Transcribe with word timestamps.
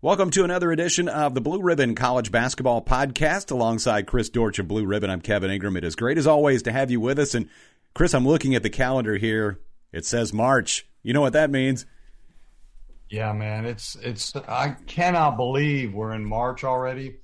Welcome 0.00 0.30
to 0.30 0.44
another 0.44 0.70
edition 0.70 1.08
of 1.08 1.34
the 1.34 1.40
Blue 1.40 1.60
Ribbon 1.60 1.96
College 1.96 2.30
Basketball 2.30 2.80
Podcast. 2.80 3.50
Alongside 3.50 4.06
Chris 4.06 4.28
Dortch 4.28 4.60
of 4.60 4.68
Blue 4.68 4.86
Ribbon, 4.86 5.10
I'm 5.10 5.20
Kevin 5.20 5.50
Ingram. 5.50 5.76
It 5.76 5.82
is 5.82 5.96
great 5.96 6.18
as 6.18 6.26
always 6.28 6.62
to 6.62 6.70
have 6.70 6.92
you 6.92 7.00
with 7.00 7.18
us. 7.18 7.34
And 7.34 7.48
Chris, 7.94 8.14
I'm 8.14 8.24
looking 8.24 8.54
at 8.54 8.62
the 8.62 8.70
calendar 8.70 9.16
here. 9.16 9.58
It 9.90 10.06
says 10.06 10.32
March. 10.32 10.86
You 11.02 11.14
know 11.14 11.20
what 11.20 11.32
that 11.32 11.50
means? 11.50 11.84
Yeah, 13.10 13.32
man. 13.32 13.64
It's 13.66 13.96
it's. 13.96 14.36
I 14.36 14.76
cannot 14.86 15.36
believe 15.36 15.92
we're 15.92 16.12
in 16.12 16.24
March 16.24 16.62
already. 16.62 17.16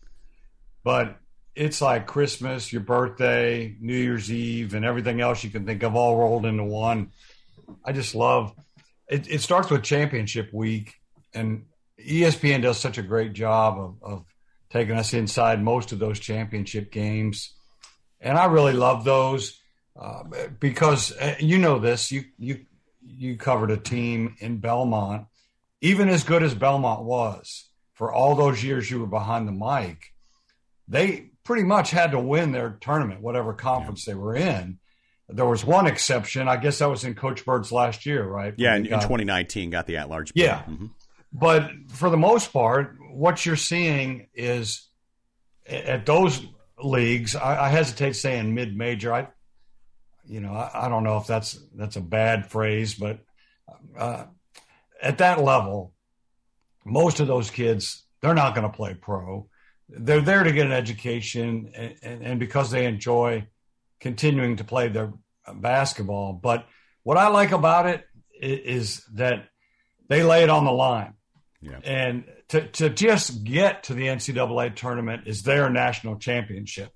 But 0.83 1.17
it's 1.55 1.81
like 1.81 2.09
Christmas, 2.09 2.73
your 2.73 2.83
birthday, 2.83 3.77
New 3.81 3.97
Year's 3.97 4.33
Eve, 4.33 4.75
and 4.75 4.85
everything 4.85 5.21
else 5.21 5.45
you 5.45 5.51
can 5.51 5.65
think 5.65 5.85
of 5.85 5.95
all 5.95 6.17
rolled 6.17 6.45
into 6.45 6.65
one. 6.65 7.13
I 7.85 7.93
just 7.93 8.17
love. 8.17 8.53
It, 9.09 9.31
it 9.31 9.43
starts 9.43 9.71
with 9.71 9.85
championship 9.85 10.53
week, 10.53 10.95
and 11.33 11.67
ESPN 12.01 12.63
does 12.63 12.79
such 12.79 12.99
a 12.99 13.03
great 13.03 13.33
job 13.33 13.79
of, 13.79 13.97
of 14.03 14.25
taking 14.71 14.97
us 14.97 15.15
inside 15.15 15.63
most 15.63 15.93
of 15.93 15.99
those 15.99 16.19
championship 16.19 16.91
games, 16.91 17.55
and 18.21 18.37
I 18.37 18.47
really 18.47 18.73
love 18.73 19.05
those 19.05 19.61
uh, 19.99 20.25
because 20.59 21.13
uh, 21.13 21.37
you 21.39 21.59
know 21.59 21.79
this. 21.79 22.11
You 22.11 22.25
you 22.39 22.67
you 23.01 23.37
covered 23.37 23.71
a 23.71 23.77
team 23.77 24.37
in 24.41 24.59
Belmont, 24.59 25.27
even 25.81 26.09
as 26.09 26.25
good 26.25 26.43
as 26.43 26.55
Belmont 26.55 27.05
was 27.05 27.69
for 27.95 28.13
all 28.13 28.35
those 28.35 28.63
years 28.63 28.91
you 28.91 29.01
were 29.01 29.07
behind 29.07 29.49
the 29.49 29.53
mic. 29.53 30.13
They 30.89 31.31
pretty 31.45 31.63
much 31.63 31.91
had 31.91 32.11
to 32.11 32.19
win 32.19 32.53
their 32.53 32.77
tournament, 32.81 33.21
whatever 33.21 33.53
conference 33.55 34.07
yeah. 34.07 34.15
they 34.15 34.19
were 34.19 34.35
in. 34.35 34.79
There 35.29 35.47
was 35.47 35.65
one 35.65 35.87
exception. 35.87 36.49
I 36.49 36.57
guess 36.57 36.81
that 36.81 36.91
was 36.91 37.05
in 37.05 37.15
Coach 37.15 37.47
Byrd's 37.47 37.73
last 37.73 38.05
year, 38.05 38.27
right? 38.27 38.53
Yeah, 38.59 38.77
in, 38.77 38.83
got, 38.85 38.93
in 38.93 39.01
2019, 39.01 39.71
got 39.71 39.87
the 39.87 39.97
at-large. 39.97 40.33
Yeah, 40.35 40.59
mm-hmm. 40.69 40.87
But 41.35 41.73
for 41.89 42.11
the 42.11 42.17
most 42.17 42.53
part, 42.53 42.97
what 43.11 43.45
you're 43.45 43.57
seeing 43.57 44.29
is 44.35 44.89
at 45.67 46.07
those 46.07 46.41
leagues. 46.81 47.35
I, 47.35 47.67
I 47.67 47.69
hesitate 47.69 48.15
saying 48.15 48.55
mid-major. 48.55 49.13
I, 49.13 49.29
you 50.27 50.41
know, 50.41 50.53
I, 50.53 50.87
I, 50.87 50.89
don't 50.89 51.03
know 51.03 51.17
if 51.19 51.27
that's 51.27 51.59
that's 51.75 51.97
a 51.97 52.01
bad 52.01 52.51
phrase, 52.51 52.95
but 52.95 53.19
uh, 53.99 54.25
at 55.03 55.19
that 55.19 55.43
level, 55.43 55.93
most 56.85 57.19
of 57.19 57.27
those 57.27 57.51
kids 57.51 58.05
they're 58.21 58.33
not 58.33 58.55
going 58.55 58.71
to 58.71 58.75
play 58.75 58.95
pro. 58.95 59.49
They're 59.89 60.23
there 60.23 60.45
to 60.45 60.53
get 60.53 60.65
an 60.65 60.73
education, 60.73 61.73
and, 61.75 61.95
and, 62.03 62.23
and 62.23 62.41
because 62.41 62.71
they 62.71 62.87
enjoy 62.87 63.47
continuing 64.01 64.57
to 64.57 64.65
play 64.65 64.89
their 64.89 65.13
basketball. 65.53 66.33
But 66.33 66.67
what 67.03 67.19
I 67.19 67.29
like 67.29 67.53
about 67.53 67.87
it 67.87 68.07
is 68.41 69.05
that 69.15 69.49
they 70.09 70.23
lay 70.23 70.43
it 70.43 70.49
on 70.49 70.65
the 70.65 70.73
line. 70.73 71.15
Yeah. 71.65 71.79
And 71.83 72.25
to, 72.49 72.67
to 72.69 72.91
just 72.91 73.43
get 73.45 73.85
to 73.85 73.95
the 73.95 74.07
NCAA 74.07 74.77
tournament 74.77 75.23
is 75.27 75.43
their 75.43 75.71
national 75.71 76.19
championship. 76.19 76.93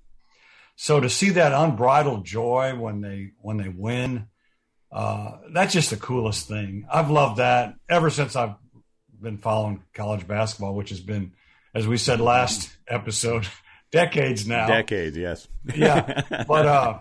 So 0.75 0.99
to 0.99 1.09
see 1.09 1.31
that 1.31 1.51
unbridled 1.51 2.23
joy 2.23 2.75
when 2.75 3.01
they 3.01 3.31
when 3.41 3.57
they 3.57 3.67
win, 3.67 4.27
uh, 4.91 5.31
that's 5.51 5.73
just 5.73 5.89
the 5.89 5.97
coolest 5.97 6.47
thing. 6.47 6.85
I've 6.89 7.09
loved 7.09 7.37
that 7.37 7.73
ever 7.89 8.09
since 8.09 8.35
I've 8.35 8.55
been 9.21 9.37
following 9.37 9.83
college 9.93 10.25
basketball, 10.27 10.75
which 10.75 10.89
has 10.91 11.01
been, 11.01 11.33
as 11.73 11.85
we 11.85 11.97
said 11.97 12.21
last 12.21 12.69
episode, 12.87 13.45
decades 13.91 14.47
now. 14.47 14.67
Decades, 14.67 15.17
yes. 15.17 15.47
yeah, 15.75 16.21
but 16.47 16.65
uh, 16.65 16.99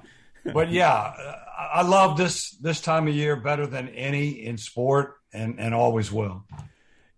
but 0.52 0.70
yeah, 0.70 1.12
I 1.56 1.83
love 1.83 2.16
this 2.16 2.50
this 2.61 2.80
time 2.80 3.06
of 3.06 3.14
year 3.14 3.36
better 3.36 3.66
than 3.66 3.89
any 3.91 4.44
in 4.44 4.58
sport, 4.58 5.14
and 5.33 5.61
and 5.61 5.74
always 5.74 6.11
will. 6.11 6.44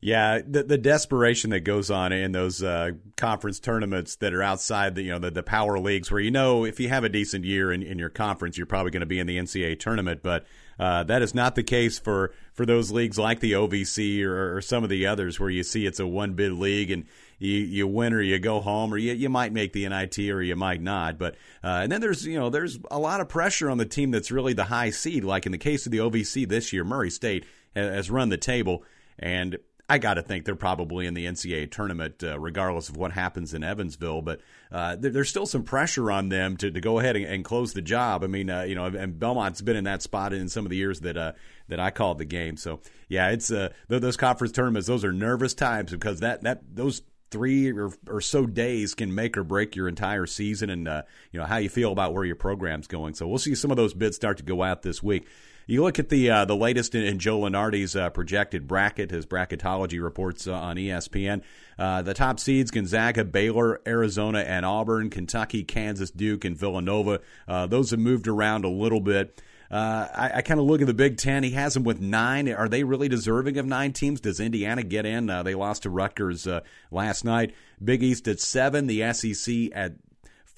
Yeah, 0.03 0.41
the 0.47 0.63
the 0.63 0.79
desperation 0.79 1.51
that 1.51 1.61
goes 1.61 1.91
on 1.91 2.11
in 2.13 2.33
those 2.33 2.63
uh, 2.63 2.93
conference 3.19 3.61
tournaments 3.61 4.17
that 4.17 4.33
are 4.33 4.43
outside 4.43 4.95
the 4.95 5.03
you 5.03 5.11
know 5.11 5.19
the, 5.19 5.31
the 5.31 5.43
power 5.43 5.79
leagues, 5.79 6.11
where 6.11 6.21
you 6.21 6.31
know 6.31 6.65
if 6.65 6.81
you 6.81 6.89
have 6.89 7.05
a 7.05 7.11
decent 7.11 7.45
year 7.45 7.71
in, 7.71 7.83
in 7.83 7.99
your 7.99 8.09
conference, 8.09 8.57
you're 8.57 8.67
probably 8.67 8.91
going 8.91 9.01
to 9.01 9.07
be 9.07 9.19
in 9.19 9.27
the 9.27 9.37
NCAA 9.37 9.79
tournament, 9.79 10.23
but 10.23 10.47
uh, 10.79 11.05
that 11.05 11.21
is 11.21 11.35
not 11.35 11.55
the 11.55 11.63
case 11.63 11.99
for 11.99 12.33
for 12.55 12.65
those 12.65 12.91
leagues 12.91 13.19
like 13.19 13.41
the 13.41 13.53
OVC 13.53 14.23
or, 14.25 14.57
or 14.57 14.63
some 14.63 14.85
of 14.85 14.89
the 14.89 15.07
others, 15.07 15.39
where 15.39 15.51
you 15.51 15.63
see 15.63 15.85
it's 15.85 16.01
a 16.01 16.07
one 16.07 16.33
bid 16.33 16.53
league 16.53 16.91
and 16.91 17.05
you 17.39 17.59
you 17.59 17.87
win 17.87 18.15
or 18.15 18.23
you 18.23 18.39
go 18.39 18.61
home, 18.61 18.95
or 18.95 18.97
you 18.97 19.13
you 19.13 19.29
might 19.29 19.53
make 19.53 19.75
the 19.75 19.87
NIT 19.87 20.19
or 20.19 20.41
you 20.43 20.57
might 20.57 20.81
not. 20.81 21.19
But 21.19 21.35
uh, 21.63 21.81
and 21.83 21.93
then 21.93 22.01
there's 22.01 22.25
you 22.25 22.39
know 22.39 22.49
there's 22.49 22.79
a 22.91 22.99
lot 22.99 23.21
of 23.21 23.29
pressure 23.29 23.69
on 23.69 23.77
the 23.77 23.85
team 23.85 24.13
that's 24.13 24.31
really 24.31 24.55
the 24.55 24.65
high 24.65 24.89
seed. 24.89 25.25
Like 25.25 25.45
in 25.45 25.53
the 25.53 25.59
case 25.59 25.85
of 25.85 25.93
the 25.93 25.99
OVC 25.99 26.49
this 26.49 26.73
year, 26.73 26.85
Murray 26.85 27.11
State 27.11 27.45
has 27.77 28.11
run 28.11 28.31
the 28.31 28.39
table 28.39 28.83
and 29.19 29.59
I 29.91 29.99
got 29.99 30.15
to 30.15 30.23
think 30.23 30.45
they're 30.45 30.55
probably 30.55 31.07
in 31.07 31.15
the 31.15 31.27
NCAA 31.27 31.69
tournament, 31.73 32.23
uh, 32.23 32.39
regardless 32.39 32.89
of 32.89 32.97
what 32.97 33.11
happens 33.11 33.55
in 33.55 33.65
Evansville. 33.65 34.23
But 34.23 34.41
uh, 34.71 34.95
there, 34.95 35.11
there's 35.11 35.29
still 35.29 35.47
some 35.47 35.65
pressure 35.65 36.13
on 36.13 36.29
them 36.29 36.57
to, 36.59 36.71
to 36.71 36.81
go 36.81 37.01
ahead 37.01 37.17
and, 37.17 37.27
and 37.27 37.45
close 37.45 37.73
the 37.73 37.83
job. 37.83 38.23
I 38.23 38.29
mean, 38.29 38.51
uh, 38.51 38.63
you 38.63 38.77
know, 38.77 38.87
and 38.87 39.19
Belmont's 39.19 39.61
been 39.63 39.75
in 39.75 39.85
that 39.85 40.01
spot 40.01 40.33
in 40.33 40.49
some 40.49 40.65
of 40.65 40.71
the 40.71 40.77
years 40.77 41.01
that 41.01 41.17
uh, 41.17 41.33
that 41.67 41.81
I 41.81 41.91
called 41.91 42.19
the 42.19 42.25
game. 42.25 42.57
So 42.57 42.79
yeah, 43.09 43.31
it's 43.31 43.51
uh, 43.51 43.71
those 43.89 44.17
conference 44.17 44.53
tournaments. 44.53 44.87
Those 44.87 45.05
are 45.05 45.13
nervous 45.13 45.55
times 45.55 45.91
because 45.91 46.21
that 46.21 46.43
that 46.43 46.63
those 46.73 47.03
three 47.33 47.73
or, 47.73 47.91
or 48.09 48.21
so 48.21 48.47
days 48.47 48.95
can 48.95 49.13
make 49.13 49.37
or 49.37 49.43
break 49.43 49.75
your 49.75 49.89
entire 49.89 50.27
season 50.27 50.71
and 50.71 50.87
uh, 50.87 51.03
you 51.33 51.41
know 51.41 51.47
how 51.47 51.57
you 51.57 51.69
feel 51.69 51.91
about 51.91 52.15
where 52.15 52.25
your 52.25 52.37
program's 52.37 52.87
going. 52.87 53.15
So 53.15 53.27
we'll 53.27 53.39
see 53.39 53.57
some 53.57 53.73
of 53.73 53.77
those 53.77 53.93
bids 53.93 54.15
start 54.15 54.37
to 54.37 54.45
go 54.45 54.63
out 54.63 54.83
this 54.83 55.03
week. 55.03 55.27
You 55.71 55.85
look 55.85 56.01
at 56.01 56.09
the 56.09 56.29
uh, 56.29 56.45
the 56.47 56.57
latest 56.57 56.97
in, 56.97 57.05
in 57.05 57.21
Joe 57.21 57.39
Lunardi's 57.43 57.95
uh, 57.95 58.11
projected 58.11 58.67
bracket, 58.67 59.13
his 59.13 59.25
bracketology 59.25 60.03
reports 60.03 60.49
uh, 60.49 60.53
on 60.53 60.75
ESPN. 60.75 61.43
Uh, 61.79 62.03
the 62.03 62.13
top 62.13 62.41
seeds: 62.41 62.73
Gonzaga, 62.73 63.25
Baylor, 63.25 63.81
Arizona, 63.87 64.41
and 64.41 64.67
Auburn. 64.67 65.11
Kentucky, 65.11 65.63
Kansas, 65.63 66.11
Duke, 66.11 66.45
and 66.45 66.57
Villanova. 66.57 67.21
Uh, 67.47 67.69
those 67.69 67.93
have 67.93 68.01
moved 68.01 68.27
around 68.27 68.65
a 68.65 68.69
little 68.69 68.99
bit. 68.99 69.41
Uh, 69.71 70.09
I, 70.13 70.31
I 70.39 70.43
kind 70.43 70.59
of 70.59 70.67
look 70.67 70.81
at 70.81 70.89
the 70.89 70.95
Big 70.95 71.19
Ten. 71.19 71.45
He 71.45 71.53
has 71.53 71.75
them 71.75 71.85
with 71.85 72.01
nine. 72.01 72.53
Are 72.53 72.69
they 72.69 72.83
really 72.83 73.09
deserving 73.09 73.57
of 73.57 73.65
nine 73.65 73.93
teams? 73.93 74.21
Does 74.21 74.41
Indiana 74.41 74.83
get 74.83 75.07
in? 75.07 75.27
They 75.27 75.55
lost 75.55 75.85
to 75.85 75.91
Rutgers 75.91 76.49
last 76.91 77.25
night. 77.25 77.55
Big 77.83 78.03
East 78.03 78.27
at 78.27 78.41
seven. 78.41 78.89
The 78.89 79.13
SEC 79.13 79.71
at 79.73 79.93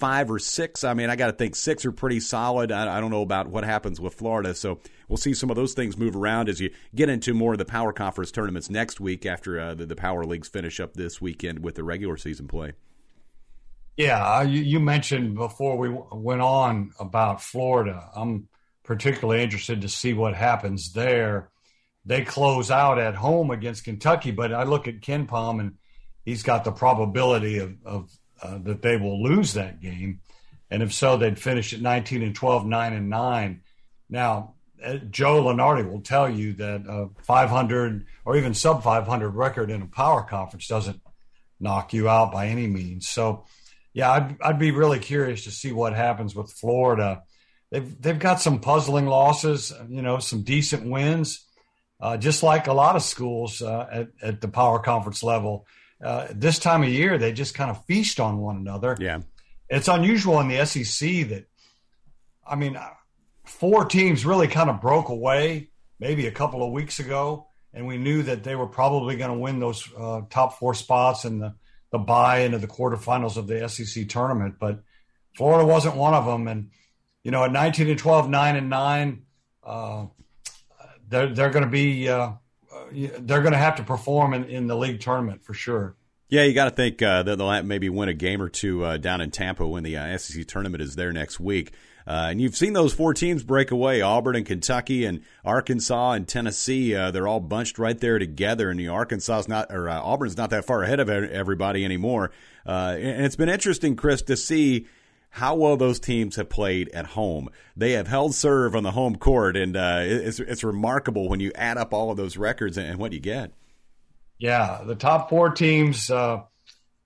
five 0.03 0.29
or 0.29 0.37
six. 0.37 0.83
I 0.83 0.93
mean, 0.93 1.09
I 1.09 1.15
got 1.15 1.27
to 1.27 1.31
think 1.31 1.55
six 1.55 1.85
are 1.85 1.91
pretty 1.93 2.19
solid. 2.19 2.73
I, 2.73 2.97
I, 2.97 2.99
don't 2.99 3.09
know 3.09 3.21
about 3.21 3.47
what 3.47 3.63
happens 3.63 4.01
with 4.01 4.15
Florida. 4.15 4.53
So 4.53 4.81
we'll 5.07 5.15
see 5.15 5.33
some 5.33 5.49
of 5.49 5.55
those 5.55 5.73
things 5.73 5.97
move 5.97 6.17
around 6.17 6.49
as 6.49 6.59
you 6.59 6.71
get 6.93 7.07
into 7.07 7.33
more 7.33 7.53
of 7.53 7.57
the 7.57 7.63
power 7.63 7.93
conference 7.93 8.29
tournaments 8.29 8.69
next 8.69 8.99
week 8.99 9.25
after 9.25 9.57
uh, 9.61 9.75
the, 9.75 9.85
the 9.85 9.95
power 9.95 10.25
leagues 10.25 10.49
finish 10.49 10.81
up 10.81 10.95
this 10.95 11.21
weekend 11.21 11.63
with 11.63 11.75
the 11.75 11.85
regular 11.85 12.17
season 12.17 12.49
play. 12.49 12.73
Yeah, 13.95 14.41
you, 14.41 14.61
you 14.61 14.81
mentioned 14.81 15.35
before 15.35 15.77
we 15.77 15.95
went 16.11 16.41
on 16.41 16.91
about 16.99 17.41
Florida. 17.41 18.09
I'm 18.13 18.49
particularly 18.83 19.41
interested 19.41 19.83
to 19.83 19.87
see 19.87 20.11
what 20.11 20.35
happens 20.35 20.91
there. 20.91 21.49
They 22.03 22.25
close 22.25 22.71
out 22.71 22.99
at 22.99 23.15
home 23.15 23.51
against 23.51 23.85
Kentucky, 23.85 24.31
but 24.31 24.53
I 24.53 24.63
look 24.63 24.89
at 24.89 24.99
KenPom 24.99 25.61
and 25.61 25.77
he's 26.25 26.43
got 26.43 26.65
the 26.65 26.73
probability 26.73 27.59
of, 27.59 27.77
of 27.85 28.09
uh, 28.43 28.59
that 28.59 28.81
they 28.81 28.97
will 28.97 29.23
lose 29.23 29.53
that 29.53 29.81
game, 29.81 30.19
and 30.69 30.83
if 30.83 30.93
so, 30.93 31.17
they'd 31.17 31.39
finish 31.39 31.73
at 31.73 31.81
19 31.81 32.23
and 32.23 32.35
12, 32.35 32.65
9 32.65 32.93
and 32.93 33.09
9. 33.09 33.61
Now, 34.09 34.55
uh, 34.83 34.95
Joe 35.09 35.43
Lunardi 35.43 35.89
will 35.89 36.01
tell 36.01 36.29
you 36.29 36.53
that 36.53 36.83
a 36.87 37.09
500 37.23 38.05
or 38.25 38.37
even 38.37 38.53
sub 38.53 38.83
500 38.83 39.29
record 39.29 39.69
in 39.69 39.81
a 39.81 39.87
power 39.87 40.23
conference 40.23 40.67
doesn't 40.67 40.99
knock 41.59 41.93
you 41.93 42.09
out 42.09 42.31
by 42.31 42.47
any 42.47 42.67
means. 42.67 43.07
So, 43.07 43.45
yeah, 43.93 44.11
I'd, 44.11 44.37
I'd 44.41 44.59
be 44.59 44.71
really 44.71 44.99
curious 44.99 45.43
to 45.43 45.51
see 45.51 45.71
what 45.71 45.93
happens 45.93 46.35
with 46.35 46.51
Florida. 46.51 47.23
They've 47.71 48.01
they've 48.01 48.19
got 48.19 48.41
some 48.41 48.59
puzzling 48.59 49.05
losses, 49.05 49.71
you 49.89 50.01
know, 50.01 50.19
some 50.19 50.41
decent 50.41 50.89
wins, 50.89 51.45
uh, 51.99 52.17
just 52.17 52.43
like 52.43 52.67
a 52.67 52.73
lot 52.73 52.95
of 52.95 53.03
schools 53.03 53.61
uh, 53.61 53.87
at 53.91 54.07
at 54.21 54.41
the 54.41 54.47
power 54.47 54.79
conference 54.79 55.23
level. 55.23 55.67
Uh, 56.03 56.27
this 56.31 56.59
time 56.59 56.83
of 56.83 56.89
year, 56.89 57.17
they 57.17 57.31
just 57.31 57.53
kind 57.53 57.71
of 57.71 57.83
feast 57.85 58.19
on 58.19 58.39
one 58.39 58.57
another. 58.57 58.97
Yeah, 58.99 59.21
it's 59.69 59.87
unusual 59.87 60.39
in 60.39 60.47
the 60.49 60.65
SEC 60.65 61.29
that, 61.29 61.45
I 62.45 62.55
mean, 62.55 62.77
four 63.45 63.85
teams 63.85 64.25
really 64.25 64.47
kind 64.47 64.69
of 64.69 64.81
broke 64.81 65.09
away 65.09 65.69
maybe 65.99 66.27
a 66.27 66.31
couple 66.31 66.65
of 66.65 66.71
weeks 66.71 66.99
ago, 66.99 67.47
and 67.73 67.87
we 67.87 67.97
knew 67.97 68.23
that 68.23 68.43
they 68.43 68.55
were 68.55 68.67
probably 68.67 69.15
going 69.15 69.31
to 69.31 69.37
win 69.37 69.59
those 69.59 69.87
uh, 69.97 70.21
top 70.29 70.59
four 70.59 70.73
spots 70.73 71.25
and 71.25 71.41
the 71.41 71.55
the 71.91 71.99
buy 71.99 72.39
into 72.39 72.57
the 72.57 72.67
quarterfinals 72.67 73.37
of 73.37 73.45
the 73.45 73.69
SEC 73.69 74.09
tournament. 74.09 74.55
But 74.59 74.81
Florida 75.37 75.63
wasn't 75.63 75.95
one 75.95 76.15
of 76.15 76.25
them, 76.25 76.47
and 76.47 76.71
you 77.23 77.31
know, 77.31 77.43
at 77.43 77.51
19 77.51 77.89
and 77.89 77.97
12, 77.97 78.29
9 78.29 78.55
and 78.55 78.69
9, 78.69 79.21
uh, 79.63 80.05
they're, 81.07 81.33
they're 81.33 81.49
going 81.49 81.63
to 81.63 81.71
be, 81.71 82.09
uh, 82.09 82.31
they're 82.93 83.41
going 83.41 83.53
to 83.53 83.57
have 83.57 83.75
to 83.75 83.83
perform 83.83 84.33
in, 84.33 84.45
in 84.45 84.67
the 84.67 84.75
league 84.75 84.99
tournament 84.99 85.43
for 85.43 85.53
sure. 85.53 85.95
Yeah, 86.29 86.43
you 86.43 86.53
got 86.53 86.65
to 86.65 86.71
think 86.71 86.99
uh, 87.01 87.21
that 87.23 87.37
they'll 87.37 87.63
maybe 87.63 87.89
win 87.89 88.09
a 88.09 88.13
game 88.13 88.41
or 88.41 88.49
two 88.49 88.83
uh, 88.83 88.97
down 88.97 89.21
in 89.21 89.29
Tampa 89.29 89.67
when 89.67 89.83
the 89.83 89.97
uh, 89.97 90.17
SEC 90.17 90.47
tournament 90.47 90.81
is 90.81 90.95
there 90.95 91.11
next 91.13 91.39
week. 91.39 91.73
Uh, 92.07 92.29
and 92.31 92.41
you've 92.41 92.55
seen 92.55 92.73
those 92.73 92.91
four 92.91 93.13
teams 93.13 93.43
break 93.43 93.69
away: 93.69 94.01
Auburn 94.01 94.35
and 94.35 94.45
Kentucky 94.45 95.05
and 95.05 95.21
Arkansas 95.45 96.13
and 96.13 96.27
Tennessee. 96.27 96.95
Uh, 96.95 97.11
they're 97.11 97.27
all 97.27 97.39
bunched 97.39 97.77
right 97.77 97.97
there 97.99 98.17
together, 98.17 98.69
and 98.69 98.79
the 98.79 98.87
Arkansas's 98.87 99.47
not 99.47 99.67
or 99.69 99.87
uh, 99.87 100.01
Auburn's 100.01 100.35
not 100.35 100.49
that 100.49 100.65
far 100.65 100.81
ahead 100.83 100.99
of 100.99 101.07
everybody 101.09 101.85
anymore. 101.85 102.31
And 102.65 103.25
it's 103.25 103.35
been 103.35 103.47
interesting, 103.47 103.95
Chris, 103.95 104.23
to 104.23 104.35
see 104.35 104.87
how 105.33 105.55
well 105.55 105.75
those 105.75 105.99
teams 105.99 106.35
have 106.35 106.47
played 106.47 106.89
at 106.89 107.07
home. 107.07 107.49
They 107.75 107.93
have 107.93 108.07
held 108.07 108.35
serve 108.35 108.75
on 108.75 108.83
the 108.83 108.91
home 108.91 109.15
court, 109.15 109.57
and 109.57 109.75
uh, 109.75 110.01
it's 110.03 110.39
it's 110.39 110.63
remarkable 110.63 111.27
when 111.27 111.39
you 111.39 111.51
add 111.55 111.79
up 111.79 111.91
all 111.91 112.11
of 112.11 112.17
those 112.17 112.37
records 112.37 112.77
and, 112.77 112.87
and 112.87 112.99
what 112.99 113.13
you 113.13 113.19
get. 113.19 113.51
Yeah, 114.37 114.83
the 114.85 114.93
top 114.93 115.29
four 115.29 115.49
teams. 115.49 116.11
Uh, 116.11 116.43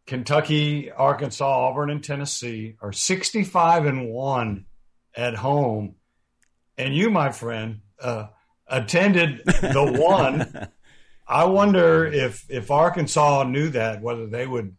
Kentucky, 0.05 0.91
Arkansas, 0.91 1.45
Auburn, 1.45 1.89
and 1.89 2.03
Tennessee 2.03 2.75
are 2.81 2.91
65 2.91 3.85
and 3.85 4.09
1 4.09 4.65
at 5.15 5.35
home, 5.35 5.95
and 6.77 6.93
you, 6.93 7.09
my 7.09 7.31
friend, 7.31 7.79
uh, 8.01 8.27
attended 8.67 9.41
the 9.45 9.97
one. 10.05 10.67
I 11.25 11.45
wonder 11.45 12.05
if 12.05 12.45
if 12.49 12.71
Arkansas 12.71 13.43
knew 13.43 13.69
that, 13.69 14.01
whether 14.01 14.27
they 14.27 14.45
would 14.45 14.75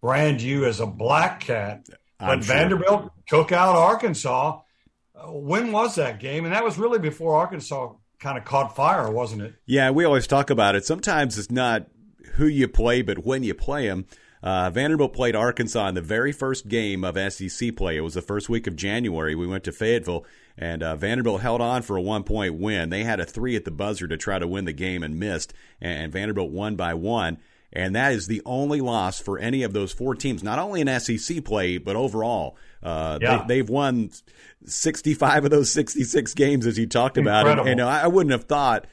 brand 0.00 0.40
you 0.40 0.64
as 0.64 0.80
a 0.80 0.86
black 0.86 1.40
cat. 1.40 1.86
But 2.18 2.44
sure. 2.44 2.54
Vanderbilt 2.54 3.12
took 3.26 3.52
out 3.52 3.76
Arkansas. 3.76 4.60
Uh, 5.14 5.32
when 5.32 5.72
was 5.72 5.94
that 5.96 6.20
game? 6.20 6.44
And 6.44 6.54
that 6.54 6.64
was 6.64 6.78
really 6.78 6.98
before 6.98 7.36
Arkansas 7.36 7.92
kind 8.18 8.36
of 8.38 8.44
caught 8.44 8.74
fire, 8.74 9.10
wasn't 9.10 9.42
it? 9.42 9.54
Yeah, 9.66 9.90
we 9.90 10.04
always 10.04 10.26
talk 10.26 10.50
about 10.50 10.74
it. 10.74 10.84
Sometimes 10.84 11.38
it's 11.38 11.50
not 11.50 11.86
who 12.34 12.46
you 12.46 12.68
play, 12.68 13.02
but 13.02 13.24
when 13.24 13.42
you 13.42 13.54
play 13.54 13.88
them. 13.88 14.06
Uh, 14.42 14.70
Vanderbilt 14.70 15.12
played 15.12 15.34
Arkansas 15.34 15.88
in 15.88 15.94
the 15.96 16.00
very 16.00 16.30
first 16.30 16.68
game 16.68 17.02
of 17.02 17.16
SEC 17.32 17.74
play. 17.74 17.96
It 17.96 18.02
was 18.02 18.14
the 18.14 18.22
first 18.22 18.48
week 18.48 18.68
of 18.68 18.76
January. 18.76 19.34
We 19.34 19.48
went 19.48 19.64
to 19.64 19.72
Fayetteville, 19.72 20.24
and 20.56 20.82
uh, 20.82 20.94
Vanderbilt 20.94 21.40
held 21.40 21.60
on 21.60 21.82
for 21.82 21.96
a 21.96 22.02
one 22.02 22.22
point 22.22 22.54
win. 22.54 22.90
They 22.90 23.02
had 23.02 23.18
a 23.18 23.24
three 23.24 23.56
at 23.56 23.64
the 23.64 23.72
buzzer 23.72 24.06
to 24.06 24.16
try 24.16 24.38
to 24.38 24.46
win 24.46 24.64
the 24.64 24.72
game 24.72 25.02
and 25.02 25.18
missed, 25.18 25.52
and 25.80 26.12
Vanderbilt 26.12 26.52
won 26.52 26.76
by 26.76 26.94
one. 26.94 27.38
And 27.72 27.94
that 27.96 28.12
is 28.12 28.26
the 28.26 28.40
only 28.46 28.80
loss 28.80 29.20
for 29.20 29.38
any 29.38 29.62
of 29.62 29.72
those 29.72 29.92
four 29.92 30.14
teams, 30.14 30.42
not 30.42 30.58
only 30.58 30.80
in 30.80 31.00
SEC 31.00 31.44
play, 31.44 31.78
but 31.78 31.96
overall. 31.96 32.56
Uh, 32.82 33.18
yeah. 33.20 33.44
they, 33.46 33.58
have 33.58 33.68
won 33.68 34.10
65 34.64 35.44
of 35.44 35.50
those 35.50 35.70
66 35.72 36.34
games, 36.34 36.66
as 36.66 36.78
you 36.78 36.86
talked 36.86 37.18
about. 37.18 37.46
And, 37.46 37.68
and 37.68 37.80
I 37.80 38.06
wouldn't 38.06 38.32
have 38.32 38.44
thought 38.44 38.86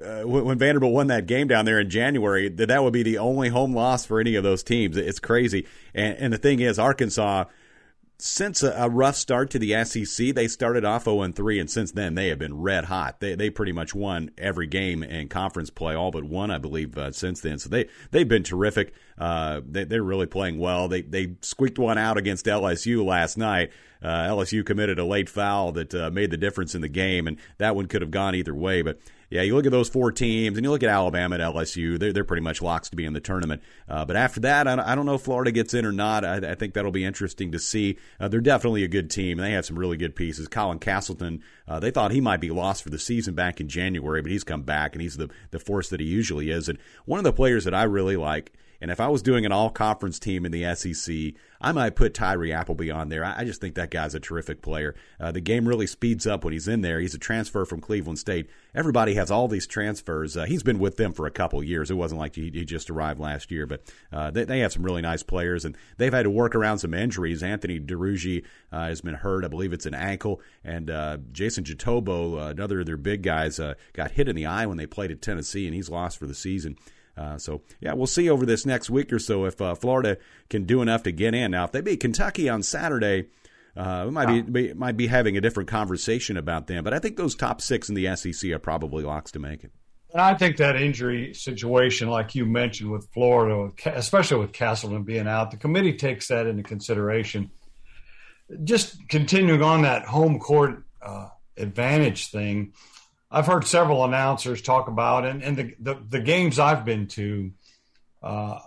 uh, 0.00 0.22
when 0.22 0.58
Vanderbilt 0.58 0.92
won 0.92 1.08
that 1.08 1.26
game 1.26 1.48
down 1.48 1.64
there 1.64 1.78
in 1.78 1.90
January 1.90 2.48
that 2.48 2.66
that 2.66 2.82
would 2.82 2.92
be 2.92 3.02
the 3.02 3.18
only 3.18 3.48
home 3.48 3.74
loss 3.74 4.06
for 4.06 4.20
any 4.20 4.34
of 4.36 4.42
those 4.42 4.62
teams. 4.62 4.96
It's 4.96 5.20
crazy. 5.20 5.66
And, 5.94 6.16
and 6.18 6.32
the 6.32 6.38
thing 6.38 6.60
is, 6.60 6.78
Arkansas, 6.78 7.44
since 8.18 8.62
a, 8.62 8.70
a, 8.72 8.88
rough 8.88 9.16
start 9.16 9.50
to 9.50 9.58
the 9.58 9.84
SEC, 9.84 10.34
they 10.34 10.46
started 10.46 10.84
off 10.84 11.04
0 11.04 11.32
3, 11.32 11.58
and 11.58 11.70
since 11.70 11.92
then 11.92 12.14
they 12.14 12.28
have 12.28 12.38
been 12.38 12.60
red 12.60 12.84
hot. 12.84 13.20
They 13.20 13.34
they 13.34 13.50
pretty 13.50 13.72
much 13.72 13.94
won 13.94 14.30
every 14.38 14.66
game 14.66 15.02
in 15.02 15.28
conference 15.28 15.70
play, 15.70 15.94
all 15.94 16.10
but 16.10 16.24
one, 16.24 16.50
I 16.50 16.58
believe, 16.58 16.96
uh, 16.96 17.12
since 17.12 17.40
then. 17.40 17.58
So 17.58 17.68
they 17.68 17.88
they've 18.10 18.28
been 18.28 18.44
terrific. 18.44 18.94
Uh, 19.18 19.60
they, 19.68 19.84
they're 19.84 20.02
really 20.02 20.26
playing 20.26 20.58
well. 20.58 20.88
They 20.88 21.02
they 21.02 21.34
squeaked 21.40 21.78
one 21.78 21.98
out 21.98 22.16
against 22.16 22.46
LSU 22.46 23.04
last 23.04 23.36
night. 23.36 23.70
Uh, 24.02 24.26
LSU 24.28 24.64
committed 24.64 24.98
a 24.98 25.04
late 25.04 25.28
foul 25.28 25.72
that 25.72 25.94
uh, 25.94 26.10
made 26.10 26.30
the 26.30 26.36
difference 26.36 26.74
in 26.74 26.80
the 26.80 26.88
game, 26.88 27.26
and 27.26 27.38
that 27.58 27.76
one 27.76 27.86
could 27.86 28.02
have 28.02 28.10
gone 28.10 28.34
either 28.34 28.54
way. 28.54 28.82
But 28.82 28.98
yeah, 29.32 29.40
you 29.40 29.54
look 29.54 29.64
at 29.64 29.72
those 29.72 29.88
four 29.88 30.12
teams, 30.12 30.58
and 30.58 30.64
you 30.64 30.70
look 30.70 30.82
at 30.82 30.90
Alabama 30.90 31.36
and 31.36 31.42
LSU. 31.42 31.98
They're 31.98 32.12
they're 32.12 32.22
pretty 32.22 32.42
much 32.42 32.60
locks 32.60 32.90
to 32.90 32.96
be 32.96 33.06
in 33.06 33.14
the 33.14 33.20
tournament. 33.20 33.62
Uh, 33.88 34.04
but 34.04 34.14
after 34.14 34.40
that, 34.40 34.68
I, 34.68 34.94
don't 34.94 35.06
know 35.06 35.14
if 35.14 35.22
Florida 35.22 35.50
gets 35.50 35.72
in 35.72 35.86
or 35.86 35.92
not. 35.92 36.22
I, 36.22 36.50
I 36.50 36.54
think 36.54 36.74
that'll 36.74 36.92
be 36.92 37.02
interesting 37.02 37.50
to 37.52 37.58
see. 37.58 37.96
Uh, 38.20 38.28
they're 38.28 38.42
definitely 38.42 38.84
a 38.84 38.88
good 38.88 39.10
team, 39.10 39.38
and 39.38 39.46
they 39.46 39.52
have 39.52 39.64
some 39.64 39.78
really 39.78 39.96
good 39.96 40.14
pieces. 40.14 40.48
Colin 40.48 40.78
Castleton, 40.78 41.42
uh, 41.66 41.80
they 41.80 41.90
thought 41.90 42.10
he 42.10 42.20
might 42.20 42.42
be 42.42 42.50
lost 42.50 42.82
for 42.82 42.90
the 42.90 42.98
season 42.98 43.34
back 43.34 43.58
in 43.58 43.68
January, 43.68 44.20
but 44.20 44.30
he's 44.30 44.44
come 44.44 44.64
back, 44.64 44.92
and 44.92 45.00
he's 45.00 45.16
the 45.16 45.30
the 45.50 45.58
force 45.58 45.88
that 45.88 46.00
he 46.00 46.06
usually 46.06 46.50
is. 46.50 46.68
And 46.68 46.78
one 47.06 47.18
of 47.18 47.24
the 47.24 47.32
players 47.32 47.64
that 47.64 47.74
I 47.74 47.84
really 47.84 48.16
like 48.16 48.52
and 48.82 48.90
if 48.90 48.98
I 48.98 49.06
was 49.06 49.22
doing 49.22 49.46
an 49.46 49.52
all 49.52 49.70
conference 49.70 50.18
team 50.18 50.44
in 50.44 50.50
the 50.50 50.74
SEC, 50.74 51.40
I 51.60 51.70
might 51.70 51.94
put 51.94 52.14
Tyree 52.14 52.52
Appleby 52.52 52.90
on 52.90 53.10
there. 53.10 53.24
I 53.24 53.44
just 53.44 53.60
think 53.60 53.76
that 53.76 53.92
guy's 53.92 54.16
a 54.16 54.20
terrific 54.20 54.60
player. 54.60 54.96
Uh, 55.20 55.30
the 55.30 55.40
game 55.40 55.68
really 55.68 55.86
speeds 55.86 56.26
up 56.26 56.42
when 56.42 56.52
he's 56.52 56.66
in 56.66 56.80
there. 56.80 56.98
He's 56.98 57.14
a 57.14 57.18
transfer 57.18 57.64
from 57.64 57.80
Cleveland 57.80 58.18
State. 58.18 58.50
Everybody 58.74 59.14
has 59.14 59.30
all 59.30 59.46
these 59.46 59.68
transfers. 59.68 60.36
Uh, 60.36 60.46
he's 60.46 60.64
been 60.64 60.80
with 60.80 60.96
them 60.96 61.12
for 61.12 61.28
a 61.28 61.30
couple 61.30 61.62
years. 61.62 61.92
It 61.92 61.94
wasn't 61.94 62.18
like 62.18 62.34
he, 62.34 62.50
he 62.50 62.64
just 62.64 62.90
arrived 62.90 63.20
last 63.20 63.52
year, 63.52 63.66
but 63.66 63.82
uh, 64.12 64.32
they, 64.32 64.42
they, 64.42 64.58
have 64.58 64.72
some 64.72 64.82
really 64.82 65.02
nice 65.02 65.22
players, 65.22 65.64
and 65.64 65.76
they've 65.98 66.12
had 66.12 66.24
to 66.24 66.30
work 66.30 66.56
around 66.56 66.78
some 66.78 66.92
injuries. 66.92 67.44
Anthony 67.44 67.78
Duruji 67.78 68.44
uh, 68.72 68.88
has 68.88 69.00
been 69.00 69.14
hurt. 69.14 69.44
I 69.44 69.48
believe 69.48 69.72
it's 69.72 69.86
an 69.86 69.94
ankle, 69.94 70.40
and 70.64 70.90
uh, 70.90 71.18
Jason 71.30 71.62
Jitoboh, 71.62 72.46
uh, 72.46 72.50
another 72.50 72.80
of 72.80 72.86
their 72.86 72.96
big 72.96 73.22
guys, 73.22 73.60
got 73.92 74.10
hit 74.10 74.28
in 74.28 74.34
the 74.34 74.46
eye 74.46 74.66
when 74.66 74.76
they 74.76 74.86
played 74.86 75.12
at 75.12 75.22
Tennessee, 75.22 75.66
and 75.66 75.74
he's 75.76 75.88
lost 75.88 76.18
for 76.18 76.26
the 76.26 76.34
season. 76.34 76.76
Uh, 77.16 77.36
so 77.36 77.62
yeah, 77.80 77.92
we'll 77.92 78.06
see 78.06 78.30
over 78.30 78.46
this 78.46 78.64
next 78.64 78.88
week 78.90 79.12
or 79.12 79.18
so 79.18 79.44
if 79.44 79.60
uh, 79.60 79.74
Florida 79.74 80.16
can 80.48 80.64
do 80.64 80.80
enough 80.82 81.02
to 81.02 81.12
get 81.12 81.34
in. 81.34 81.50
Now, 81.50 81.64
if 81.64 81.72
they 81.72 81.80
beat 81.80 82.00
Kentucky 82.00 82.48
on 82.48 82.62
Saturday, 82.62 83.26
uh, 83.76 84.04
we 84.06 84.10
might 84.12 84.28
wow. 84.28 84.42
be 84.42 84.74
might 84.74 84.96
be 84.96 85.06
having 85.06 85.36
a 85.36 85.40
different 85.40 85.68
conversation 85.68 86.36
about 86.36 86.66
them. 86.66 86.84
But 86.84 86.94
I 86.94 86.98
think 86.98 87.16
those 87.16 87.34
top 87.34 87.60
six 87.60 87.88
in 87.88 87.94
the 87.94 88.14
SEC 88.16 88.50
are 88.50 88.58
probably 88.58 89.04
locks 89.04 89.32
to 89.32 89.38
make 89.38 89.64
it. 89.64 89.72
And 90.12 90.20
I 90.20 90.34
think 90.34 90.58
that 90.58 90.76
injury 90.76 91.32
situation, 91.32 92.08
like 92.08 92.34
you 92.34 92.44
mentioned 92.44 92.90
with 92.90 93.08
Florida, 93.14 93.72
especially 93.86 94.38
with 94.38 94.52
Castleton 94.52 95.04
being 95.04 95.26
out, 95.26 95.50
the 95.50 95.56
committee 95.56 95.94
takes 95.94 96.28
that 96.28 96.46
into 96.46 96.62
consideration. 96.62 97.50
Just 98.62 99.08
continuing 99.08 99.62
on 99.62 99.82
that 99.82 100.04
home 100.04 100.38
court 100.38 100.84
uh, 101.00 101.28
advantage 101.56 102.28
thing, 102.30 102.74
I've 103.32 103.46
heard 103.46 103.66
several 103.66 104.04
announcers 104.04 104.60
talk 104.60 104.88
about, 104.88 105.24
and, 105.24 105.42
and 105.42 105.56
the, 105.56 105.74
the, 105.80 105.94
the 105.94 106.20
games 106.20 106.58
I've 106.58 106.84
been 106.84 107.06
to 107.08 107.50
uh, 108.22 108.58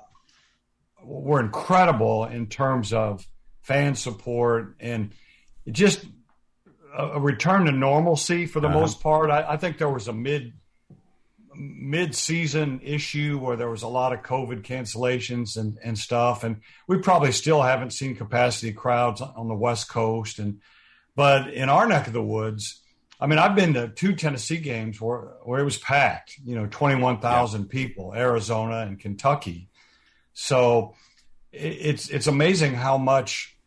were 1.03 1.39
incredible 1.39 2.25
in 2.25 2.47
terms 2.47 2.91
of 2.91 3.27
fan 3.61 3.93
support 3.93 4.75
and 4.79 5.11
just 5.71 6.03
a, 6.97 7.09
a 7.09 7.19
return 7.19 7.65
to 7.65 7.71
normalcy 7.71 8.47
for 8.47 8.59
the 8.59 8.67
uh-huh. 8.67 8.79
most 8.79 9.01
part. 9.01 9.29
I, 9.29 9.53
I, 9.53 9.57
think 9.57 9.77
there 9.77 9.89
was 9.89 10.07
a 10.07 10.13
mid 10.13 10.53
mid 11.55 12.15
season 12.15 12.81
issue 12.83 13.37
where 13.37 13.55
there 13.55 13.69
was 13.69 13.83
a 13.83 13.87
lot 13.87 14.13
of 14.13 14.23
COVID 14.23 14.63
cancellations 14.63 15.57
and, 15.57 15.77
and 15.83 15.95
stuff, 15.95 16.43
and 16.43 16.61
we 16.87 16.97
probably 16.97 17.31
still 17.31 17.61
haven't 17.61 17.93
seen 17.93 18.15
capacity 18.15 18.73
crowds 18.73 19.21
on 19.21 19.47
the 19.47 19.55
West 19.55 19.89
Coast, 19.89 20.39
and 20.39 20.59
but 21.15 21.53
in 21.53 21.69
our 21.69 21.87
neck 21.87 22.07
of 22.07 22.13
the 22.13 22.23
woods 22.23 22.81
I 23.19 23.27
mean, 23.27 23.39
I've 23.39 23.55
been 23.55 23.73
to 23.75 23.89
two 23.89 24.13
Tennessee 24.13 24.57
games 24.57 24.99
where 24.99 25.21
where 25.43 25.59
it 25.59 25.63
was 25.63 25.77
packed. 25.77 26.37
You 26.43 26.55
know, 26.55 26.67
twenty 26.69 27.01
one 27.01 27.19
thousand 27.19 27.63
yeah. 27.63 27.71
people, 27.71 28.13
Arizona 28.13 28.79
and 28.79 28.99
Kentucky. 28.99 29.69
So 30.33 30.95
it's 31.51 32.09
it's 32.09 32.27
amazing 32.27 32.73
how 32.73 32.97
much 32.97 33.57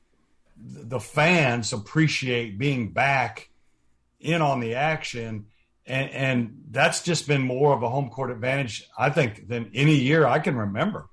the 0.57 1.01
fans 1.01 1.73
appreciate 1.73 2.59
being 2.59 2.93
back 2.93 3.49
in 4.21 4.43
on 4.43 4.61
the 4.61 4.75
action, 4.75 5.47
and, 5.87 6.11
and 6.11 6.65
that's 6.71 7.03
just 7.03 7.29
been 7.29 7.41
more 7.41 7.73
of 7.73 7.83
a 7.83 7.89
home 7.89 8.11
court 8.11 8.31
advantage, 8.31 8.85
I 8.99 9.11
think, 9.11 9.49
than 9.49 9.71
any 9.75 9.95
year 9.95 10.27
I 10.27 10.41
can 10.41 10.57
remember. 10.57 11.09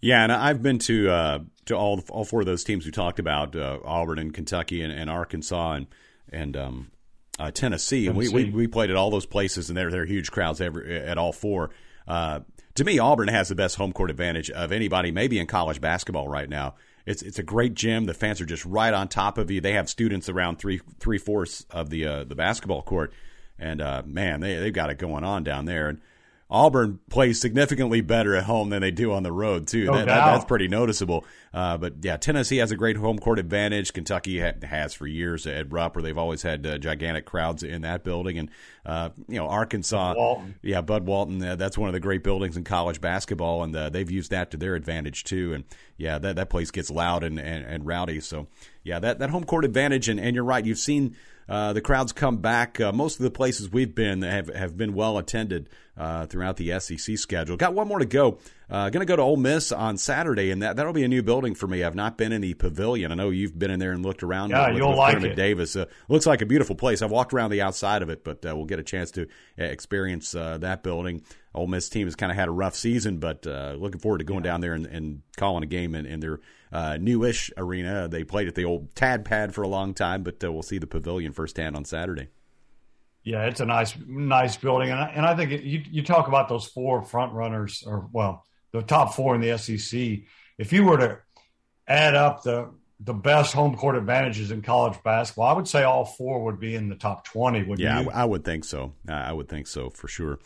Yeah, 0.00 0.22
and 0.22 0.32
I've 0.32 0.62
been 0.62 0.78
to 0.80 1.10
uh, 1.10 1.38
to 1.66 1.76
all 1.76 2.02
all 2.10 2.24
four 2.24 2.40
of 2.40 2.46
those 2.46 2.64
teams 2.64 2.84
we 2.84 2.90
talked 2.90 3.20
about, 3.20 3.54
uh, 3.54 3.78
Auburn 3.84 4.18
and 4.18 4.34
Kentucky 4.34 4.82
and, 4.82 4.92
and 4.92 5.08
Arkansas 5.08 5.72
and 5.74 5.86
and 6.32 6.56
um, 6.56 6.90
uh, 7.42 7.50
Tennessee, 7.50 8.06
and 8.06 8.16
we, 8.16 8.28
we, 8.28 8.50
we 8.50 8.66
played 8.68 8.90
at 8.90 8.96
all 8.96 9.10
those 9.10 9.26
places, 9.26 9.68
and 9.68 9.76
there 9.76 9.90
there 9.90 10.02
are 10.02 10.06
huge 10.06 10.30
crowds 10.30 10.60
every, 10.60 10.96
at 10.96 11.18
all 11.18 11.32
four. 11.32 11.70
Uh, 12.06 12.40
to 12.76 12.84
me, 12.84 13.00
Auburn 13.00 13.28
has 13.28 13.48
the 13.48 13.56
best 13.56 13.76
home 13.76 13.92
court 13.92 14.10
advantage 14.10 14.48
of 14.50 14.70
anybody, 14.70 15.10
maybe 15.10 15.40
in 15.40 15.46
college 15.48 15.80
basketball 15.80 16.28
right 16.28 16.48
now. 16.48 16.76
It's 17.04 17.20
it's 17.20 17.40
a 17.40 17.42
great 17.42 17.74
gym. 17.74 18.04
The 18.04 18.14
fans 18.14 18.40
are 18.40 18.46
just 18.46 18.64
right 18.64 18.94
on 18.94 19.08
top 19.08 19.38
of 19.38 19.50
you. 19.50 19.60
They 19.60 19.72
have 19.72 19.88
students 19.88 20.28
around 20.28 20.60
three 20.60 20.80
three 21.00 21.18
fourths 21.18 21.66
of 21.68 21.90
the 21.90 22.06
uh, 22.06 22.24
the 22.24 22.36
basketball 22.36 22.82
court, 22.82 23.12
and 23.58 23.80
uh, 23.80 24.02
man, 24.06 24.38
they 24.38 24.56
they've 24.56 24.72
got 24.72 24.90
it 24.90 24.98
going 24.98 25.24
on 25.24 25.42
down 25.42 25.64
there. 25.64 25.88
And 25.88 26.00
Auburn 26.52 27.00
plays 27.08 27.40
significantly 27.40 28.02
better 28.02 28.36
at 28.36 28.44
home 28.44 28.68
than 28.68 28.82
they 28.82 28.90
do 28.90 29.10
on 29.12 29.22
the 29.22 29.32
road 29.32 29.66
too. 29.66 29.86
No 29.86 29.94
that, 29.94 30.06
that, 30.06 30.32
that's 30.32 30.44
pretty 30.44 30.68
noticeable. 30.68 31.24
Uh, 31.54 31.78
but 31.78 31.94
yeah, 32.02 32.18
Tennessee 32.18 32.58
has 32.58 32.70
a 32.70 32.76
great 32.76 32.98
home 32.98 33.18
court 33.18 33.38
advantage. 33.38 33.94
Kentucky 33.94 34.38
ha- 34.38 34.52
has 34.62 34.92
for 34.92 35.06
years 35.06 35.46
at 35.46 35.72
Rupp, 35.72 35.96
where 35.96 36.02
they've 36.02 36.18
always 36.18 36.42
had 36.42 36.66
uh, 36.66 36.76
gigantic 36.76 37.24
crowds 37.24 37.62
in 37.62 37.82
that 37.82 38.04
building, 38.04 38.38
and 38.38 38.50
uh, 38.84 39.08
you 39.28 39.38
know 39.38 39.48
Arkansas, 39.48 40.14
Walton. 40.14 40.56
yeah, 40.62 40.82
Bud 40.82 41.06
Walton. 41.06 41.42
Uh, 41.42 41.56
that's 41.56 41.78
one 41.78 41.88
of 41.88 41.94
the 41.94 42.00
great 42.00 42.22
buildings 42.22 42.58
in 42.58 42.64
college 42.64 43.00
basketball, 43.00 43.62
and 43.62 43.74
uh, 43.74 43.88
they've 43.88 44.10
used 44.10 44.30
that 44.30 44.50
to 44.50 44.58
their 44.58 44.74
advantage 44.74 45.24
too. 45.24 45.54
And 45.54 45.64
yeah, 45.96 46.18
that 46.18 46.36
that 46.36 46.50
place 46.50 46.70
gets 46.70 46.90
loud 46.90 47.24
and, 47.24 47.40
and, 47.40 47.64
and 47.64 47.86
rowdy. 47.86 48.20
So 48.20 48.48
yeah, 48.84 48.98
that 48.98 49.20
that 49.20 49.30
home 49.30 49.44
court 49.44 49.64
advantage, 49.64 50.10
and, 50.10 50.20
and 50.20 50.34
you're 50.34 50.44
right. 50.44 50.64
You've 50.64 50.78
seen 50.78 51.16
uh, 51.52 51.74
the 51.74 51.82
crowds 51.82 52.12
come 52.12 52.38
back. 52.38 52.80
Uh, 52.80 52.92
most 52.92 53.16
of 53.16 53.24
the 53.24 53.30
places 53.30 53.70
we've 53.70 53.94
been 53.94 54.22
have, 54.22 54.48
have 54.48 54.74
been 54.74 54.94
well 54.94 55.18
attended 55.18 55.68
uh, 55.98 56.24
throughout 56.24 56.56
the 56.56 56.80
SEC 56.80 57.18
schedule. 57.18 57.58
Got 57.58 57.74
one 57.74 57.86
more 57.86 57.98
to 57.98 58.06
go. 58.06 58.38
Uh, 58.70 58.88
going 58.88 59.06
to 59.06 59.06
go 59.06 59.16
to 59.16 59.22
Ole 59.22 59.36
Miss 59.36 59.70
on 59.70 59.98
Saturday, 59.98 60.50
and 60.50 60.62
that 60.62 60.76
that'll 60.76 60.94
be 60.94 61.04
a 61.04 61.08
new 61.08 61.22
building 61.22 61.54
for 61.54 61.66
me. 61.66 61.84
I've 61.84 61.94
not 61.94 62.16
been 62.16 62.32
in 62.32 62.40
the 62.40 62.54
pavilion. 62.54 63.12
I 63.12 63.16
know 63.16 63.28
you've 63.28 63.58
been 63.58 63.70
in 63.70 63.78
there 63.80 63.92
and 63.92 64.02
looked 64.02 64.22
around. 64.22 64.48
Yeah, 64.48 64.70
you'll 64.70 64.96
like 64.96 65.16
Kermit 65.16 65.32
it. 65.32 65.34
Davis. 65.34 65.76
Uh, 65.76 65.84
looks 66.08 66.24
like 66.24 66.40
a 66.40 66.46
beautiful 66.46 66.74
place. 66.74 67.02
I've 67.02 67.10
walked 67.10 67.34
around 67.34 67.50
the 67.50 67.60
outside 67.60 68.00
of 68.00 68.08
it, 68.08 68.24
but 68.24 68.46
uh, 68.46 68.56
we'll 68.56 68.64
get 68.64 68.78
a 68.78 68.82
chance 68.82 69.10
to 69.10 69.28
experience 69.58 70.34
uh, 70.34 70.56
that 70.56 70.82
building. 70.82 71.22
Ole 71.54 71.66
Miss 71.66 71.88
team 71.88 72.06
has 72.06 72.16
kind 72.16 72.32
of 72.32 72.36
had 72.36 72.48
a 72.48 72.52
rough 72.52 72.74
season, 72.74 73.18
but 73.18 73.46
uh, 73.46 73.74
looking 73.78 74.00
forward 74.00 74.18
to 74.18 74.24
going 74.24 74.42
down 74.42 74.60
there 74.60 74.72
and, 74.72 74.86
and 74.86 75.22
calling 75.36 75.62
a 75.62 75.66
game 75.66 75.94
in, 75.94 76.06
in 76.06 76.20
their 76.20 76.40
uh, 76.72 76.96
newish 76.98 77.50
arena. 77.56 78.08
They 78.08 78.24
played 78.24 78.48
at 78.48 78.54
the 78.54 78.64
old 78.64 78.94
Tad 78.94 79.24
Pad 79.24 79.54
for 79.54 79.62
a 79.62 79.68
long 79.68 79.92
time, 79.92 80.22
but 80.22 80.42
uh, 80.42 80.50
we'll 80.50 80.62
see 80.62 80.78
the 80.78 80.86
pavilion 80.86 81.32
firsthand 81.32 81.76
on 81.76 81.84
Saturday. 81.84 82.28
Yeah, 83.24 83.44
it's 83.44 83.60
a 83.60 83.66
nice, 83.66 83.94
nice 84.06 84.56
building, 84.56 84.90
and 84.90 84.98
I, 84.98 85.06
and 85.14 85.24
I 85.24 85.36
think 85.36 85.52
it, 85.52 85.62
you 85.62 85.82
you 85.88 86.02
talk 86.02 86.26
about 86.26 86.48
those 86.48 86.66
four 86.66 87.02
front 87.02 87.32
runners, 87.34 87.84
or 87.86 88.08
well, 88.12 88.44
the 88.72 88.82
top 88.82 89.14
four 89.14 89.34
in 89.36 89.40
the 89.40 89.56
SEC. 89.58 90.00
If 90.58 90.72
you 90.72 90.84
were 90.84 90.98
to 90.98 91.18
add 91.86 92.14
up 92.16 92.42
the 92.42 92.70
the 92.98 93.14
best 93.14 93.52
home 93.52 93.76
court 93.76 93.96
advantages 93.96 94.50
in 94.50 94.62
college 94.62 95.00
basketball, 95.04 95.46
I 95.46 95.52
would 95.52 95.68
say 95.68 95.84
all 95.84 96.04
four 96.04 96.44
would 96.44 96.58
be 96.58 96.74
in 96.74 96.88
the 96.88 96.96
top 96.96 97.24
twenty. 97.24 97.62
Would 97.62 97.78
Yeah, 97.78 98.00
you? 98.00 98.10
I, 98.10 98.22
I 98.22 98.24
would 98.24 98.44
think 98.44 98.64
so. 98.64 98.94
I 99.08 99.32
would 99.32 99.48
think 99.48 99.68
so 99.68 99.90
for 99.90 100.08
sure. 100.08 100.40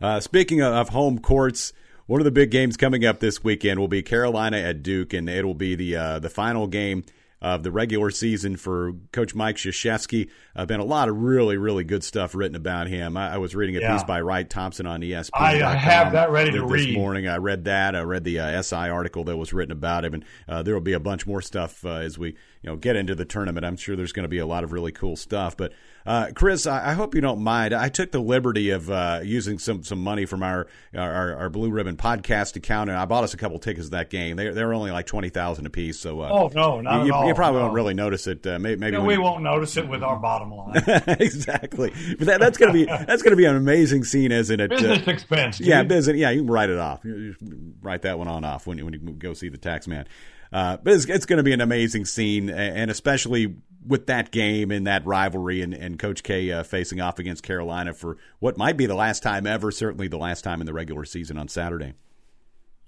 Uh, 0.00 0.20
speaking 0.20 0.60
of, 0.60 0.72
of 0.72 0.88
home 0.90 1.18
courts, 1.18 1.72
one 2.06 2.20
of 2.20 2.24
the 2.24 2.30
big 2.30 2.50
games 2.50 2.76
coming 2.76 3.04
up 3.04 3.20
this 3.20 3.44
weekend 3.44 3.78
will 3.78 3.88
be 3.88 4.02
Carolina 4.02 4.56
at 4.58 4.82
Duke, 4.82 5.12
and 5.12 5.28
it'll 5.28 5.54
be 5.54 5.74
the 5.74 5.96
uh, 5.96 6.18
the 6.18 6.30
final 6.30 6.66
game 6.66 7.04
of 7.42 7.62
the 7.62 7.70
regular 7.70 8.10
season 8.10 8.54
for 8.54 8.92
Coach 9.12 9.34
Mike 9.34 9.56
Krzyzewski. 9.56 10.28
Uh, 10.54 10.66
been 10.66 10.78
a 10.80 10.84
lot 10.84 11.08
of 11.08 11.16
really, 11.22 11.56
really 11.56 11.84
good 11.84 12.04
stuff 12.04 12.34
written 12.34 12.54
about 12.54 12.86
him. 12.86 13.16
I, 13.16 13.34
I 13.34 13.38
was 13.38 13.54
reading 13.54 13.78
a 13.78 13.80
Yeah. 13.80 13.94
piece 13.94 14.04
by 14.04 14.20
Wright 14.20 14.48
Thompson 14.48 14.86
on 14.86 15.00
ESPN. 15.00 15.30
I, 15.32 15.70
I 15.72 15.74
have 15.74 16.12
that 16.12 16.30
ready 16.30 16.50
to 16.50 16.60
this 16.60 16.70
read. 16.70 16.94
morning. 16.98 17.28
I 17.28 17.36
read 17.38 17.64
that. 17.64 17.96
I 17.96 18.00
read 18.02 18.24
the 18.24 18.40
uh, 18.40 18.60
SI 18.60 18.74
article 18.90 19.24
that 19.24 19.38
was 19.38 19.54
written 19.54 19.72
about 19.72 20.04
him, 20.04 20.12
and 20.14 20.24
uh, 20.48 20.62
there 20.62 20.74
will 20.74 20.82
be 20.82 20.92
a 20.92 21.00
bunch 21.00 21.26
more 21.26 21.40
stuff 21.40 21.82
uh, 21.86 21.92
as 21.92 22.18
we 22.18 22.28
you 22.28 22.36
know 22.70 22.76
get 22.76 22.94
into 22.96 23.14
the 23.14 23.24
tournament. 23.24 23.64
I'm 23.64 23.76
sure 23.78 23.96
there's 23.96 24.12
going 24.12 24.24
to 24.24 24.28
be 24.28 24.36
a 24.38 24.46
lot 24.46 24.62
of 24.62 24.72
really 24.72 24.92
cool 24.92 25.16
stuff. 25.16 25.56
But 25.56 25.72
uh, 26.06 26.28
Chris, 26.34 26.66
I, 26.66 26.90
I 26.90 26.92
hope 26.94 27.14
you 27.14 27.20
don't 27.20 27.40
mind. 27.42 27.74
I 27.74 27.88
took 27.88 28.10
the 28.10 28.20
liberty 28.20 28.70
of 28.70 28.90
uh, 28.90 29.20
using 29.22 29.58
some 29.58 29.82
some 29.82 30.02
money 30.02 30.24
from 30.26 30.42
our, 30.42 30.66
our 30.96 31.34
our 31.36 31.50
Blue 31.50 31.70
Ribbon 31.70 31.96
podcast 31.96 32.56
account, 32.56 32.90
and 32.90 32.98
I 32.98 33.04
bought 33.04 33.24
us 33.24 33.34
a 33.34 33.36
couple 33.36 33.58
tickets 33.58 33.86
to 33.86 33.90
that 33.92 34.10
game. 34.10 34.36
They 34.36 34.48
they're 34.50 34.72
only 34.72 34.90
like 34.90 35.06
twenty 35.06 35.28
thousand 35.28 35.66
a 35.66 35.70
piece, 35.70 35.98
so 36.00 36.20
uh, 36.20 36.28
Oh 36.30 36.48
no, 36.54 36.80
not 36.80 37.04
you, 37.06 37.12
at 37.12 37.16
all. 37.16 37.26
you 37.28 37.34
probably 37.34 37.58
no. 37.58 37.64
won't 37.64 37.74
really 37.74 37.94
notice 37.94 38.26
it. 38.26 38.46
Uh, 38.46 38.58
maybe 38.58 38.80
maybe 38.80 38.96
No, 38.96 39.04
we 39.04 39.14
you- 39.14 39.22
won't 39.22 39.42
notice 39.42 39.76
it 39.76 39.86
with 39.88 40.02
our 40.02 40.16
bottom 40.16 40.50
line. 40.52 40.82
exactly. 41.20 41.92
But 42.18 42.26
that, 42.26 42.40
that's 42.40 42.58
gonna 42.58 42.72
be 42.72 42.84
that's 42.86 43.22
gonna 43.22 43.36
be 43.36 43.44
an 43.44 43.56
amazing 43.56 44.04
scene, 44.04 44.32
isn't 44.32 44.60
it? 44.60 44.72
Uh, 44.72 44.76
Business 44.76 45.06
expense. 45.08 45.58
Dude. 45.58 45.66
yeah, 45.66 45.82
business. 45.82 46.16
Yeah, 46.16 46.30
you 46.30 46.40
can 46.42 46.50
write 46.50 46.70
it 46.70 46.78
off. 46.78 47.04
You 47.04 47.34
write 47.82 48.02
that 48.02 48.18
one 48.18 48.28
on 48.28 48.44
off 48.44 48.66
when 48.66 48.78
you, 48.78 48.84
when 48.84 48.94
you 48.94 49.00
go 49.00 49.34
see 49.34 49.48
the 49.48 49.58
tax 49.58 49.86
man. 49.86 50.06
Uh, 50.52 50.76
but 50.82 50.92
it's, 50.94 51.04
it's 51.06 51.26
going 51.26 51.36
to 51.36 51.42
be 51.42 51.52
an 51.52 51.60
amazing 51.60 52.04
scene, 52.04 52.50
and 52.50 52.90
especially 52.90 53.56
with 53.86 54.06
that 54.06 54.30
game 54.30 54.70
and 54.70 54.86
that 54.86 55.06
rivalry, 55.06 55.62
and, 55.62 55.72
and 55.72 55.98
Coach 55.98 56.22
K 56.22 56.50
uh, 56.50 56.62
facing 56.62 57.00
off 57.00 57.18
against 57.18 57.42
Carolina 57.42 57.94
for 57.94 58.18
what 58.38 58.56
might 58.56 58.76
be 58.76 58.86
the 58.86 58.94
last 58.94 59.22
time 59.22 59.46
ever, 59.46 59.70
certainly 59.70 60.08
the 60.08 60.18
last 60.18 60.42
time 60.42 60.60
in 60.60 60.66
the 60.66 60.72
regular 60.72 61.04
season 61.04 61.38
on 61.38 61.48
Saturday. 61.48 61.94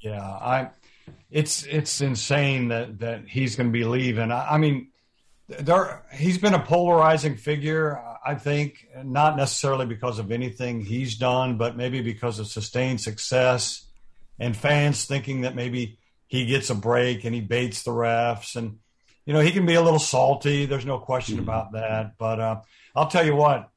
Yeah, 0.01 0.21
I. 0.21 0.71
It's 1.31 1.65
it's 1.65 2.01
insane 2.01 2.69
that 2.69 3.01
that 3.01 3.27
he's 3.27 3.57
going 3.57 3.69
to 3.69 3.73
be 3.73 3.85
leaving. 3.85 4.31
I, 4.31 4.53
I 4.53 4.59
mean, 4.59 4.89
there 5.49 6.03
he's 6.13 6.39
been 6.39 6.55
a 6.55 6.61
polarizing 6.61 7.37
figure. 7.37 8.01
I 8.25 8.37
think 8.37 8.87
not 9.03 9.37
necessarily 9.37 9.87
because 9.87 10.19
of 10.19 10.31
anything 10.31 10.85
he's 10.85 11.17
done, 11.17 11.57
but 11.57 11.77
maybe 11.77 12.03
because 12.03 12.39
of 12.39 12.47
sustained 12.47 13.01
success 13.01 13.87
and 14.39 14.57
fans 14.57 15.07
thinking 15.07 15.41
that 15.41 15.57
maybe 15.57 15.99
he 16.33 16.47
gets 16.47 16.71
a 16.71 16.75
break 16.75 17.25
and 17.25 17.35
he 17.35 17.43
baits 17.43 17.83
the 17.83 17.91
refs 17.91 18.57
and 18.57 18.79
you 19.27 19.35
know 19.35 19.41
he 19.41 19.53
can 19.53 19.67
be 19.67 19.75
a 19.75 19.83
little 19.83 19.99
salty. 19.99 20.65
There's 20.65 20.87
no 20.87 20.99
question 20.99 21.39
about 21.39 21.73
that. 21.73 22.17
But 22.17 22.41
uh, 22.41 22.61
I'll 22.97 23.09
tell 23.09 23.27
you 23.27 23.37
what, 23.37 23.69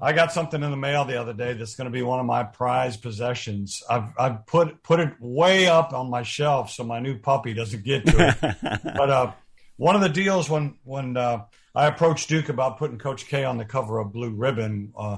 I 0.00 0.12
got 0.12 0.30
something 0.30 0.62
in 0.62 0.70
the 0.70 0.76
mail 0.76 1.04
the 1.04 1.20
other 1.20 1.32
day 1.32 1.52
that's 1.52 1.74
going 1.74 1.86
to 1.86 1.90
be 1.90 2.02
one 2.02 2.20
of 2.20 2.26
my 2.26 2.44
prized 2.44 3.02
possessions. 3.02 3.82
I've 3.90 4.04
I've 4.16 4.46
put 4.46 4.84
put 4.84 5.00
it 5.00 5.14
way 5.18 5.66
up 5.66 5.92
on 5.92 6.08
my 6.10 6.22
shelf 6.22 6.70
so 6.70 6.84
my 6.84 7.00
new 7.00 7.18
puppy 7.18 7.54
doesn't 7.54 7.82
get 7.82 8.06
to 8.06 8.28
it. 8.40 8.82
but 8.84 9.10
uh, 9.10 9.32
one 9.76 9.96
of 9.96 10.00
the 10.00 10.08
deals 10.08 10.48
when 10.48 10.76
when 10.84 11.16
uh, 11.16 11.42
I 11.74 11.88
approached 11.88 12.28
Duke 12.28 12.50
about 12.50 12.78
putting 12.78 12.98
Coach 12.98 13.26
K 13.26 13.42
on 13.42 13.58
the 13.58 13.64
cover 13.64 13.98
of 13.98 14.12
Blue 14.12 14.30
Ribbon, 14.30 14.92
uh, 14.96 15.16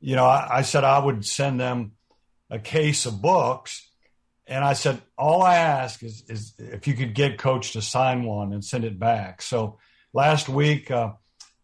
you 0.00 0.16
know, 0.16 0.24
I, 0.24 0.60
I 0.60 0.62
said 0.62 0.82
I 0.82 0.98
would 0.98 1.26
send 1.26 1.60
them 1.60 1.92
a 2.48 2.58
case 2.58 3.04
of 3.04 3.20
books, 3.20 3.86
and 4.46 4.64
I 4.64 4.74
said 4.74 5.00
all 5.18 5.42
I 5.42 5.56
ask 5.56 6.02
is 6.02 6.24
is 6.28 6.52
if 6.58 6.86
you 6.86 6.94
could 6.94 7.14
get 7.14 7.38
Coach 7.38 7.72
to 7.72 7.82
sign 7.82 8.24
one 8.24 8.52
and 8.52 8.64
send 8.64 8.84
it 8.84 8.98
back. 8.98 9.42
So 9.42 9.78
last 10.12 10.48
week, 10.48 10.90
uh, 10.90 11.12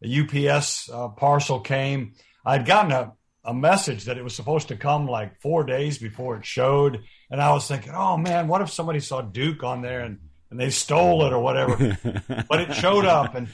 a 0.05 0.49
UPS 0.49 0.91
uh, 0.91 1.09
parcel 1.09 1.61
came. 1.61 2.15
I'd 2.45 2.67
gotten 2.67 2.93
a, 2.93 3.13
a 3.45 3.55
message 3.55 4.05
that 4.05 4.19
it 4.19 4.25
was 4.25 4.35
supposed 4.35 4.69
to 4.69 4.77
come 4.77 5.07
like 5.07 5.41
four 5.41 5.65
days 5.65 5.99
before 5.99 6.37
it 6.37 6.45
showed. 6.45 7.05
And 7.31 7.41
I 7.41 7.53
was 7.53 7.67
thinking, 7.69 7.93
oh 7.95 8.17
man, 8.17 8.49
what 8.49 8.63
if 8.63 8.71
somebody 8.71 9.01
saw 9.01 9.23
Duke 9.23 9.63
on 9.63 9.83
there 9.83 10.01
and, 10.01 10.19
and 10.51 10.59
they 10.59 10.71
stole 10.71 11.25
it 11.25 11.33
or 11.33 11.41
whatever? 11.41 11.99
but 12.49 12.61
it 12.61 12.75
showed 12.75 13.05
up. 13.05 13.35
And 13.35 13.49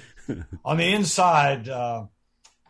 on 0.64 0.78
the 0.78 0.92
inside, 0.92 1.68
uh, 1.68 2.06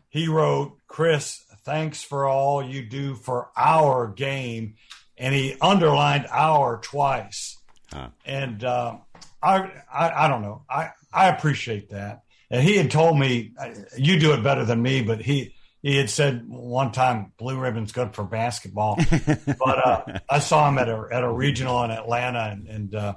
he 0.08 0.26
wrote, 0.26 0.76
Chris, 0.86 1.42
thanks 1.64 2.02
for 2.02 2.26
all 2.26 2.64
you 2.64 2.82
do 2.82 3.14
for 3.14 3.50
our 3.56 4.08
game. 4.08 4.74
And 5.18 5.34
he 5.34 5.56
underlined 5.60 6.26
our 6.30 6.78
twice. 6.80 7.58
Huh. 7.92 8.08
And 8.24 8.62
uh, 8.62 8.98
I, 9.42 9.70
I, 9.92 10.24
I 10.24 10.28
don't 10.28 10.42
know. 10.42 10.62
I, 10.68 10.90
I 11.12 11.28
appreciate 11.28 11.90
that. 11.90 12.22
And 12.50 12.62
he 12.62 12.76
had 12.76 12.90
told 12.90 13.18
me, 13.18 13.52
uh, 13.60 13.70
you 13.96 14.18
do 14.18 14.32
it 14.32 14.42
better 14.42 14.64
than 14.64 14.80
me, 14.80 15.02
but 15.02 15.20
he, 15.20 15.54
he 15.82 15.96
had 15.96 16.10
said 16.10 16.48
one 16.48 16.92
time 16.92 17.32
blue 17.38 17.58
ribbon's 17.58 17.92
good 17.92 18.14
for 18.14 18.24
basketball 18.24 18.98
but 19.58 19.86
uh, 19.86 20.02
i 20.28 20.38
saw 20.38 20.68
him 20.68 20.78
at 20.78 20.88
a, 20.88 21.08
at 21.12 21.24
a 21.24 21.30
regional 21.30 21.82
in 21.84 21.90
atlanta 21.90 22.50
and 22.50 22.66
and, 22.68 22.94
uh, 22.94 23.14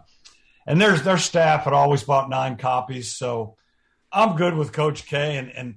and 0.67 0.79
there's 0.79 1.03
their 1.03 1.17
staff 1.17 1.63
had 1.63 1.73
always 1.73 2.03
bought 2.03 2.29
nine 2.29 2.57
copies 2.57 3.11
so 3.11 3.55
i'm 4.11 4.35
good 4.35 4.55
with 4.55 4.71
coach 4.71 5.05
k 5.05 5.37
and, 5.37 5.49
and 5.51 5.75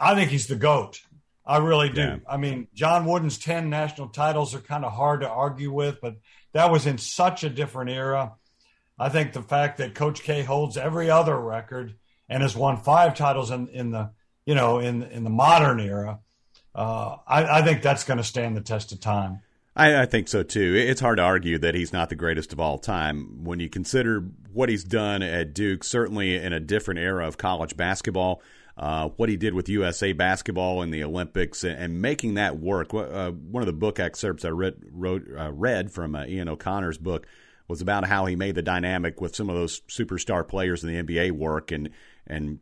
i 0.00 0.14
think 0.14 0.30
he's 0.30 0.46
the 0.46 0.56
goat 0.56 1.00
i 1.46 1.58
really 1.58 1.88
do 1.90 2.00
Yeah. 2.00 2.16
i 2.28 2.36
mean 2.36 2.68
john 2.74 3.04
wooden's 3.06 3.38
10 3.38 3.70
national 3.70 4.08
titles 4.08 4.54
are 4.54 4.60
kind 4.60 4.84
of 4.84 4.92
hard 4.92 5.20
to 5.20 5.28
argue 5.28 5.72
with 5.72 6.00
but 6.00 6.16
that 6.52 6.70
was 6.70 6.86
in 6.86 6.98
such 6.98 7.44
a 7.44 7.50
different 7.50 7.90
era 7.90 8.32
i 8.98 9.08
think 9.08 9.32
the 9.32 9.42
fact 9.42 9.78
that 9.78 9.94
coach 9.94 10.22
k 10.22 10.42
holds 10.42 10.76
every 10.76 11.10
other 11.10 11.38
record 11.38 11.94
and 12.28 12.42
has 12.42 12.56
won 12.56 12.76
five 12.78 13.14
titles 13.14 13.50
in, 13.50 13.68
in 13.68 13.90
the 13.90 14.10
you 14.46 14.54
know 14.54 14.78
in 14.78 15.02
in 15.02 15.24
the 15.24 15.30
modern 15.30 15.80
era 15.80 16.20
uh, 16.76 17.18
I, 17.28 17.60
I 17.60 17.62
think 17.62 17.82
that's 17.82 18.02
going 18.02 18.16
to 18.18 18.24
stand 18.24 18.56
the 18.56 18.60
test 18.60 18.90
of 18.90 18.98
time. 18.98 19.42
I, 19.76 20.02
I 20.02 20.06
think 20.06 20.26
so 20.26 20.42
too. 20.42 20.74
It's 20.76 21.00
hard 21.00 21.18
to 21.18 21.22
argue 21.22 21.56
that 21.58 21.76
he's 21.76 21.92
not 21.92 22.08
the 22.08 22.16
greatest 22.16 22.52
of 22.52 22.58
all 22.58 22.78
time 22.78 23.44
when 23.44 23.60
you 23.60 23.68
consider 23.68 24.22
what 24.52 24.68
he's 24.68 24.82
done 24.82 25.22
at 25.22 25.54
Duke. 25.54 25.84
Certainly 25.84 26.34
in 26.34 26.52
a 26.52 26.58
different 26.58 26.98
era 26.98 27.28
of 27.28 27.38
college 27.38 27.76
basketball, 27.76 28.42
uh, 28.76 29.08
what 29.16 29.28
he 29.28 29.36
did 29.36 29.54
with 29.54 29.68
USA 29.68 30.12
basketball 30.12 30.82
in 30.82 30.90
the 30.90 31.04
Olympics, 31.04 31.64
and, 31.64 31.76
and 31.78 32.02
making 32.02 32.34
that 32.34 32.58
work. 32.58 32.92
Uh, 32.92 33.30
one 33.30 33.62
of 33.62 33.66
the 33.66 33.72
book 33.72 34.00
excerpts 34.00 34.44
I 34.44 34.48
read, 34.48 34.74
wrote, 34.90 35.24
uh, 35.38 35.52
read 35.52 35.92
from 35.92 36.14
uh, 36.14 36.26
Ian 36.26 36.48
O'Connor's 36.48 36.98
book 36.98 37.26
was 37.68 37.80
about 37.80 38.06
how 38.06 38.26
he 38.26 38.36
made 38.36 38.54
the 38.54 38.62
dynamic 38.62 39.20
with 39.20 39.34
some 39.34 39.48
of 39.48 39.56
those 39.56 39.80
superstar 39.82 40.46
players 40.46 40.84
in 40.84 40.90
the 40.90 41.02
NBA 41.02 41.32
work, 41.32 41.70
and 41.70 41.90
and 42.26 42.58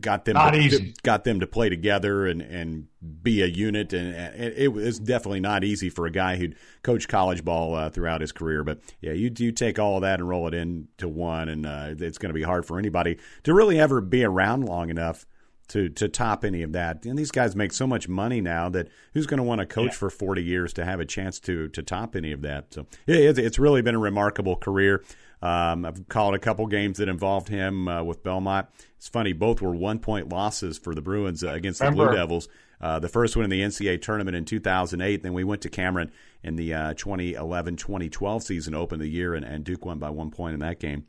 got 0.00 0.24
them 0.24 0.34
Not 0.34 0.50
to, 0.50 0.58
easy. 0.58 0.94
got 1.02 1.24
them 1.24 1.40
to 1.40 1.46
play 1.46 1.68
together 1.68 2.26
and, 2.26 2.42
and 2.42 2.88
be 3.22 3.40
a 3.42 3.46
unit 3.46 3.92
and, 3.92 4.14
and 4.14 4.52
it 4.54 4.72
was 4.72 4.98
definitely 4.98 5.40
not 5.40 5.62
easy 5.62 5.88
for 5.88 6.06
a 6.06 6.10
guy 6.10 6.36
who'd 6.36 6.56
coached 6.82 7.08
college 7.08 7.44
ball 7.44 7.74
uh, 7.76 7.88
throughout 7.88 8.20
his 8.20 8.32
career 8.32 8.64
but 8.64 8.80
yeah 9.00 9.12
you 9.12 9.30
do 9.30 9.52
take 9.52 9.78
all 9.78 9.96
of 9.96 10.02
that 10.02 10.18
and 10.18 10.28
roll 10.28 10.48
it 10.48 10.54
into 10.54 11.08
one 11.08 11.48
and 11.48 11.66
uh, 11.66 11.94
it's 11.98 12.18
going 12.18 12.30
to 12.30 12.34
be 12.34 12.42
hard 12.42 12.66
for 12.66 12.78
anybody 12.78 13.16
to 13.44 13.54
really 13.54 13.78
ever 13.78 14.00
be 14.00 14.24
around 14.24 14.64
long 14.64 14.90
enough 14.90 15.24
to 15.70 15.88
to 15.88 16.08
top 16.08 16.44
any 16.44 16.62
of 16.62 16.72
that 16.72 17.04
and 17.04 17.18
these 17.18 17.30
guys 17.30 17.56
make 17.56 17.72
so 17.72 17.86
much 17.86 18.08
money 18.08 18.40
now 18.40 18.68
that 18.68 18.88
who's 19.14 19.26
going 19.26 19.38
to 19.38 19.44
want 19.44 19.60
to 19.60 19.66
coach 19.66 19.92
Yeah. 19.92 19.98
for 19.98 20.10
40 20.10 20.42
years 20.42 20.72
to 20.74 20.84
have 20.84 21.00
a 21.00 21.04
chance 21.04 21.40
to 21.40 21.68
to 21.68 21.82
top 21.82 22.14
any 22.14 22.32
of 22.32 22.42
that 22.42 22.74
so 22.74 22.86
it, 23.06 23.38
it's, 23.38 23.58
really 23.58 23.80
been 23.82 23.94
a 23.94 23.98
remarkable 23.98 24.56
career 24.56 25.02
um, 25.42 25.86
I've 25.86 26.06
called 26.08 26.34
a 26.34 26.38
couple 26.38 26.66
games 26.66 26.98
that 26.98 27.08
involved 27.08 27.48
him 27.48 27.88
uh, 27.88 28.02
with 28.02 28.22
Belmont. 28.22 28.66
It's 28.98 29.08
funny, 29.08 29.32
both 29.32 29.62
were 29.62 29.74
one 29.74 29.98
point 29.98 30.28
losses 30.28 30.76
for 30.76 30.94
the 30.94 31.00
Bruins 31.00 31.42
uh, 31.42 31.48
against 31.52 31.80
the 31.80 31.90
Blue 31.90 32.04
Devils. 32.14 32.46
Uh, 32.78 32.98
the 32.98 33.08
first 33.08 33.36
one 33.36 33.44
in 33.44 33.50
the 33.50 33.62
NCAA 33.62 34.02
tournament 34.02 34.36
in 34.36 34.44
2008. 34.44 35.22
Then 35.22 35.32
we 35.32 35.42
went 35.44 35.62
to 35.62 35.70
Cameron 35.70 36.12
in 36.42 36.56
the 36.56 36.74
uh, 36.74 36.92
2011 36.92 37.76
2012 37.76 38.42
season, 38.42 38.74
opened 38.74 39.00
the 39.00 39.08
year, 39.08 39.32
and, 39.34 39.42
and 39.46 39.64
Duke 39.64 39.86
won 39.86 39.98
by 39.98 40.10
one 40.10 40.30
point 40.30 40.52
in 40.52 40.60
that 40.60 40.78
game. 40.78 41.06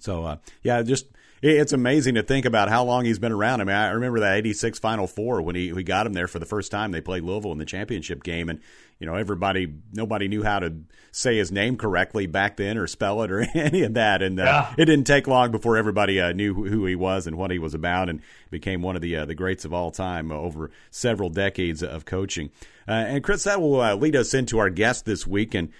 So 0.00 0.24
uh, 0.24 0.36
yeah, 0.62 0.80
just 0.82 1.08
it's 1.42 1.72
amazing 1.72 2.16
to 2.16 2.22
think 2.22 2.44
about 2.44 2.68
how 2.68 2.84
long 2.84 3.06
he's 3.06 3.18
been 3.18 3.32
around. 3.32 3.60
I 3.62 3.64
mean, 3.64 3.76
I 3.76 3.90
remember 3.90 4.20
that 4.20 4.36
'86 4.36 4.78
Final 4.78 5.06
Four 5.06 5.40
when 5.40 5.56
he 5.56 5.72
we 5.72 5.82
got 5.82 6.06
him 6.06 6.12
there 6.12 6.28
for 6.28 6.38
the 6.38 6.46
first 6.46 6.70
time. 6.70 6.90
They 6.90 7.00
played 7.00 7.22
Louisville 7.22 7.52
in 7.52 7.58
the 7.58 7.64
championship 7.64 8.22
game, 8.22 8.50
and 8.50 8.60
you 8.98 9.06
know 9.06 9.14
everybody, 9.14 9.72
nobody 9.92 10.28
knew 10.28 10.42
how 10.42 10.58
to 10.58 10.74
say 11.12 11.38
his 11.38 11.50
name 11.50 11.76
correctly 11.76 12.26
back 12.26 12.56
then 12.56 12.76
or 12.76 12.86
spell 12.86 13.22
it 13.22 13.30
or 13.30 13.40
any 13.54 13.82
of 13.82 13.94
that. 13.94 14.20
And 14.22 14.38
uh, 14.38 14.44
yeah. 14.44 14.74
it 14.76 14.84
didn't 14.84 15.06
take 15.06 15.26
long 15.26 15.50
before 15.50 15.78
everybody 15.78 16.20
uh, 16.20 16.32
knew 16.32 16.52
who 16.52 16.84
he 16.84 16.94
was 16.94 17.26
and 17.26 17.38
what 17.38 17.50
he 17.50 17.58
was 17.58 17.72
about, 17.72 18.10
and 18.10 18.20
became 18.50 18.82
one 18.82 18.96
of 18.96 19.02
the 19.02 19.16
uh, 19.16 19.24
the 19.24 19.34
greats 19.34 19.64
of 19.64 19.72
all 19.72 19.90
time 19.90 20.30
over 20.30 20.70
several 20.90 21.30
decades 21.30 21.82
of 21.82 22.04
coaching. 22.04 22.50
Uh, 22.86 22.92
and 22.92 23.24
Chris, 23.24 23.44
that 23.44 23.62
will 23.62 23.80
uh, 23.80 23.94
lead 23.94 24.14
us 24.14 24.34
into 24.34 24.58
our 24.58 24.68
guest 24.68 25.06
this 25.06 25.26
week 25.26 25.54
and 25.54 25.70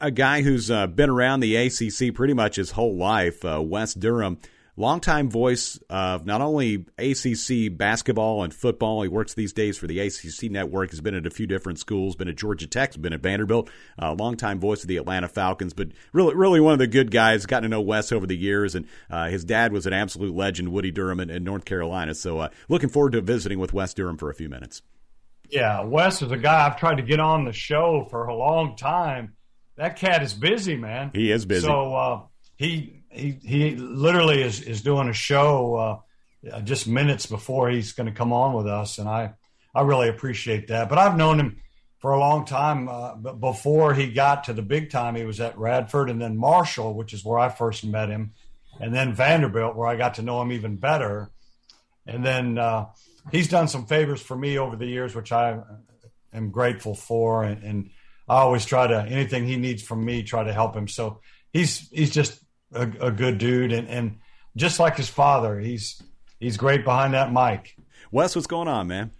a 0.00 0.10
guy 0.10 0.42
who's 0.42 0.70
uh, 0.70 0.86
been 0.86 1.08
around 1.08 1.40
the 1.40 1.56
ACC 1.56 2.14
pretty 2.14 2.34
much 2.34 2.56
his 2.56 2.72
whole 2.72 2.96
life, 2.96 3.42
uh, 3.46 3.62
Wes 3.62 3.94
Durham 3.94 4.38
longtime 4.80 5.30
voice 5.30 5.78
of 5.88 6.26
not 6.26 6.40
only 6.40 6.86
ACC 6.98 7.76
basketball 7.76 8.42
and 8.42 8.52
football. 8.52 9.02
He 9.02 9.08
works 9.08 9.34
these 9.34 9.52
days 9.52 9.78
for 9.78 9.86
the 9.86 10.00
ACC 10.00 10.50
network. 10.50 10.90
Has 10.90 11.00
been 11.00 11.14
at 11.14 11.26
a 11.26 11.30
few 11.30 11.46
different 11.46 11.78
schools. 11.78 12.16
Been 12.16 12.28
at 12.28 12.36
Georgia 12.36 12.66
Tech. 12.66 13.00
Been 13.00 13.12
at 13.12 13.20
Vanderbilt. 13.20 13.70
Uh, 14.00 14.14
longtime 14.14 14.58
voice 14.58 14.82
of 14.82 14.88
the 14.88 14.96
Atlanta 14.96 15.28
Falcons. 15.28 15.74
But 15.74 15.88
really, 16.12 16.34
really 16.34 16.60
one 16.60 16.72
of 16.72 16.78
the 16.78 16.86
good 16.86 17.10
guys. 17.10 17.46
Gotten 17.46 17.64
to 17.64 17.68
know 17.68 17.80
Wes 17.80 18.10
over 18.10 18.26
the 18.26 18.36
years, 18.36 18.74
and 18.74 18.86
uh, 19.10 19.28
his 19.28 19.44
dad 19.44 19.72
was 19.72 19.86
an 19.86 19.92
absolute 19.92 20.34
legend, 20.34 20.72
Woody 20.72 20.90
Durham, 20.90 21.20
in, 21.20 21.30
in 21.30 21.44
North 21.44 21.64
Carolina. 21.64 22.14
So 22.14 22.38
uh, 22.38 22.48
looking 22.68 22.88
forward 22.88 23.12
to 23.12 23.20
visiting 23.20 23.58
with 23.58 23.72
Wes 23.72 23.94
Durham 23.94 24.16
for 24.16 24.30
a 24.30 24.34
few 24.34 24.48
minutes. 24.48 24.82
Yeah, 25.50 25.82
Wes 25.82 26.22
is 26.22 26.30
a 26.30 26.36
guy 26.36 26.66
I've 26.66 26.78
tried 26.78 26.96
to 26.96 27.02
get 27.02 27.20
on 27.20 27.44
the 27.44 27.52
show 27.52 28.06
for 28.08 28.26
a 28.26 28.34
long 28.34 28.76
time. 28.76 29.34
That 29.76 29.96
cat 29.96 30.22
is 30.22 30.32
busy, 30.32 30.76
man. 30.76 31.10
He 31.12 31.30
is 31.32 31.44
busy. 31.44 31.66
So 31.66 31.94
uh, 31.94 32.20
he 32.56 32.99
he 33.10 33.38
he 33.42 33.76
literally 33.76 34.42
is 34.42 34.60
is 34.60 34.82
doing 34.82 35.08
a 35.08 35.12
show 35.12 36.02
uh, 36.44 36.60
just 36.62 36.86
minutes 36.86 37.26
before 37.26 37.68
he's 37.68 37.92
going 37.92 38.06
to 38.06 38.14
come 38.14 38.32
on 38.32 38.54
with 38.54 38.66
us, 38.66 38.98
and 38.98 39.08
I 39.08 39.34
I 39.74 39.82
really 39.82 40.08
appreciate 40.08 40.68
that. 40.68 40.88
But 40.88 40.98
I've 40.98 41.16
known 41.16 41.38
him 41.38 41.60
for 41.98 42.12
a 42.12 42.18
long 42.18 42.44
time. 42.44 42.88
Uh, 42.88 43.14
before 43.14 43.94
he 43.94 44.12
got 44.12 44.44
to 44.44 44.52
the 44.52 44.62
big 44.62 44.90
time, 44.90 45.16
he 45.16 45.24
was 45.24 45.40
at 45.40 45.58
Radford 45.58 46.08
and 46.08 46.20
then 46.20 46.36
Marshall, 46.36 46.94
which 46.94 47.12
is 47.12 47.24
where 47.24 47.38
I 47.38 47.48
first 47.48 47.84
met 47.84 48.08
him, 48.08 48.32
and 48.80 48.94
then 48.94 49.14
Vanderbilt, 49.14 49.76
where 49.76 49.88
I 49.88 49.96
got 49.96 50.14
to 50.14 50.22
know 50.22 50.40
him 50.40 50.52
even 50.52 50.76
better. 50.76 51.30
And 52.06 52.24
then 52.24 52.58
uh, 52.58 52.86
he's 53.30 53.48
done 53.48 53.68
some 53.68 53.86
favors 53.86 54.22
for 54.22 54.36
me 54.36 54.58
over 54.58 54.76
the 54.76 54.86
years, 54.86 55.14
which 55.14 55.32
I 55.32 55.60
am 56.32 56.50
grateful 56.50 56.94
for, 56.94 57.44
and, 57.44 57.62
and 57.62 57.90
I 58.28 58.38
always 58.38 58.64
try 58.64 58.86
to 58.86 59.02
anything 59.02 59.46
he 59.46 59.56
needs 59.56 59.82
from 59.82 60.04
me, 60.04 60.22
try 60.22 60.44
to 60.44 60.52
help 60.52 60.74
him. 60.74 60.88
So 60.88 61.20
he's 61.52 61.88
he's 61.90 62.10
just 62.10 62.40
a, 62.72 62.90
a 63.00 63.10
good 63.10 63.38
dude, 63.38 63.72
and, 63.72 63.88
and 63.88 64.18
just 64.56 64.78
like 64.78 64.96
his 64.96 65.08
father, 65.08 65.58
he's 65.58 66.02
he's 66.38 66.56
great 66.56 66.84
behind 66.84 67.14
that 67.14 67.32
mic. 67.32 67.76
Wes, 68.10 68.34
what's 68.34 68.46
going 68.46 68.68
on, 68.68 68.88
man? 68.88 69.12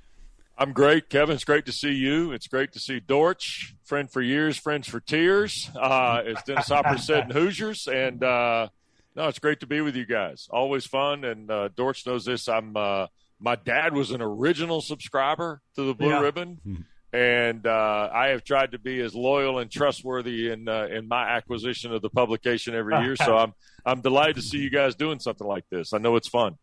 I'm 0.59 0.73
great, 0.73 1.09
Kevin. 1.09 1.35
It's 1.35 1.45
great 1.45 1.65
to 1.67 1.73
see 1.73 1.93
you. 1.93 2.33
It's 2.33 2.47
great 2.47 2.73
to 2.73 2.79
see 2.79 3.01
Dortch, 3.01 3.75
friend 3.83 4.11
for 4.11 4.21
years, 4.21 4.59
friends 4.59 4.87
for 4.89 5.01
tears, 5.01 5.71
uh, 5.75 6.23
as 6.27 6.43
Dennis 6.43 6.69
Hopper 6.69 6.99
said 6.99 7.25
in 7.25 7.31
Hoosiers. 7.37 7.87
And 7.87 8.23
uh, 8.23 8.69
no, 9.17 9.29
it's 9.29 9.39
great 9.39 9.61
to 9.61 9.67
be 9.67 9.81
with 9.81 9.97
you 9.97 10.05
guys. 10.05 10.49
Always 10.51 10.85
fun. 10.85 11.25
And 11.25 11.51
uh, 11.51 11.69
Dortch 11.75 12.07
knows 12.07 12.27
this. 12.27 12.47
I'm 12.47 12.77
uh, 12.77 13.07
my 13.39 13.57
dad 13.57 13.95
was 13.95 14.11
an 14.11 14.21
original 14.21 14.83
subscriber 14.83 15.63
to 15.77 15.83
the 15.85 15.95
Blue 15.95 16.11
yeah. 16.11 16.21
Ribbon. 16.21 16.85
Hmm 17.13 17.17
and 17.17 17.67
uh, 17.67 18.09
I 18.13 18.29
have 18.29 18.45
tried 18.45 18.73
to 18.73 18.79
be 18.79 19.01
as 19.01 19.15
loyal 19.15 19.59
and 19.59 19.71
trustworthy 19.71 20.51
in 20.51 20.69
uh, 20.69 20.87
in 20.91 21.09
my 21.09 21.29
acquisition 21.29 21.93
of 21.93 22.03
the 22.03 22.11
publication 22.11 22.75
every 22.75 22.99
year. 23.01 23.17
so 23.17 23.37
I'm 23.39 23.53
I'm 23.85 24.01
delighted 24.01 24.37
to 24.37 24.43
see 24.43 24.59
you 24.59 24.71
guys 24.71 24.95
doing 24.95 25.19
something 25.19 25.47
like 25.47 25.65
this. 25.71 25.93
I 25.93 25.99
know 25.99 26.17
it's 26.17 26.29
fun. 26.29 26.57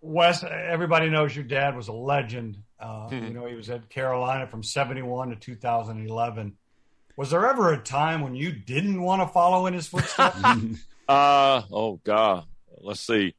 Wes, 0.00 0.44
everybody 0.44 1.10
knows 1.10 1.34
your 1.34 1.44
dad 1.44 1.76
was 1.76 1.88
a 1.88 1.92
legend. 1.92 2.58
Uh, 2.78 3.08
mm-hmm. 3.08 3.26
You 3.26 3.34
know, 3.34 3.46
he 3.46 3.54
was 3.54 3.70
at 3.70 3.88
Carolina 3.88 4.46
from 4.46 4.62
'71 4.62 5.30
to 5.30 5.36
2011. 5.36 6.56
Was 7.16 7.30
there 7.30 7.48
ever 7.48 7.72
a 7.72 7.78
time 7.78 8.20
when 8.20 8.36
you 8.36 8.52
didn't 8.52 9.00
want 9.02 9.22
to 9.22 9.28
follow 9.28 9.66
in 9.66 9.74
his 9.74 9.86
footsteps? 9.86 10.38
uh 11.08 11.62
oh 11.70 12.00
God. 12.04 12.44
Let's 12.80 13.00
see 13.00 13.34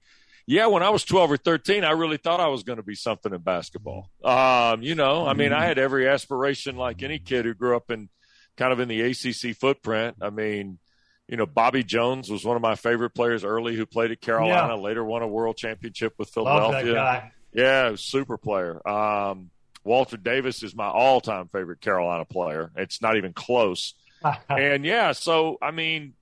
yeah, 0.49 0.65
when 0.65 0.81
I 0.81 0.89
was 0.89 1.03
12 1.03 1.33
or 1.33 1.37
13, 1.37 1.83
I 1.83 1.91
really 1.91 2.17
thought 2.17 2.39
I 2.39 2.47
was 2.47 2.63
going 2.63 2.77
to 2.77 2.83
be 2.83 2.95
something 2.95 3.31
in 3.31 3.39
basketball. 3.39 4.09
Um, 4.23 4.81
you 4.81 4.95
know, 4.95 5.27
I 5.27 5.33
mean, 5.33 5.53
I 5.53 5.65
had 5.65 5.77
every 5.77 6.07
aspiration 6.07 6.75
like 6.75 7.03
any 7.03 7.19
kid 7.19 7.45
who 7.45 7.53
grew 7.53 7.75
up 7.75 7.91
in 7.91 8.09
kind 8.57 8.73
of 8.73 8.79
in 8.79 8.87
the 8.87 8.99
ACC 9.01 9.55
footprint. 9.55 10.17
I 10.23 10.31
mean, 10.31 10.79
you 11.27 11.37
know, 11.37 11.45
Bobby 11.45 11.83
Jones 11.83 12.31
was 12.31 12.43
one 12.43 12.55
of 12.55 12.63
my 12.63 12.73
favorite 12.73 13.11
players 13.11 13.43
early 13.43 13.75
who 13.75 13.85
played 13.85 14.09
at 14.09 14.21
Carolina, 14.21 14.75
yeah. 14.75 14.81
later 14.81 15.05
won 15.05 15.21
a 15.21 15.27
world 15.27 15.55
championship 15.55 16.15
with 16.17 16.29
Philadelphia. 16.29 17.31
Yeah, 17.53 17.91
super 17.95 18.39
player. 18.39 18.81
Um, 18.89 19.51
Walter 19.83 20.17
Davis 20.17 20.63
is 20.63 20.75
my 20.75 20.87
all 20.87 21.21
time 21.21 21.47
favorite 21.49 21.79
Carolina 21.79 22.25
player. 22.25 22.71
It's 22.75 23.03
not 23.03 23.17
even 23.17 23.33
close. 23.33 23.93
and 24.49 24.83
yeah, 24.83 25.11
so 25.11 25.59
I 25.61 25.69
mean, 25.69 26.15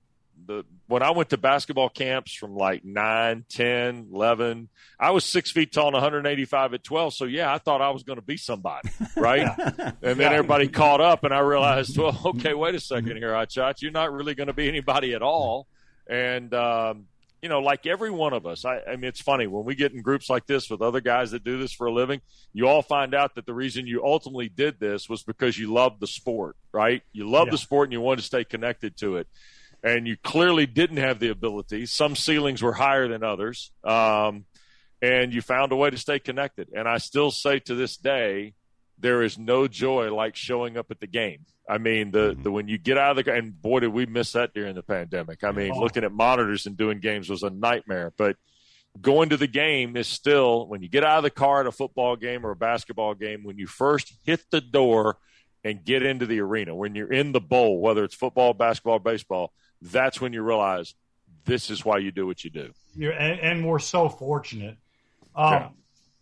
the 0.46 0.64
when 0.86 1.02
I 1.02 1.10
went 1.10 1.30
to 1.30 1.36
basketball 1.36 1.88
camps 1.88 2.34
from 2.34 2.56
like 2.56 2.84
9, 2.84 3.44
10, 3.48 4.08
11, 4.12 4.68
I 4.98 5.10
was 5.10 5.24
six 5.24 5.50
feet 5.50 5.72
tall 5.72 5.88
and 5.88 5.94
185 5.94 6.74
at 6.74 6.84
12. 6.84 7.14
So, 7.14 7.24
yeah, 7.24 7.52
I 7.52 7.58
thought 7.58 7.82
I 7.82 7.90
was 7.90 8.02
going 8.02 8.18
to 8.18 8.24
be 8.24 8.36
somebody, 8.36 8.88
right? 9.16 9.48
and 10.02 10.18
then 10.18 10.32
everybody 10.32 10.68
caught 10.68 11.00
up, 11.00 11.24
and 11.24 11.34
I 11.34 11.40
realized, 11.40 11.96
well, 11.98 12.18
okay, 12.26 12.54
wait 12.54 12.74
a 12.74 12.80
second 12.80 13.16
here, 13.16 13.32
Hotshot. 13.32 13.82
You're 13.82 13.92
not 13.92 14.12
really 14.12 14.34
going 14.34 14.46
to 14.46 14.52
be 14.52 14.68
anybody 14.68 15.14
at 15.14 15.22
all. 15.22 15.66
And, 16.08 16.52
um, 16.54 17.06
you 17.42 17.48
know, 17.48 17.60
like 17.60 17.86
every 17.86 18.10
one 18.10 18.32
of 18.32 18.46
us, 18.46 18.64
I, 18.64 18.80
I, 18.80 18.96
mean, 18.96 19.04
it's 19.04 19.20
funny 19.20 19.46
when 19.46 19.64
we 19.64 19.74
get 19.74 19.92
in 19.92 20.02
groups 20.02 20.28
like 20.28 20.46
this 20.46 20.70
with 20.70 20.82
other 20.82 21.00
guys 21.00 21.30
that 21.30 21.44
do 21.44 21.58
this 21.58 21.72
for 21.72 21.86
a 21.86 21.92
living, 21.92 22.20
you 22.52 22.66
all 22.66 22.82
find 22.82 23.14
out 23.14 23.34
that 23.36 23.46
the 23.46 23.54
reason 23.54 23.86
you 23.86 24.02
ultimately 24.04 24.48
did 24.48 24.80
this 24.80 25.08
was 25.08 25.22
because 25.22 25.56
you 25.56 25.72
loved 25.72 26.00
the 26.00 26.06
sport, 26.06 26.56
right? 26.72 27.02
You 27.12 27.28
loved 27.28 27.48
yeah. 27.48 27.52
the 27.52 27.58
sport 27.58 27.88
and 27.88 27.92
you 27.92 28.00
wanted 28.00 28.22
to 28.22 28.26
stay 28.26 28.42
connected 28.42 28.96
to 28.98 29.18
it 29.18 29.28
and 29.82 30.06
you 30.06 30.16
clearly 30.16 30.66
didn't 30.66 30.96
have 30.98 31.18
the 31.18 31.28
ability. 31.28 31.86
Some 31.86 32.16
ceilings 32.16 32.62
were 32.62 32.72
higher 32.72 33.08
than 33.08 33.22
others, 33.22 33.72
um, 33.84 34.44
and 35.00 35.32
you 35.32 35.42
found 35.42 35.72
a 35.72 35.76
way 35.76 35.90
to 35.90 35.96
stay 35.96 36.18
connected. 36.18 36.68
And 36.74 36.88
I 36.88 36.98
still 36.98 37.30
say 37.30 37.60
to 37.60 37.74
this 37.74 37.96
day, 37.96 38.54
there 38.98 39.22
is 39.22 39.38
no 39.38 39.68
joy 39.68 40.12
like 40.12 40.36
showing 40.36 40.76
up 40.76 40.90
at 40.90 41.00
the 41.00 41.06
game. 41.06 41.46
I 41.68 41.78
mean, 41.78 42.10
the, 42.10 42.32
mm-hmm. 42.32 42.42
the 42.42 42.50
when 42.50 42.68
you 42.68 42.78
get 42.78 42.98
out 42.98 43.16
of 43.16 43.24
the 43.24 43.32
and 43.32 43.60
boy 43.60 43.80
did 43.80 43.92
we 43.92 44.06
miss 44.06 44.32
that 44.32 44.54
during 44.54 44.74
the 44.74 44.82
pandemic. 44.82 45.44
I 45.44 45.52
mean, 45.52 45.72
oh. 45.74 45.80
looking 45.80 46.04
at 46.04 46.12
monitors 46.12 46.66
and 46.66 46.76
doing 46.76 46.98
games 46.98 47.28
was 47.28 47.42
a 47.42 47.50
nightmare. 47.50 48.12
But 48.16 48.36
going 49.00 49.28
to 49.28 49.36
the 49.36 49.46
game 49.46 49.96
is 49.96 50.08
still 50.08 50.66
when 50.66 50.82
you 50.82 50.88
get 50.88 51.04
out 51.04 51.18
of 51.18 51.22
the 51.22 51.30
car 51.30 51.60
at 51.60 51.66
a 51.66 51.72
football 51.72 52.16
game 52.16 52.44
or 52.44 52.50
a 52.50 52.56
basketball 52.56 53.14
game. 53.14 53.44
When 53.44 53.58
you 53.58 53.66
first 53.66 54.12
hit 54.24 54.40
the 54.50 54.60
door 54.60 55.18
and 55.62 55.84
get 55.84 56.02
into 56.02 56.26
the 56.26 56.40
arena, 56.40 56.74
when 56.74 56.94
you're 56.94 57.12
in 57.12 57.32
the 57.32 57.40
bowl, 57.40 57.80
whether 57.80 58.04
it's 58.04 58.14
football, 58.14 58.54
basketball, 58.54 58.98
baseball, 58.98 59.52
that's 59.82 60.20
when 60.20 60.32
you 60.32 60.42
realize 60.42 60.94
this 61.44 61.70
is 61.70 61.84
why 61.84 61.98
you 61.98 62.10
do 62.10 62.26
what 62.26 62.44
you 62.44 62.50
do. 62.50 62.72
And, 62.96 63.40
and, 63.40 63.66
we're 63.66 63.78
so 63.78 64.08
fortunate. 64.08 64.76
Um, 65.34 65.52
yeah. 65.52 65.68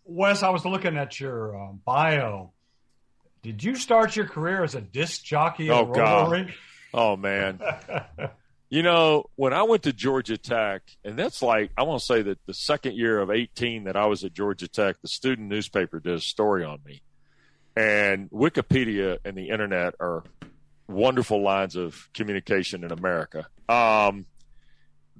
Wes, 0.04 0.42
I 0.42 0.50
was 0.50 0.64
looking 0.64 0.96
at 0.96 1.18
your 1.18 1.56
uh, 1.56 1.72
bio. 1.72 2.52
Did 3.42 3.62
you 3.62 3.74
start 3.76 4.14
your 4.16 4.26
career 4.26 4.62
as 4.62 4.74
a 4.74 4.80
disc 4.80 5.24
jockey? 5.24 5.70
Oh 5.70 5.86
God! 5.86 6.52
Oh 6.94 7.16
man! 7.16 7.60
you 8.68 8.82
know, 8.82 9.24
when 9.36 9.52
I 9.52 9.62
went 9.62 9.84
to 9.84 9.92
Georgia 9.92 10.36
Tech, 10.36 10.82
and 11.04 11.18
that's 11.18 11.42
like 11.42 11.70
I 11.76 11.82
want 11.82 12.00
to 12.00 12.06
say 12.06 12.22
that 12.22 12.44
the 12.46 12.54
second 12.54 12.96
year 12.96 13.20
of 13.20 13.30
18 13.30 13.84
that 13.84 13.96
I 13.96 14.06
was 14.06 14.24
at 14.24 14.32
Georgia 14.32 14.68
Tech, 14.68 14.96
the 15.02 15.08
student 15.08 15.48
newspaper 15.48 16.00
did 16.00 16.14
a 16.14 16.20
story 16.20 16.64
on 16.64 16.78
me, 16.84 17.02
and 17.76 18.30
Wikipedia 18.30 19.18
and 19.24 19.36
the 19.36 19.48
internet 19.50 19.94
are 20.00 20.24
wonderful 20.88 21.42
lines 21.42 21.76
of 21.76 22.08
communication 22.14 22.84
in 22.84 22.92
America. 22.92 23.46
Um, 23.68 24.26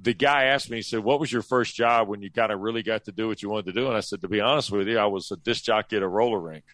the 0.01 0.15
guy 0.15 0.45
asked 0.45 0.71
me, 0.71 0.79
he 0.79 0.83
said, 0.83 1.01
What 1.01 1.21
was 1.21 1.33
your 1.33 1.43
first 1.43 1.75
job 1.75 2.09
when 2.09 2.23
you 2.23 2.31
kind 2.31 2.53
of 2.53 2.61
really 2.61 2.83
got 2.83 3.05
to 3.05 3.13
do 3.13 3.29
what 3.29 3.43
you 3.43 3.49
wanted 3.49 3.67
to 3.67 3.73
do? 3.73 3.87
And 3.87 3.97
I 3.97 4.01
said, 4.01 4.21
To 4.21 4.29
be 4.29 4.41
honest 4.41 4.71
with 4.71 4.89
you, 4.89 4.99
I 4.99 5.07
was 5.07 5.31
a 5.31 5.37
disc 5.37 5.65
jockey 5.65 5.97
at 5.97 6.03
a 6.03 6.09
roller 6.09 6.39
rink. 6.39 6.65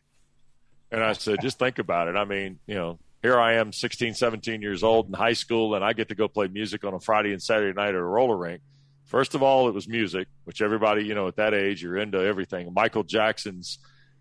And 0.90 1.02
I 1.02 1.12
said, 1.12 1.40
Just 1.40 1.58
think 1.58 1.78
about 1.78 2.08
it. 2.08 2.16
I 2.16 2.24
mean, 2.24 2.58
you 2.66 2.74
know, 2.74 2.98
here 3.22 3.38
I 3.38 3.54
am, 3.54 3.72
16, 3.72 4.14
17 4.14 4.60
years 4.60 4.82
old 4.82 5.06
in 5.06 5.14
high 5.14 5.32
school, 5.34 5.76
and 5.76 5.84
I 5.84 5.92
get 5.92 6.08
to 6.08 6.14
go 6.16 6.26
play 6.26 6.48
music 6.48 6.84
on 6.84 6.92
a 6.92 7.00
Friday 7.00 7.32
and 7.32 7.40
Saturday 7.40 7.72
night 7.72 7.90
at 7.90 7.94
a 7.94 8.02
roller 8.02 8.36
rink. 8.36 8.60
First 9.04 9.34
of 9.34 9.42
all, 9.42 9.68
it 9.68 9.74
was 9.74 9.86
music, 9.86 10.26
which 10.44 10.60
everybody, 10.60 11.04
you 11.04 11.14
know, 11.14 11.28
at 11.28 11.36
that 11.36 11.54
age, 11.54 11.82
you're 11.82 11.98
into 11.98 12.18
everything. 12.18 12.72
Michael 12.74 13.04
Jackson's 13.04 13.78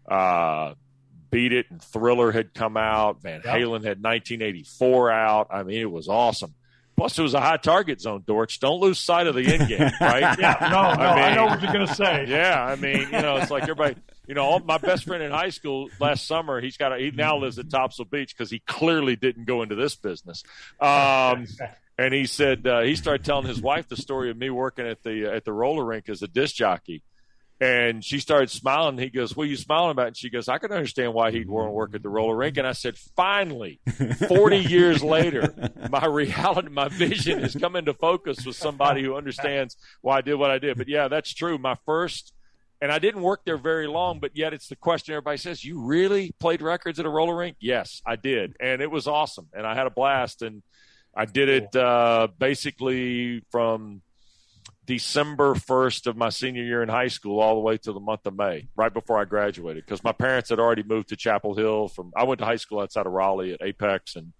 uh, 0.09 0.73
Beat 1.31 1.53
It 1.53 1.71
and 1.71 1.81
Thriller 1.81 2.31
had 2.31 2.53
come 2.53 2.77
out. 2.77 3.21
Van 3.21 3.41
Halen 3.41 3.83
had 3.83 4.03
1984 4.03 5.11
out. 5.11 5.47
I 5.49 5.63
mean, 5.63 5.79
it 5.79 5.91
was 5.91 6.07
awesome. 6.07 6.53
Plus, 6.97 7.17
it 7.17 7.23
was 7.23 7.33
a 7.33 7.39
high 7.39 7.57
target 7.57 7.99
zone, 7.99 8.23
Dortch. 8.27 8.59
Don't 8.59 8.79
lose 8.79 8.99
sight 8.99 9.25
of 9.25 9.33
the 9.33 9.51
end 9.51 9.67
game, 9.67 9.79
right? 10.01 10.37
yeah, 10.37 10.57
no, 10.61 10.69
no, 10.69 10.77
I, 10.77 11.15
mean, 11.15 11.23
I 11.23 11.35
know 11.35 11.45
what 11.45 11.61
you're 11.61 11.73
going 11.73 11.87
to 11.87 11.95
say. 11.95 12.25
Yeah, 12.27 12.63
I 12.63 12.75
mean, 12.75 12.99
you 12.99 13.21
know, 13.21 13.37
it's 13.37 13.49
like 13.49 13.63
everybody, 13.63 13.95
you 14.27 14.35
know, 14.35 14.43
all, 14.43 14.59
my 14.59 14.77
best 14.77 15.05
friend 15.05 15.23
in 15.23 15.31
high 15.31 15.49
school 15.49 15.89
last 15.99 16.27
summer, 16.27 16.61
he's 16.61 16.77
got 16.77 16.93
a, 16.93 16.97
he 16.99 17.09
now 17.09 17.37
lives 17.37 17.57
at 17.57 17.71
Topsail 17.71 18.05
Beach 18.05 18.35
because 18.37 18.51
he 18.51 18.59
clearly 18.59 19.15
didn't 19.15 19.45
go 19.45 19.63
into 19.63 19.73
this 19.73 19.95
business. 19.95 20.43
Um, 20.79 21.47
and 21.97 22.13
he 22.13 22.25
said 22.25 22.67
uh, 22.67 22.81
he 22.81 22.95
started 22.95 23.25
telling 23.25 23.47
his 23.47 23.61
wife 23.61 23.87
the 23.87 23.97
story 23.97 24.29
of 24.29 24.37
me 24.37 24.49
working 24.49 24.85
at 24.85 25.01
the 25.01 25.25
at 25.25 25.45
the 25.45 25.53
roller 25.53 25.83
rink 25.83 26.09
as 26.09 26.21
a 26.21 26.27
disc 26.27 26.55
jockey. 26.55 27.03
And 27.61 28.03
she 28.03 28.19
started 28.19 28.49
smiling. 28.49 28.97
He 28.97 29.11
goes, 29.11 29.35
"What 29.35 29.43
are 29.43 29.49
you 29.49 29.55
smiling 29.55 29.91
about?" 29.91 30.07
And 30.07 30.17
she 30.17 30.31
goes, 30.31 30.49
"I 30.49 30.57
can 30.57 30.71
understand 30.71 31.13
why 31.13 31.29
he'd 31.29 31.47
want 31.47 31.67
to 31.67 31.71
work 31.71 31.93
at 31.93 32.01
the 32.01 32.09
roller 32.09 32.35
rink." 32.35 32.57
And 32.57 32.65
I 32.65 32.71
said, 32.71 32.97
"Finally, 33.15 33.79
forty 34.27 34.57
years 34.75 35.03
later, 35.03 35.53
my 35.91 36.07
reality, 36.07 36.69
my 36.69 36.87
vision 36.87 37.39
has 37.39 37.55
come 37.55 37.75
into 37.75 37.93
focus 37.93 38.43
with 38.47 38.55
somebody 38.55 39.03
who 39.03 39.15
understands 39.15 39.77
why 40.01 40.17
I 40.17 40.21
did 40.21 40.35
what 40.35 40.49
I 40.49 40.57
did." 40.57 40.75
But 40.75 40.87
yeah, 40.87 41.07
that's 41.07 41.35
true. 41.35 41.59
My 41.59 41.77
first, 41.85 42.33
and 42.81 42.91
I 42.91 42.97
didn't 42.97 43.21
work 43.21 43.41
there 43.45 43.57
very 43.57 43.85
long, 43.85 44.19
but 44.19 44.35
yet 44.35 44.55
it's 44.55 44.67
the 44.67 44.75
question 44.75 45.13
everybody 45.13 45.37
says: 45.37 45.63
"You 45.63 45.81
really 45.81 46.33
played 46.39 46.63
records 46.63 46.99
at 46.99 47.05
a 47.05 47.09
roller 47.09 47.35
rink?" 47.35 47.57
Yes, 47.59 48.01
I 48.03 48.15
did, 48.15 48.55
and 48.59 48.81
it 48.81 48.89
was 48.89 49.05
awesome, 49.07 49.49
and 49.53 49.67
I 49.67 49.75
had 49.75 49.85
a 49.85 49.91
blast, 49.91 50.41
and 50.41 50.63
I 51.15 51.25
did 51.25 51.47
it 51.47 51.75
uh, 51.75 52.27
basically 52.39 53.43
from 53.51 54.01
December 54.91 55.53
1st 55.53 56.07
of 56.07 56.17
my 56.17 56.27
senior 56.27 56.63
year 56.63 56.83
in 56.83 56.89
high 56.89 57.07
school 57.07 57.39
all 57.39 57.55
the 57.55 57.61
way 57.61 57.77
to 57.77 57.93
the 57.93 57.99
month 58.01 58.25
of 58.25 58.35
May, 58.35 58.67
right 58.75 58.93
before 58.93 59.17
I 59.17 59.23
graduated, 59.23 59.85
because 59.85 60.03
my 60.03 60.11
parents 60.11 60.49
had 60.49 60.59
already 60.59 60.83
moved 60.83 61.07
to 61.09 61.15
Chapel 61.15 61.55
Hill. 61.55 61.87
From 61.87 62.11
I 62.13 62.25
went 62.25 62.39
to 62.39 62.45
high 62.45 62.57
school 62.57 62.81
outside 62.81 63.05
of 63.05 63.13
Raleigh 63.13 63.53
at 63.53 63.61
Apex 63.61 64.17
and 64.17 64.33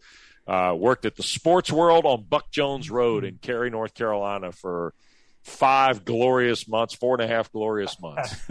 uh, 0.45 0.75
worked 0.75 1.05
at 1.05 1.15
the 1.15 1.23
Sports 1.23 1.71
World 1.71 2.05
on 2.05 2.25
Buck 2.29 2.51
Jones 2.51 2.91
Road 2.91 3.23
in 3.23 3.37
Cary, 3.37 3.69
North 3.69 3.93
Carolina 3.93 4.51
for 4.51 4.93
five 5.41 6.03
glorious 6.03 6.67
months, 6.67 6.93
four 6.95 7.15
and 7.15 7.23
a 7.23 7.33
half 7.33 7.49
glorious 7.53 7.97
months. 8.01 8.35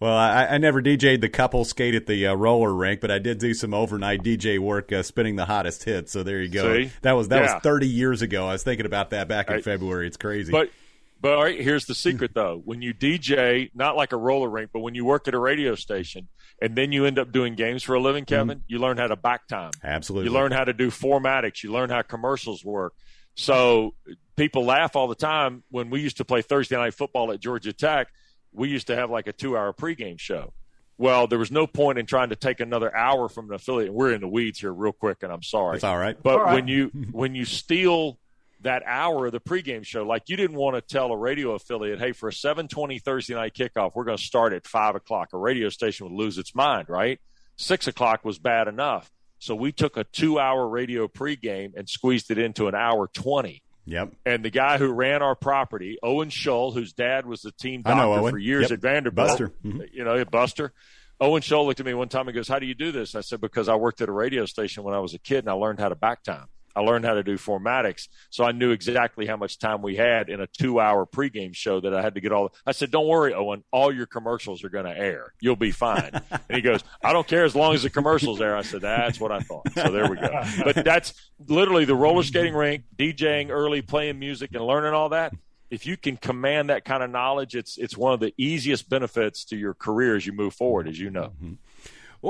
well, 0.00 0.16
I, 0.16 0.46
I, 0.46 0.58
never 0.58 0.82
DJ'd 0.82 1.20
the 1.20 1.28
couple 1.28 1.64
skate 1.64 1.94
at 1.94 2.06
the 2.06 2.26
uh, 2.26 2.34
roller 2.34 2.74
rink, 2.74 3.00
but 3.00 3.12
I 3.12 3.20
did 3.20 3.38
do 3.38 3.54
some 3.54 3.72
overnight 3.72 4.24
DJ 4.24 4.58
work 4.58 4.90
uh, 4.90 5.04
spinning 5.04 5.36
the 5.36 5.44
hottest 5.44 5.84
hits. 5.84 6.10
So 6.10 6.24
there 6.24 6.42
you 6.42 6.48
go. 6.48 6.74
See? 6.74 6.90
That 7.02 7.12
was 7.12 7.28
that 7.28 7.44
yeah. 7.44 7.54
was 7.54 7.62
30 7.62 7.86
years 7.86 8.22
ago. 8.22 8.48
I 8.48 8.54
was 8.54 8.64
thinking 8.64 8.86
about 8.86 9.10
that 9.10 9.28
back 9.28 9.48
in 9.50 9.58
I, 9.58 9.60
February. 9.60 10.08
It's 10.08 10.16
crazy. 10.16 10.50
But 10.50 10.70
but 11.20 11.34
all 11.34 11.44
right, 11.44 11.60
here's 11.60 11.86
the 11.86 11.94
secret 11.94 12.32
though. 12.34 12.60
When 12.64 12.82
you 12.82 12.92
DJ, 12.92 13.70
not 13.74 13.96
like 13.96 14.12
a 14.12 14.16
roller 14.16 14.48
rink, 14.48 14.70
but 14.72 14.80
when 14.80 14.94
you 14.94 15.04
work 15.04 15.28
at 15.28 15.34
a 15.34 15.38
radio 15.38 15.74
station 15.74 16.28
and 16.60 16.76
then 16.76 16.92
you 16.92 17.04
end 17.06 17.18
up 17.18 17.32
doing 17.32 17.54
games 17.54 17.82
for 17.82 17.94
a 17.94 18.00
living, 18.00 18.24
mm-hmm. 18.24 18.34
Kevin, 18.34 18.58
mm-hmm. 18.58 18.64
you 18.68 18.78
learn 18.78 18.98
how 18.98 19.06
to 19.06 19.16
back 19.16 19.48
time. 19.48 19.72
Absolutely. 19.82 20.28
You 20.28 20.34
learn 20.34 20.52
how 20.52 20.64
to 20.64 20.72
do 20.72 20.90
formatics. 20.90 21.62
You 21.62 21.72
learn 21.72 21.90
how 21.90 22.02
commercials 22.02 22.64
work. 22.64 22.94
So 23.34 23.94
people 24.36 24.64
laugh 24.64 24.96
all 24.96 25.08
the 25.08 25.14
time 25.14 25.62
when 25.70 25.90
we 25.90 26.00
used 26.00 26.18
to 26.18 26.24
play 26.24 26.42
Thursday 26.42 26.76
night 26.76 26.94
football 26.94 27.32
at 27.32 27.40
Georgia 27.40 27.72
Tech. 27.72 28.08
We 28.52 28.68
used 28.68 28.86
to 28.88 28.96
have 28.96 29.10
like 29.10 29.26
a 29.26 29.32
two 29.32 29.56
hour 29.56 29.72
pregame 29.72 30.18
show. 30.18 30.52
Well, 30.98 31.26
there 31.26 31.38
was 31.38 31.50
no 31.50 31.66
point 31.66 31.98
in 31.98 32.06
trying 32.06 32.30
to 32.30 32.36
take 32.36 32.60
another 32.60 32.94
hour 32.94 33.28
from 33.28 33.50
an 33.50 33.54
affiliate. 33.54 33.92
We're 33.92 34.12
in 34.12 34.22
the 34.22 34.28
weeds 34.28 34.60
here 34.60 34.72
real 34.72 34.92
quick, 34.92 35.18
and 35.22 35.30
I'm 35.30 35.42
sorry. 35.42 35.76
It's 35.76 35.84
all 35.84 35.98
right. 35.98 36.16
But 36.20 36.34
all 36.34 36.44
right. 36.44 36.54
when 36.54 36.68
you 36.68 36.86
when 37.12 37.34
you 37.34 37.44
steal 37.44 38.18
that 38.66 38.82
hour 38.86 39.26
of 39.26 39.32
the 39.32 39.40
pregame 39.40 39.84
show. 39.84 40.02
Like 40.04 40.24
you 40.28 40.36
didn't 40.36 40.56
want 40.56 40.76
to 40.76 40.80
tell 40.80 41.10
a 41.10 41.16
radio 41.16 41.52
affiliate, 41.52 41.98
hey, 41.98 42.12
for 42.12 42.28
a 42.28 42.32
720 42.32 42.98
Thursday 42.98 43.34
night 43.34 43.54
kickoff, 43.54 43.92
we're 43.94 44.04
going 44.04 44.18
to 44.18 44.22
start 44.22 44.52
at 44.52 44.66
five 44.66 44.94
o'clock. 44.94 45.30
A 45.32 45.38
radio 45.38 45.68
station 45.68 46.06
would 46.06 46.16
lose 46.16 46.38
its 46.38 46.54
mind, 46.54 46.88
right? 46.88 47.20
Six 47.56 47.86
o'clock 47.86 48.24
was 48.24 48.38
bad 48.38 48.68
enough. 48.68 49.10
So 49.38 49.54
we 49.54 49.72
took 49.72 49.96
a 49.96 50.04
two 50.04 50.38
hour 50.38 50.66
radio 50.66 51.08
pregame 51.08 51.72
and 51.76 51.88
squeezed 51.88 52.30
it 52.30 52.38
into 52.38 52.68
an 52.68 52.74
hour 52.74 53.08
20. 53.08 53.62
Yep. 53.86 54.14
And 54.24 54.44
the 54.44 54.50
guy 54.50 54.78
who 54.78 54.92
ran 54.92 55.22
our 55.22 55.36
property, 55.36 55.98
Owen 56.02 56.30
Shull, 56.30 56.72
whose 56.72 56.92
dad 56.92 57.24
was 57.24 57.42
the 57.42 57.52
team 57.52 57.82
doctor 57.82 58.30
for 58.30 58.38
years 58.38 58.62
yep. 58.62 58.72
at 58.72 58.80
Vanderbilt, 58.80 59.28
Buster. 59.28 59.52
Mm-hmm. 59.64 59.82
you 59.92 60.04
know, 60.04 60.16
at 60.16 60.30
Buster. 60.30 60.72
Owen 61.20 61.40
Shull 61.40 61.66
looked 61.66 61.80
at 61.80 61.86
me 61.86 61.94
one 61.94 62.08
time 62.08 62.26
and 62.28 62.34
goes, 62.34 62.48
How 62.48 62.58
do 62.58 62.66
you 62.66 62.74
do 62.74 62.92
this? 62.92 63.14
I 63.14 63.20
said, 63.20 63.40
Because 63.40 63.68
I 63.68 63.76
worked 63.76 64.00
at 64.00 64.08
a 64.08 64.12
radio 64.12 64.44
station 64.44 64.82
when 64.82 64.94
I 64.94 64.98
was 64.98 65.14
a 65.14 65.18
kid 65.18 65.38
and 65.38 65.48
I 65.48 65.52
learned 65.52 65.78
how 65.78 65.88
to 65.88 65.94
back 65.94 66.22
time. 66.24 66.46
I 66.76 66.80
learned 66.80 67.06
how 67.06 67.14
to 67.14 67.22
do 67.22 67.38
formatics, 67.38 68.08
so 68.30 68.44
I 68.44 68.52
knew 68.52 68.70
exactly 68.70 69.26
how 69.26 69.36
much 69.36 69.58
time 69.58 69.80
we 69.80 69.96
had 69.96 70.28
in 70.28 70.40
a 70.40 70.46
two-hour 70.46 71.06
pregame 71.06 71.54
show 71.54 71.80
that 71.80 71.94
I 71.94 72.02
had 72.02 72.14
to 72.14 72.20
get 72.20 72.32
all. 72.32 72.52
I 72.66 72.72
said, 72.72 72.90
"Don't 72.90 73.06
worry, 73.06 73.32
Owen. 73.32 73.64
All 73.72 73.92
your 73.92 74.06
commercials 74.06 74.62
are 74.62 74.68
going 74.68 74.84
to 74.84 74.96
air. 74.96 75.32
You'll 75.40 75.56
be 75.56 75.70
fine." 75.70 76.10
and 76.30 76.42
he 76.50 76.60
goes, 76.60 76.84
"I 77.02 77.12
don't 77.12 77.26
care 77.26 77.44
as 77.44 77.56
long 77.56 77.74
as 77.74 77.82
the 77.82 77.90
commercials 77.90 78.40
air." 78.40 78.56
I 78.56 78.62
said, 78.62 78.82
"That's 78.82 79.18
what 79.18 79.32
I 79.32 79.40
thought." 79.40 79.66
So 79.74 79.90
there 79.90 80.08
we 80.10 80.16
go. 80.16 80.42
But 80.64 80.84
that's 80.84 81.14
literally 81.48 81.86
the 81.86 81.94
roller 81.96 82.22
skating 82.22 82.54
rink, 82.54 82.84
DJing 82.98 83.50
early, 83.50 83.80
playing 83.82 84.18
music, 84.18 84.50
and 84.54 84.66
learning 84.66 84.92
all 84.92 85.08
that. 85.10 85.32
If 85.70 85.86
you 85.86 85.96
can 85.96 86.16
command 86.16 86.70
that 86.70 86.84
kind 86.84 87.02
of 87.02 87.10
knowledge, 87.10 87.56
it's 87.56 87.76
it's 87.78 87.96
one 87.96 88.12
of 88.12 88.20
the 88.20 88.32
easiest 88.36 88.88
benefits 88.88 89.44
to 89.46 89.56
your 89.56 89.74
career 89.74 90.14
as 90.14 90.26
you 90.26 90.32
move 90.32 90.54
forward, 90.54 90.86
as 90.88 90.98
you 90.98 91.10
know. 91.10 91.32
Mm-hmm. 91.42 91.54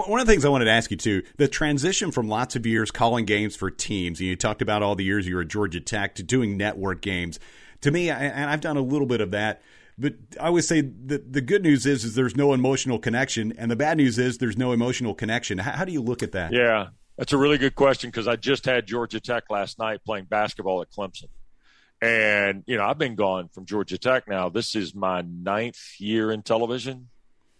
One 0.04 0.20
of 0.20 0.26
the 0.26 0.32
things 0.32 0.44
I 0.44 0.50
wanted 0.50 0.66
to 0.66 0.72
ask 0.72 0.90
you 0.90 0.98
too, 0.98 1.22
the 1.38 1.48
transition 1.48 2.10
from 2.10 2.28
lots 2.28 2.54
of 2.54 2.66
years 2.66 2.90
calling 2.90 3.24
games 3.24 3.56
for 3.56 3.70
teams, 3.70 4.20
and 4.20 4.28
you 4.28 4.36
talked 4.36 4.60
about 4.60 4.82
all 4.82 4.94
the 4.94 5.04
years 5.04 5.26
you 5.26 5.36
were 5.36 5.40
at 5.40 5.48
Georgia 5.48 5.80
Tech 5.80 6.16
to 6.16 6.22
doing 6.22 6.58
network 6.58 7.00
games. 7.00 7.40
To 7.80 7.90
me, 7.90 8.10
and 8.10 8.50
I've 8.50 8.60
done 8.60 8.76
a 8.76 8.82
little 8.82 9.06
bit 9.06 9.22
of 9.22 9.30
that, 9.30 9.62
but 9.96 10.12
I 10.38 10.48
always 10.48 10.68
say 10.68 10.82
the 10.82 11.16
the 11.16 11.40
good 11.40 11.62
news 11.62 11.86
is 11.86 12.04
is 12.04 12.14
there's 12.14 12.36
no 12.36 12.52
emotional 12.52 12.98
connection, 12.98 13.54
and 13.56 13.70
the 13.70 13.76
bad 13.76 13.96
news 13.96 14.18
is 14.18 14.36
there's 14.36 14.58
no 14.58 14.72
emotional 14.72 15.14
connection. 15.14 15.56
How, 15.56 15.72
how 15.72 15.84
do 15.86 15.92
you 15.92 16.02
look 16.02 16.22
at 16.22 16.32
that? 16.32 16.52
Yeah, 16.52 16.88
that's 17.16 17.32
a 17.32 17.38
really 17.38 17.56
good 17.56 17.74
question 17.74 18.10
because 18.10 18.28
I 18.28 18.36
just 18.36 18.66
had 18.66 18.84
Georgia 18.84 19.18
Tech 19.18 19.44
last 19.48 19.78
night 19.78 20.04
playing 20.04 20.26
basketball 20.26 20.82
at 20.82 20.90
Clemson. 20.90 21.28
And, 22.02 22.64
you 22.66 22.76
know, 22.76 22.84
I've 22.84 22.98
been 22.98 23.14
gone 23.14 23.48
from 23.48 23.64
Georgia 23.64 23.96
Tech 23.96 24.28
now. 24.28 24.50
This 24.50 24.74
is 24.74 24.94
my 24.94 25.22
ninth 25.22 25.80
year 25.98 26.30
in 26.30 26.42
television 26.42 27.08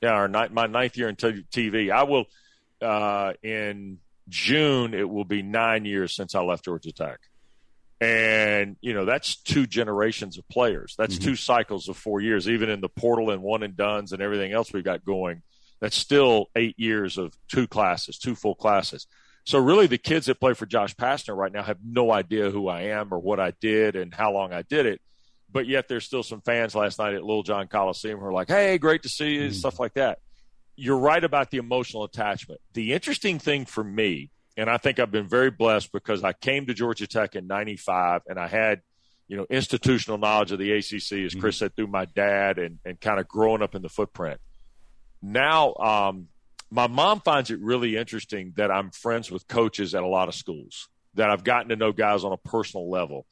yeah, 0.01 0.11
our 0.11 0.29
my 0.29 0.67
ninth 0.67 0.97
year 0.97 1.09
in 1.09 1.17
t- 1.17 1.45
TV. 1.53 1.91
I 1.91 2.03
will 2.05 2.27
uh, 2.83 3.33
in 3.43 3.99
June. 4.29 4.95
It 4.95 5.09
will 5.09 5.25
be 5.25 5.43
nine 5.43 5.85
years 5.85 6.15
since 6.15 6.35
I 6.35 6.43
left 6.43 6.65
Georgia 6.65 6.93
Tech, 6.93 7.19
and 8.01 8.77
you 8.81 8.93
know 8.93 9.05
that's 9.05 9.37
two 9.37 9.67
generations 9.67 10.39
of 10.39 10.49
players. 10.49 10.95
That's 10.99 11.17
mm-hmm. 11.17 11.25
two 11.25 11.37
cycles 11.37 11.89
of 11.89 11.97
four 11.97 12.21
years. 12.21 12.49
Even 12.49 12.69
in 12.69 12.81
the 12.81 12.89
portal 12.89 13.31
and 13.31 13.43
one 13.43 13.63
and 13.63 13.77
dones 13.77 14.13
and 14.13 14.23
everything 14.23 14.53
else 14.53 14.73
we've 14.73 14.85
got 14.85 15.05
going, 15.05 15.43
that's 15.81 15.97
still 15.97 16.51
eight 16.55 16.79
years 16.79 17.19
of 17.19 17.35
two 17.49 17.67
classes, 17.67 18.19
two 18.19 18.35
full 18.35 18.55
classes. 18.55 19.07
So 19.45 19.61
really, 19.61 19.87
the 19.87 19.99
kids 19.99 20.27
that 20.27 20.41
play 20.41 20.55
for 20.55 20.67
Josh 20.67 20.95
Pastner 20.97 21.37
right 21.37 21.53
now 21.53 21.63
have 21.63 21.79
no 21.85 22.13
idea 22.13 22.51
who 22.51 22.69
I 22.69 22.83
am 22.83 23.15
or 23.15 23.19
what 23.19 23.39
I 23.39 23.53
did 23.61 23.95
and 23.95 24.13
how 24.13 24.33
long 24.33 24.53
I 24.53 24.63
did 24.63 24.87
it 24.87 25.01
but 25.57 25.67
yet 25.67 25.89
there's 25.89 26.05
still 26.05 26.23
some 26.23 26.43
fans 26.43 26.75
last 26.75 26.99
night 26.99 27.15
at 27.15 27.25
Littlejohn 27.25 27.69
Coliseum 27.69 28.21
who 28.21 28.27
are 28.27 28.33
like, 28.33 28.49
"Hey, 28.49 28.77
great 28.77 29.05
to 29.05 29.09
see 29.09 29.37
you," 29.37 29.49
mm. 29.49 29.55
stuff 29.55 29.81
like 29.81 29.95
that. 29.95 30.19
You're 30.77 30.99
right 30.99 31.25
about 31.25 31.51
the 31.51 31.57
emotional 31.57 32.05
attachment. 32.05 32.61
The 32.75 32.93
interesting 32.93 33.39
thing 33.39 33.65
for 33.65 33.83
me, 33.83 34.31
and 34.59 34.69
I 34.69 34.77
think 34.77 34.99
I've 34.99 35.11
been 35.11 35.27
very 35.27 35.51
blessed 35.51 35.93
because 35.93 36.23
I 36.23 36.35
came 36.35 36.67
to 36.67 36.75
Georgia 36.75 37.07
Tech 37.07 37.37
in 37.37 37.47
'95 37.47 38.21
and 38.27 38.39
I 38.39 38.49
had, 38.49 38.83
you 39.29 39.39
know, 39.39 39.47
institutional 39.49 40.19
knowledge 40.19 40.53
of 40.53 40.59
the 40.59 40.73
ACC, 40.73 41.25
as 41.25 41.35
Chris 41.35 41.57
mm. 41.57 41.61
said, 41.61 41.75
through 41.75 41.87
my 41.87 42.05
dad 42.05 42.59
and 42.59 42.79
and 42.85 43.01
kind 43.01 43.19
of 43.19 43.27
growing 43.27 43.63
up 43.63 43.75
in 43.75 43.81
the 43.81 43.89
footprint. 43.89 44.39
Now, 45.23 45.73
um, 45.77 46.29
my 46.71 46.87
mom 46.87 47.21
finds 47.21 47.51
it 47.51 47.61
really 47.61 47.97
interesting 47.97 48.53
that 48.59 48.71
I'm 48.71 48.91
friends 48.91 49.31
with 49.31 49.49
coaches 49.49 49.95
at 49.95 50.03
a 50.03 50.07
lot 50.07 50.29
of 50.29 50.35
schools. 50.35 50.91
That 51.15 51.31
I've 51.31 51.45
gotten 51.45 51.71
to 51.71 51.77
know 51.77 51.93
guys 51.93 52.25
on 52.25 52.33
a 52.33 52.37
personal 52.37 52.91
level 52.91 53.25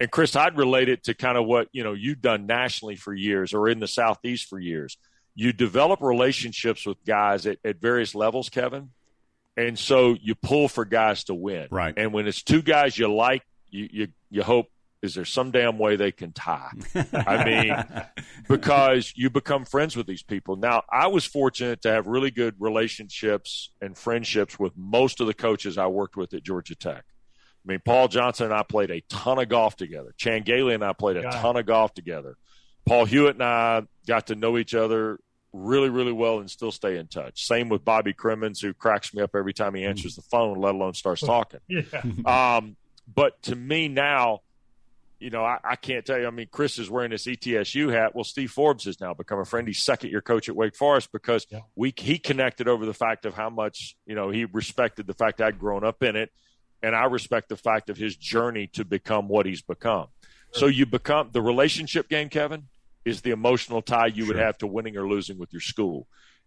and 0.00 0.10
Chris, 0.10 0.34
I'd 0.34 0.56
relate 0.56 0.88
it 0.88 1.04
to 1.04 1.14
kind 1.14 1.36
of 1.36 1.46
what 1.46 1.68
you 1.72 1.84
know 1.84 1.92
you've 1.92 2.22
done 2.22 2.46
nationally 2.46 2.96
for 2.96 3.12
years 3.12 3.52
or 3.52 3.68
in 3.68 3.80
the 3.80 3.88
southeast 3.88 4.48
for 4.48 4.58
years. 4.58 4.96
You 5.34 5.52
develop 5.52 6.00
relationships 6.02 6.86
with 6.86 7.04
guys 7.04 7.46
at, 7.46 7.58
at 7.64 7.80
various 7.80 8.14
levels, 8.14 8.48
Kevin, 8.48 8.90
and 9.56 9.78
so 9.78 10.16
you 10.20 10.34
pull 10.34 10.68
for 10.68 10.84
guys 10.84 11.24
to 11.24 11.34
win. 11.34 11.68
Right. 11.70 11.94
And 11.96 12.12
when 12.12 12.26
it's 12.26 12.42
two 12.42 12.62
guys 12.62 12.98
you 12.98 13.12
like, 13.12 13.42
you 13.68 13.88
you, 13.92 14.08
you 14.30 14.42
hope 14.42 14.66
is 15.02 15.14
there 15.14 15.24
some 15.24 15.50
damn 15.50 15.78
way 15.78 15.96
they 15.96 16.12
can 16.12 16.32
tie? 16.32 16.72
I 17.12 17.44
mean, 17.44 17.84
because 18.48 19.12
you 19.16 19.30
become 19.30 19.64
friends 19.64 19.96
with 19.96 20.06
these 20.06 20.22
people. 20.22 20.56
Now, 20.56 20.82
I 20.90 21.06
was 21.06 21.24
fortunate 21.24 21.82
to 21.82 21.90
have 21.90 22.06
really 22.06 22.30
good 22.30 22.56
relationships 22.58 23.70
and 23.80 23.96
friendships 23.96 24.58
with 24.58 24.76
most 24.76 25.20
of 25.20 25.26
the 25.26 25.34
coaches 25.34 25.78
I 25.78 25.86
worked 25.86 26.16
with 26.16 26.34
at 26.34 26.42
Georgia 26.42 26.74
Tech. 26.74 27.04
I 27.64 27.72
mean, 27.72 27.80
Paul 27.84 28.08
Johnson 28.08 28.46
and 28.46 28.54
I 28.54 28.62
played 28.62 28.90
a 28.90 29.02
ton 29.02 29.38
of 29.38 29.48
golf 29.48 29.76
together. 29.76 30.14
Chan 30.16 30.42
Gailey 30.42 30.74
and 30.74 30.84
I 30.84 30.92
played 30.92 31.18
a 31.18 31.30
ton 31.30 31.56
of 31.56 31.66
golf 31.66 31.92
together. 31.92 32.36
Paul 32.86 33.04
Hewitt 33.04 33.34
and 33.34 33.42
I 33.42 33.82
got 34.06 34.28
to 34.28 34.34
know 34.34 34.56
each 34.56 34.74
other 34.74 35.18
really, 35.52 35.90
really 35.90 36.12
well 36.12 36.38
and 36.40 36.50
still 36.50 36.72
stay 36.72 36.96
in 36.96 37.06
touch. 37.06 37.44
Same 37.44 37.68
with 37.68 37.84
Bobby 37.84 38.14
Cremins, 38.14 38.62
who 38.62 38.72
cracks 38.72 39.12
me 39.12 39.22
up 39.22 39.34
every 39.34 39.52
time 39.52 39.74
he 39.74 39.84
answers 39.84 40.16
the 40.16 40.22
phone, 40.22 40.58
let 40.60 40.74
alone 40.74 40.94
starts 40.94 41.20
talking. 41.26 41.60
yeah. 41.68 41.82
Um, 42.56 42.76
but 43.12 43.42
to 43.42 43.56
me 43.56 43.88
now, 43.88 44.40
you 45.18 45.30
know, 45.30 45.44
I, 45.44 45.58
I, 45.62 45.76
can't 45.76 46.06
tell 46.06 46.18
you. 46.18 46.26
I 46.26 46.30
mean, 46.30 46.48
Chris 46.50 46.78
is 46.78 46.88
wearing 46.88 47.10
this 47.10 47.26
ETSU 47.26 47.92
hat. 47.92 48.14
Well, 48.14 48.24
Steve 48.24 48.50
Forbes 48.50 48.84
has 48.84 49.00
now 49.00 49.12
become 49.12 49.38
a 49.38 49.44
friend. 49.44 49.66
He's 49.66 49.82
second 49.82 50.10
year 50.10 50.22
coach 50.22 50.48
at 50.48 50.56
Wake 50.56 50.74
Forest 50.74 51.12
because 51.12 51.46
yeah. 51.50 51.60
we 51.76 51.92
he 51.96 52.18
connected 52.18 52.68
over 52.68 52.86
the 52.86 52.94
fact 52.94 53.26
of 53.26 53.34
how 53.34 53.50
much 53.50 53.96
you 54.06 54.14
know 54.14 54.30
he 54.30 54.46
respected 54.46 55.06
the 55.06 55.12
fact 55.12 55.42
I'd 55.42 55.58
grown 55.58 55.84
up 55.84 56.02
in 56.02 56.16
it 56.16 56.30
and 56.82 56.94
I 56.94 57.04
respect 57.04 57.48
the 57.48 57.56
fact 57.56 57.90
of 57.90 57.96
his 57.96 58.16
journey 58.16 58.68
to 58.74 58.84
become 58.84 59.28
what 59.28 59.46
he's 59.46 59.62
become. 59.62 60.08
So 60.52 60.66
you 60.66 60.86
become 60.86 61.30
the 61.32 61.42
relationship 61.42 62.08
game, 62.08 62.28
Kevin, 62.28 62.64
is 63.04 63.20
the 63.20 63.30
emotional 63.30 63.82
tie 63.82 64.06
you 64.06 64.24
sure. 64.24 64.34
would 64.34 64.42
have 64.42 64.58
to 64.58 64.66
winning 64.66 64.96
or 64.96 65.08
losing 65.08 65.38
with 65.38 65.52
your 65.52 65.60
school. 65.60 66.06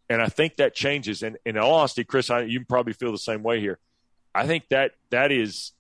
And 0.10 0.22
I 0.22 0.28
think 0.28 0.58
that 0.58 0.76
changes. 0.76 1.24
And 1.24 1.38
in 1.46 1.58
all 1.58 1.76
honesty, 1.76 2.04
Chris, 2.04 2.30
I, 2.30 2.42
you 2.42 2.66
probably 2.66 2.94
feel 2.94 3.12
the 3.12 3.18
same 3.18 3.44
way 3.44 3.60
here. 3.60 3.80
I 4.36 4.46
think 4.46 4.68
that 4.70 4.92
that 5.12 5.32
is 5.32 5.72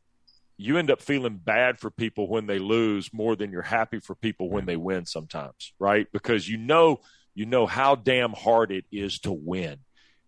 you 0.55 0.77
end 0.77 0.91
up 0.91 1.01
feeling 1.01 1.37
bad 1.37 1.79
for 1.79 1.89
people 1.89 2.29
when 2.29 2.45
they 2.45 2.59
lose 2.59 3.11
more 3.11 3.35
than 3.35 3.51
you're 3.51 3.61
happy 3.61 3.99
for 3.99 4.15
people 4.15 4.49
when 4.49 4.65
they 4.65 4.77
win 4.77 5.05
sometimes, 5.05 5.73
right? 5.79 6.07
Because 6.13 6.47
you 6.47 6.57
know 6.57 7.01
you 7.35 7.45
know 7.45 7.65
how 7.65 7.95
damn 7.95 8.31
hard 8.31 8.71
it 8.71 8.85
is 8.91 9.19
to 9.19 9.31
win. 9.31 9.79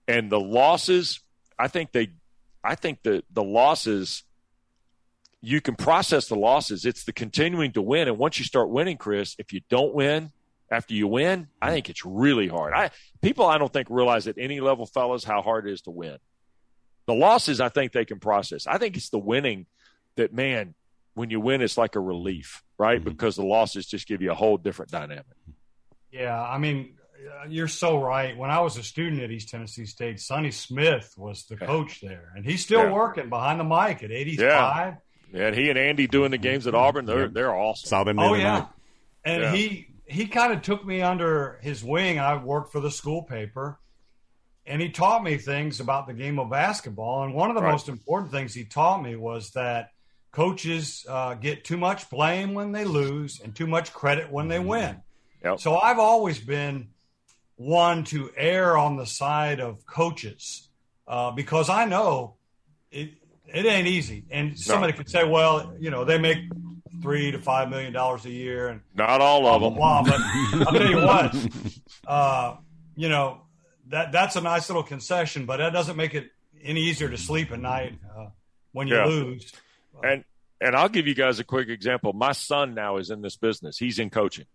And 0.08 0.32
the 0.32 0.40
losses, 0.40 1.20
I 1.58 1.68
think 1.68 1.92
they 1.92 2.10
I 2.66 2.76
think 2.76 3.04
the 3.04 3.24
the 3.32 3.44
losses 3.44 4.24
you 5.42 5.62
can 5.62 5.76
process 5.76 6.28
the 6.28 6.36
losses. 6.36 6.86
It's 6.86 7.04
the 7.04 7.14
continuing 7.14 7.72
to 7.74 7.82
win. 7.82 8.08
And 8.08 8.18
once 8.18 8.40
you 8.40 8.46
start 8.46 8.70
winning, 8.70 8.98
Chris, 8.98 9.36
if 9.38 9.54
you 9.54 9.62
don't 9.70 9.94
win 9.94 10.32
after 10.72 10.96
you 10.96 11.08
win, 11.08 11.48
I 11.62 11.72
think 11.72 11.90
it's 11.90 12.04
really 12.04 12.48
hard. 12.48 12.74
I 12.74 12.90
people 13.22 13.46
I 13.46 13.60
don't 13.60 13.72
think 13.72 13.88
realize 13.92 14.28
at 14.28 14.40
any 14.40 14.60
level, 14.60 14.88
fellas, 14.88 15.24
how 15.24 15.42
hard 15.42 15.68
it 15.68 15.74
is 15.74 15.82
to 15.82 15.92
win. 15.92 16.18
The 17.06 17.14
losses 17.14 17.62
I 17.62 17.70
think 17.70 17.92
they 17.92 18.06
can 18.06 18.20
process. 18.20 18.66
I 18.66 18.80
think 18.80 18.98
it's 18.98 19.10
the 19.10 19.20
winning 19.20 19.68
that 20.16 20.34
man, 20.34 20.74
when 21.14 21.30
you 21.30 21.40
win, 21.40 21.62
it's 21.62 21.78
like 21.78 21.96
a 21.96 22.00
relief, 22.00 22.64
right? 22.80 23.00
Mm-hmm. 23.00 23.10
Because 23.10 23.36
the 23.36 23.46
losses 23.46 23.86
just 23.86 24.08
give 24.08 24.24
you 24.24 24.32
a 24.32 24.36
whole 24.36 24.58
different 24.58 24.90
dynamic. 24.90 25.26
Yeah, 26.12 26.42
I 26.42 26.58
mean, 26.58 26.96
you're 27.50 27.68
so 27.68 28.02
right. 28.02 28.38
When 28.38 28.50
I 28.50 28.60
was 28.60 28.78
a 28.78 28.84
student 28.84 29.22
at 29.22 29.32
East 29.32 29.50
Tennessee 29.50 29.86
State, 29.86 30.20
Sonny 30.20 30.52
Smith 30.52 31.14
was 31.18 31.46
the 31.46 31.56
coach 31.56 32.02
there, 32.02 32.34
and 32.36 32.46
he's 32.46 32.64
still 32.64 32.84
yeah. 32.84 32.92
working 32.92 33.30
behind 33.30 33.60
the 33.60 33.64
mic 33.64 34.04
at 34.04 34.12
85. 34.12 34.40
Yeah. 34.40 34.96
yeah. 35.32 35.48
and 35.48 35.56
he 35.56 35.70
and 35.70 35.80
Andy 35.80 36.08
doing 36.08 36.32
the 36.32 36.38
games 36.38 36.68
at 36.68 36.76
Auburn, 36.76 37.06
they're 37.06 37.28
they're 37.28 37.56
awesome. 37.56 37.88
Saw 37.88 38.04
them. 38.04 38.18
The 38.18 38.24
oh 38.24 38.34
yeah, 38.34 38.60
night. 38.60 38.68
and 39.24 39.44
yeah. 39.44 39.52
he 39.56 39.88
he 40.08 40.28
kind 40.28 40.54
of 40.54 40.62
took 40.62 40.86
me 40.86 41.02
under 41.02 41.60
his 41.62 41.84
wing. 41.84 42.20
I 42.20 42.42
worked 42.42 42.72
for 42.72 42.80
the 42.80 42.92
school 42.92 43.24
paper, 43.24 43.80
and 44.66 44.82
he 44.82 44.90
taught 44.90 45.24
me 45.24 45.38
things 45.38 45.80
about 45.80 46.08
the 46.08 46.14
game 46.14 46.40
of 46.40 46.50
basketball. 46.50 47.24
And 47.24 47.34
one 47.34 47.50
of 47.50 47.56
the 47.56 47.64
right. 47.64 47.72
most 47.72 47.90
important 47.90 48.32
things 48.32 48.54
he 48.54 48.66
taught 48.66 49.02
me 49.02 49.16
was 49.16 49.52
that 49.52 49.92
coaches 50.32 51.06
uh, 51.10 51.34
get 51.36 51.64
too 51.64 51.78
much 51.78 52.10
blame 52.10 52.54
when 52.54 52.72
they 52.74 52.84
lose 52.84 53.40
and 53.40 53.56
too 53.56 53.68
much 53.68 53.94
credit 53.94 54.32
when 54.32 54.48
they 54.48 54.60
win. 54.60 55.02
Yep. 55.44 55.60
So 55.60 55.78
I've 55.78 56.00
always 56.00 56.40
been 56.40 56.90
one 57.56 58.04
to 58.06 58.32
err 58.36 58.78
on 58.78 58.98
the 58.98 59.06
side 59.06 59.60
of 59.60 59.86
coaches 59.86 60.68
uh, 61.08 61.32
because 61.32 61.70
I 61.70 61.86
know 61.86 62.36
it 62.92 63.12
it 63.48 63.66
ain't 63.66 63.88
easy. 63.88 64.26
And 64.32 64.58
somebody 64.58 64.94
no. 64.94 64.98
could 64.98 65.10
say, 65.10 65.24
well, 65.24 65.76
you 65.80 65.92
know, 65.92 66.04
they 66.04 66.18
make 66.18 66.40
three 67.02 67.32
to 67.32 67.40
five 67.40 67.70
million 67.70 67.94
dollars 67.94 68.26
a 68.26 68.32
year, 68.32 68.68
and 68.68 68.82
not 68.96 69.22
all 69.22 69.46
of 69.48 69.62
them. 69.62 69.76
Blah. 69.76 70.04
But 70.04 70.20
I'll 70.68 70.74
tell 70.74 70.90
you 70.90 70.98
what, 70.98 71.36
uh, 72.08 72.56
you 72.96 73.10
know 73.10 73.42
that 73.88 74.12
that's 74.12 74.36
a 74.36 74.42
nice 74.42 74.70
little 74.70 74.84
concession, 74.84 75.46
but 75.46 75.58
that 75.58 75.74
doesn't 75.74 75.98
make 75.98 76.16
it 76.16 76.32
any 76.64 76.82
easier 76.82 77.10
to 77.10 77.18
sleep 77.18 77.52
at 77.52 77.60
night 77.60 77.94
uh, 78.18 78.28
when 78.72 78.88
you 78.88 78.96
yeah. 78.96 79.06
lose. 79.06 79.54
And 80.04 80.24
and 80.60 80.76
I'll 80.76 80.90
give 80.90 81.08
you 81.08 81.16
guys 81.16 81.40
a 81.40 81.44
quick 81.44 81.70
example. 81.70 82.14
My 82.14 82.32
son 82.32 82.74
now 82.74 82.98
is 82.98 83.12
in 83.12 83.22
this 83.22 83.36
business. 83.36 83.78
He's 83.78 84.00
in 84.00 84.10
coaching. 84.10 84.46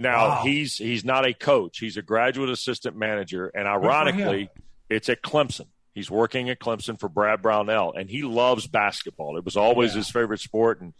Now 0.00 0.28
wow. 0.28 0.42
he's 0.44 0.76
he's 0.76 1.04
not 1.04 1.26
a 1.26 1.34
coach. 1.34 1.78
He's 1.78 1.96
a 1.96 2.02
graduate 2.02 2.50
assistant 2.50 2.96
manager, 2.96 3.48
and 3.48 3.66
ironically, 3.66 4.50
it's 4.88 5.08
at 5.08 5.22
Clemson. 5.22 5.66
He's 5.94 6.10
working 6.10 6.48
at 6.50 6.60
Clemson 6.60 6.98
for 6.98 7.08
Brad 7.08 7.42
Brownell, 7.42 7.94
and 7.94 8.08
he 8.08 8.22
loves 8.22 8.66
basketball. 8.66 9.36
It 9.36 9.44
was 9.44 9.56
always 9.56 9.92
yeah. 9.92 9.98
his 9.98 10.10
favorite 10.10 10.40
sport, 10.40 10.80
and 10.80 10.94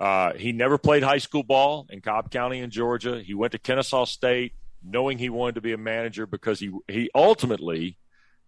uh, 0.00 0.32
he 0.32 0.52
never 0.52 0.78
played 0.78 1.02
high 1.02 1.18
school 1.18 1.42
ball 1.42 1.86
in 1.90 2.00
Cobb 2.00 2.30
County 2.30 2.60
in 2.60 2.70
Georgia. 2.70 3.20
He 3.22 3.34
went 3.34 3.52
to 3.52 3.58
Kennesaw 3.58 4.06
State, 4.06 4.54
knowing 4.82 5.18
he 5.18 5.28
wanted 5.28 5.56
to 5.56 5.60
be 5.60 5.72
a 5.72 5.78
manager 5.78 6.26
because 6.26 6.58
he 6.58 6.70
he 6.88 7.10
ultimately 7.14 7.98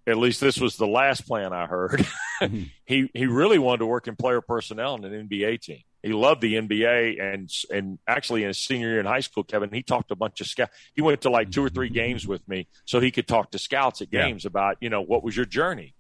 at 0.07 0.17
least 0.17 0.41
this 0.41 0.59
was 0.59 0.77
the 0.77 0.87
last 0.87 1.27
plan 1.27 1.53
I 1.53 1.67
heard. 1.67 2.07
Mm-hmm. 2.43 2.63
he 2.85 3.09
he 3.15 3.27
really 3.27 3.61
wanted 3.61 3.79
to 3.79 3.87
work 3.87 4.09
in 4.09 4.17
player 4.17 4.41
personnel 4.41 4.97
in 4.97 5.05
an 5.05 5.29
NBA 5.29 5.61
team. 5.61 5.85
He 6.03 6.13
loved 6.13 6.41
the 6.41 6.55
NBA 6.55 7.23
and 7.23 7.51
and 7.73 7.99
actually 8.07 8.43
in 8.43 8.49
his 8.49 8.59
senior 8.59 8.89
year 8.89 9.01
in 9.01 9.07
high 9.07 9.21
school, 9.21 9.45
Kevin, 9.45 9.71
he 9.73 9.83
talked 9.83 10.09
to 10.09 10.15
a 10.15 10.17
bunch 10.17 10.41
of 10.41 10.47
scouts. 10.47 10.73
He 10.95 11.03
went 11.03 11.21
to 11.23 11.31
like 11.31 11.51
two 11.51 11.65
or 11.65 11.69
three 11.69 11.89
games 11.89 12.27
with 12.27 12.47
me 12.49 12.69
so 12.85 13.01
he 13.01 13.11
could 13.11 13.29
talk 13.29 13.53
to 13.53 13.59
scouts 13.59 14.03
at 14.03 14.11
games 14.11 14.45
yeah. 14.45 14.49
about, 14.49 14.77
you 14.81 14.91
know, 14.91 15.01
what 15.01 15.23
was 15.23 15.37
your 15.37 15.47
journey? 15.47 15.95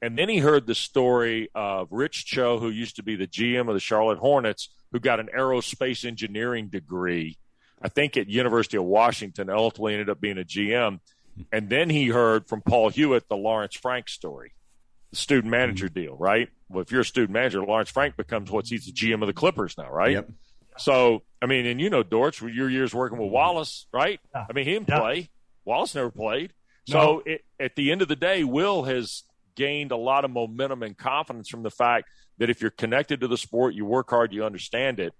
And 0.00 0.18
then 0.18 0.28
he 0.28 0.38
heard 0.38 0.66
the 0.66 0.74
story 0.74 1.48
of 1.54 1.88
Rich 1.90 2.26
Cho, 2.26 2.58
who 2.58 2.70
used 2.70 2.96
to 2.96 3.02
be 3.02 3.16
the 3.16 3.26
GM 3.26 3.68
of 3.68 3.74
the 3.74 3.80
Charlotte 3.80 4.18
Hornets, 4.18 4.68
who 4.90 4.98
got 4.98 5.20
an 5.20 5.28
aerospace 5.36 6.04
engineering 6.04 6.68
degree, 6.68 7.38
I 7.80 7.88
think 7.88 8.16
at 8.16 8.28
University 8.28 8.76
of 8.76 8.84
Washington, 8.84 9.48
ultimately 9.48 9.94
ended 9.94 10.10
up 10.10 10.20
being 10.20 10.38
a 10.38 10.44
GM 10.44 11.00
and 11.50 11.68
then 11.68 11.90
he 11.90 12.08
heard 12.08 12.46
from 12.46 12.60
Paul 12.60 12.90
Hewitt 12.90 13.28
the 13.28 13.36
Lawrence 13.36 13.76
Frank 13.76 14.08
story, 14.08 14.52
the 15.10 15.16
student 15.16 15.50
manager 15.50 15.86
mm-hmm. 15.86 16.00
deal, 16.00 16.16
right? 16.16 16.48
Well, 16.72 16.82
if 16.82 16.90
you're 16.90 17.02
a 17.02 17.04
student 17.04 17.32
manager, 17.32 17.62
Lawrence 17.62 17.90
Frank 17.90 18.16
becomes 18.16 18.50
what's 18.50 18.70
he's 18.70 18.86
the 18.86 18.92
GM 18.92 19.22
of 19.22 19.26
the 19.26 19.32
Clippers 19.32 19.76
now, 19.76 19.90
right? 19.90 20.12
Yep. 20.12 20.30
So, 20.78 21.22
I 21.40 21.46
mean, 21.46 21.66
and 21.66 21.80
you 21.80 21.90
know, 21.90 22.02
Dortch, 22.02 22.40
your 22.40 22.70
years 22.70 22.94
working 22.94 23.18
with 23.18 23.30
Wallace, 23.30 23.86
right? 23.92 24.20
Yeah. 24.34 24.46
I 24.48 24.52
mean, 24.52 24.64
he 24.64 24.72
didn't 24.72 24.88
yeah. 24.88 25.00
play. 25.00 25.30
Wallace 25.64 25.94
never 25.94 26.10
played. 26.10 26.52
No. 26.88 26.92
So, 26.92 27.22
it, 27.26 27.44
at 27.60 27.76
the 27.76 27.92
end 27.92 28.02
of 28.02 28.08
the 28.08 28.16
day, 28.16 28.42
Will 28.42 28.84
has 28.84 29.24
gained 29.54 29.92
a 29.92 29.96
lot 29.96 30.24
of 30.24 30.30
momentum 30.30 30.82
and 30.82 30.96
confidence 30.96 31.48
from 31.48 31.62
the 31.62 31.70
fact 31.70 32.08
that 32.38 32.48
if 32.48 32.60
you're 32.62 32.70
connected 32.70 33.20
to 33.20 33.28
the 33.28 33.36
sport, 33.36 33.74
you 33.74 33.84
work 33.84 34.08
hard, 34.10 34.32
you 34.32 34.44
understand 34.44 34.98
it. 34.98 35.12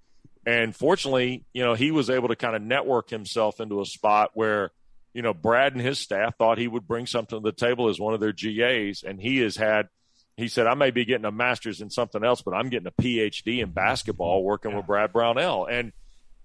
And 0.46 0.74
fortunately, 0.74 1.44
you 1.52 1.62
know, 1.62 1.74
he 1.74 1.90
was 1.90 2.10
able 2.10 2.28
to 2.28 2.36
kind 2.36 2.56
of 2.56 2.62
network 2.62 3.10
himself 3.10 3.60
into 3.60 3.80
a 3.80 3.86
spot 3.86 4.30
where– 4.34 4.70
you 5.14 5.22
know, 5.22 5.34
Brad 5.34 5.72
and 5.72 5.82
his 5.82 5.98
staff 5.98 6.36
thought 6.36 6.58
he 6.58 6.68
would 6.68 6.86
bring 6.86 7.06
something 7.06 7.38
to 7.38 7.42
the 7.42 7.52
table 7.52 7.88
as 7.88 8.00
one 8.00 8.14
of 8.14 8.20
their 8.20 8.32
GAs, 8.32 9.02
and 9.02 9.20
he 9.20 9.38
has 9.38 9.56
had. 9.56 9.88
He 10.36 10.48
said, 10.48 10.66
"I 10.66 10.74
may 10.74 10.90
be 10.90 11.04
getting 11.04 11.24
a 11.24 11.32
master's 11.32 11.80
in 11.80 11.90
something 11.90 12.24
else, 12.24 12.42
but 12.42 12.54
I'm 12.54 12.68
getting 12.68 12.86
a 12.86 13.02
PhD 13.02 13.62
in 13.62 13.70
basketball 13.70 14.42
working 14.42 14.70
yeah. 14.70 14.78
with 14.78 14.86
Brad 14.86 15.12
Brownell." 15.12 15.66
And 15.66 15.92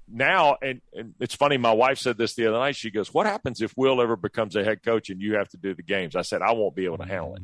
now, 0.10 0.58
and, 0.62 0.82
and 0.94 1.14
it's 1.20 1.36
funny. 1.36 1.58
My 1.58 1.74
wife 1.74 1.98
said 1.98 2.18
this 2.18 2.36
the 2.36 2.48
other 2.48 2.60
night. 2.60 2.76
She 2.76 2.92
goes, 2.92 3.14
"What 3.14 3.26
happens 3.26 3.62
if 3.62 3.76
Will 3.78 4.02
ever 4.02 4.16
becomes 4.16 4.56
a 4.56 4.64
head 4.64 4.84
coach 4.84 5.10
and 5.10 5.22
you 5.22 5.36
have 5.36 5.50
to 5.50 5.58
do 5.58 5.74
the 5.74 5.84
games?" 5.84 6.16
I 6.16 6.22
said, 6.22 6.42
"I 6.42 6.54
won't 6.54 6.76
be 6.76 6.86
able 6.86 6.98
to 6.98 7.06
handle 7.06 7.36
it." 7.36 7.42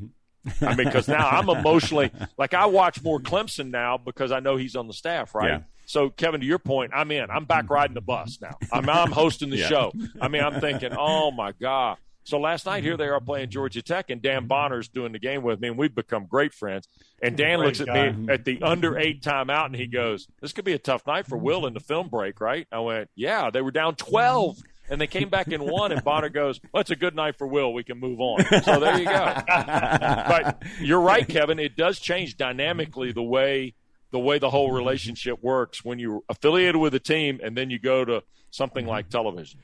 I 0.61 0.75
mean, 0.75 0.87
because 0.87 1.07
now 1.07 1.29
I'm 1.29 1.49
emotionally 1.49 2.11
like 2.37 2.53
I 2.53 2.65
watch 2.65 3.01
more 3.01 3.19
Clemson 3.19 3.71
now 3.71 3.97
because 3.97 4.31
I 4.31 4.41
know 4.41 4.57
he's 4.57 4.75
on 4.75 4.87
the 4.87 4.93
staff, 4.93 5.33
right? 5.33 5.49
Yeah. 5.49 5.59
So, 5.85 6.09
Kevin, 6.09 6.41
to 6.41 6.45
your 6.45 6.59
point, 6.59 6.91
I'm 6.93 7.11
in. 7.11 7.29
I'm 7.29 7.45
back 7.45 7.69
riding 7.69 7.93
the 7.93 8.01
bus 8.01 8.39
now. 8.41 8.57
I'm, 8.71 8.89
I'm 8.89 9.11
hosting 9.11 9.49
the 9.49 9.57
yeah. 9.57 9.67
show. 9.67 9.93
I 10.19 10.27
mean, 10.27 10.43
I'm 10.43 10.59
thinking, 10.61 10.91
oh 10.97 11.31
my 11.31 11.51
god. 11.53 11.97
So 12.23 12.39
last 12.39 12.65
night 12.65 12.83
here 12.83 12.97
they 12.97 13.07
are 13.07 13.19
playing 13.19 13.49
Georgia 13.49 13.81
Tech, 13.81 14.09
and 14.09 14.21
Dan 14.21 14.47
Bonner's 14.47 14.87
doing 14.87 15.11
the 15.11 15.19
game 15.19 15.43
with 15.43 15.59
me, 15.59 15.67
and 15.67 15.77
we've 15.77 15.93
become 15.93 16.25
great 16.25 16.53
friends. 16.53 16.87
And 17.21 17.35
Dan 17.35 17.59
great 17.59 17.65
looks 17.67 17.81
at 17.81 17.87
guy. 17.87 18.11
me 18.11 18.33
at 18.33 18.45
the 18.45 18.61
under 18.61 18.97
eight 18.97 19.21
timeout, 19.21 19.65
and 19.67 19.75
he 19.75 19.87
goes, 19.87 20.27
"This 20.41 20.53
could 20.53 20.65
be 20.65 20.73
a 20.73 20.79
tough 20.79 21.05
night 21.05 21.27
for 21.27 21.37
Will 21.37 21.65
in 21.65 21.73
the 21.73 21.79
film 21.79 22.09
break, 22.09 22.39
right?" 22.39 22.67
I 22.71 22.79
went, 22.79 23.09
"Yeah." 23.15 23.49
They 23.49 23.61
were 23.61 23.71
down 23.71 23.95
twelve 23.95 24.61
and 24.89 24.99
they 24.99 25.07
came 25.07 25.29
back 25.29 25.47
in 25.47 25.63
one, 25.63 25.91
and 25.91 26.03
Bonner 26.03 26.29
goes, 26.29 26.59
well, 26.71 26.81
it's 26.81 26.91
a 26.91 26.95
good 26.95 27.15
night 27.15 27.37
for 27.37 27.47
Will. 27.47 27.73
We 27.73 27.83
can 27.83 27.99
move 27.99 28.19
on. 28.19 28.43
So 28.63 28.79
there 28.79 28.99
you 28.99 29.05
go. 29.05 29.41
but 29.47 30.61
you're 30.81 30.99
right, 30.99 31.27
Kevin. 31.27 31.57
It 31.57 31.75
does 31.75 31.99
change 31.99 32.37
dynamically 32.37 33.11
the 33.11 33.23
way 33.23 33.75
the 34.11 34.19
way 34.19 34.37
the 34.37 34.49
whole 34.49 34.71
relationship 34.71 35.41
works 35.41 35.83
when 35.83 35.97
you're 35.97 36.21
affiliated 36.29 36.75
with 36.75 36.93
a 36.93 36.99
team 36.99 37.39
and 37.43 37.57
then 37.57 37.71
you 37.71 37.79
go 37.79 38.05
to 38.05 38.23
something 38.51 38.85
like 38.85 39.09
television. 39.09 39.59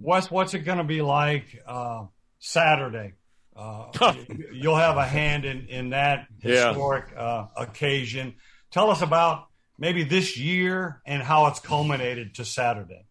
Wes, 0.00 0.30
what's 0.30 0.54
it 0.54 0.60
going 0.60 0.78
to 0.78 0.84
be 0.84 1.02
like 1.02 1.62
uh, 1.66 2.06
Saturday? 2.38 3.14
Uh, 3.54 4.14
you'll 4.52 4.76
have 4.76 4.96
a 4.96 5.04
hand 5.04 5.44
in, 5.44 5.66
in 5.66 5.90
that 5.90 6.26
historic 6.40 7.06
yeah. 7.12 7.20
uh, 7.20 7.48
occasion. 7.56 8.34
Tell 8.70 8.90
us 8.90 9.02
about 9.02 9.46
maybe 9.78 10.04
this 10.04 10.38
year 10.38 11.00
and 11.06 11.22
how 11.22 11.46
it's 11.46 11.60
culminated 11.60 12.36
to 12.36 12.44
Saturday. 12.44 13.04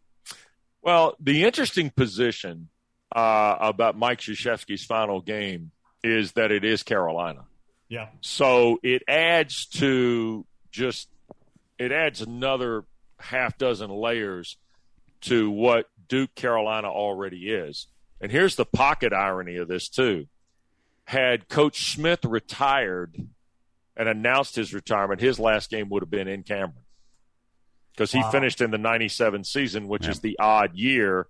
Well, 0.82 1.16
the 1.20 1.44
interesting 1.44 1.90
position 1.90 2.70
uh, 3.14 3.58
about 3.60 3.98
Mike 3.98 4.20
Krzyzewski's 4.20 4.86
final 4.86 5.22
game 5.22 5.72
is 6.04 6.34
that 6.34 6.52
it 6.52 6.64
is 6.64 6.84
Carolina. 6.84 7.46
Yeah. 7.90 8.08
So 8.22 8.80
it 8.84 9.04
adds 9.08 9.66
to 9.78 10.46
just 10.72 11.10
it 11.78 11.92
adds 11.92 12.22
another 12.22 12.86
half 13.20 13.58
dozen 13.58 13.90
layers 13.90 14.58
to 15.22 15.50
what 15.50 15.88
Duke 16.10 16.36
Carolina 16.36 16.90
already 16.90 17.50
is. 17.50 17.88
And 18.20 18.32
here's 18.32 18.56
the 18.56 18.66
pocket 18.66 19.14
irony 19.14 19.56
of 19.56 19.68
this 19.68 19.88
too. 19.88 20.28
Had 21.06 21.48
Coach 21.48 21.94
Smith 21.94 22.26
retired 22.26 23.16
and 23.96 24.10
announced 24.10 24.56
his 24.56 24.74
retirement, 24.74 25.22
his 25.22 25.40
last 25.40 25.70
game 25.70 25.90
would 25.90 26.04
have 26.04 26.10
been 26.10 26.28
in 26.28 26.44
Cameron 26.44 26.84
because 27.94 28.12
he 28.12 28.20
wow. 28.20 28.32
finished 28.32 28.62
in 28.62 28.72
the 28.72 28.78
97 28.78 29.44
season, 29.44 29.88
which 29.88 30.06
yeah. 30.06 30.12
is 30.12 30.20
the 30.20 30.38
odd 30.40 30.76
year. 30.76 31.28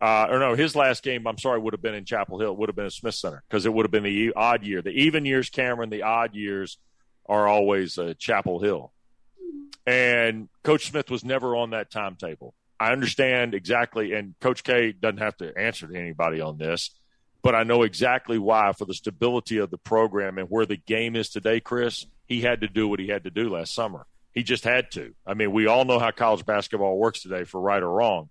Uh, 0.00 0.26
or 0.30 0.38
no, 0.40 0.54
his 0.54 0.74
last 0.74 1.02
game, 1.02 1.26
I'm 1.26 1.38
sorry, 1.38 1.60
would 1.60 1.72
have 1.72 1.82
been 1.82 1.94
in 1.94 2.04
Chapel 2.04 2.38
Hill. 2.38 2.52
It 2.52 2.58
would 2.58 2.68
have 2.68 2.76
been 2.76 2.86
at 2.86 2.92
Smith 2.92 3.14
Center 3.14 3.42
because 3.48 3.64
it 3.66 3.72
would 3.72 3.84
have 3.84 3.90
been 3.90 4.02
the 4.02 4.32
odd 4.34 4.64
year. 4.64 4.82
The 4.82 4.90
even 4.90 5.24
years, 5.24 5.48
Cameron, 5.48 5.90
the 5.90 6.02
odd 6.02 6.34
years 6.34 6.78
are 7.26 7.46
always 7.46 7.98
uh, 7.98 8.14
Chapel 8.18 8.60
Hill. 8.60 8.92
And 9.86 10.48
Coach 10.62 10.90
Smith 10.90 11.10
was 11.10 11.24
never 11.24 11.56
on 11.56 11.70
that 11.70 11.90
timetable. 11.90 12.54
I 12.82 12.90
understand 12.90 13.54
exactly, 13.54 14.12
and 14.12 14.34
Coach 14.40 14.64
K 14.64 14.90
doesn't 14.90 15.18
have 15.18 15.36
to 15.36 15.56
answer 15.56 15.86
to 15.86 15.96
anybody 15.96 16.40
on 16.40 16.58
this. 16.58 16.90
but 17.42 17.54
I 17.54 17.64
know 17.64 17.82
exactly 17.82 18.38
why 18.38 18.72
for 18.72 18.84
the 18.84 18.94
stability 18.94 19.58
of 19.58 19.70
the 19.70 19.78
program 19.78 20.38
and 20.38 20.48
where 20.48 20.64
the 20.64 20.76
game 20.76 21.16
is 21.16 21.28
today, 21.28 21.60
Chris. 21.60 22.06
He 22.26 22.40
had 22.40 22.60
to 22.60 22.68
do 22.68 22.88
what 22.88 23.00
he 23.00 23.08
had 23.08 23.24
to 23.24 23.30
do 23.30 23.50
last 23.50 23.74
summer. 23.74 24.06
He 24.32 24.42
just 24.42 24.64
had 24.64 24.90
to. 24.92 25.14
I 25.26 25.34
mean, 25.34 25.52
we 25.52 25.66
all 25.66 25.84
know 25.84 25.98
how 25.98 26.10
college 26.12 26.46
basketball 26.46 26.96
works 26.96 27.22
today, 27.22 27.44
for 27.44 27.60
right 27.60 27.82
or 27.82 27.90
wrong. 27.90 28.30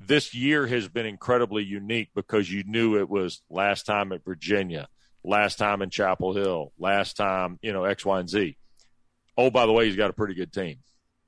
This 0.00 0.34
year 0.34 0.66
has 0.66 0.88
been 0.88 1.06
incredibly 1.06 1.64
unique 1.64 2.10
because 2.14 2.50
you 2.50 2.64
knew 2.64 2.98
it 2.98 3.08
was 3.08 3.40
last 3.48 3.86
time 3.86 4.12
at 4.12 4.24
Virginia, 4.24 4.88
last 5.24 5.56
time 5.56 5.80
in 5.80 5.90
Chapel 5.90 6.34
Hill, 6.34 6.72
last 6.78 7.16
time, 7.16 7.58
you 7.62 7.72
know, 7.72 7.84
X, 7.84 8.04
Y, 8.04 8.20
and 8.20 8.28
Z. 8.28 8.56
Oh, 9.36 9.50
by 9.50 9.66
the 9.66 9.72
way, 9.72 9.86
he's 9.86 9.96
got 9.96 10.10
a 10.10 10.12
pretty 10.12 10.34
good 10.34 10.52
team, 10.52 10.78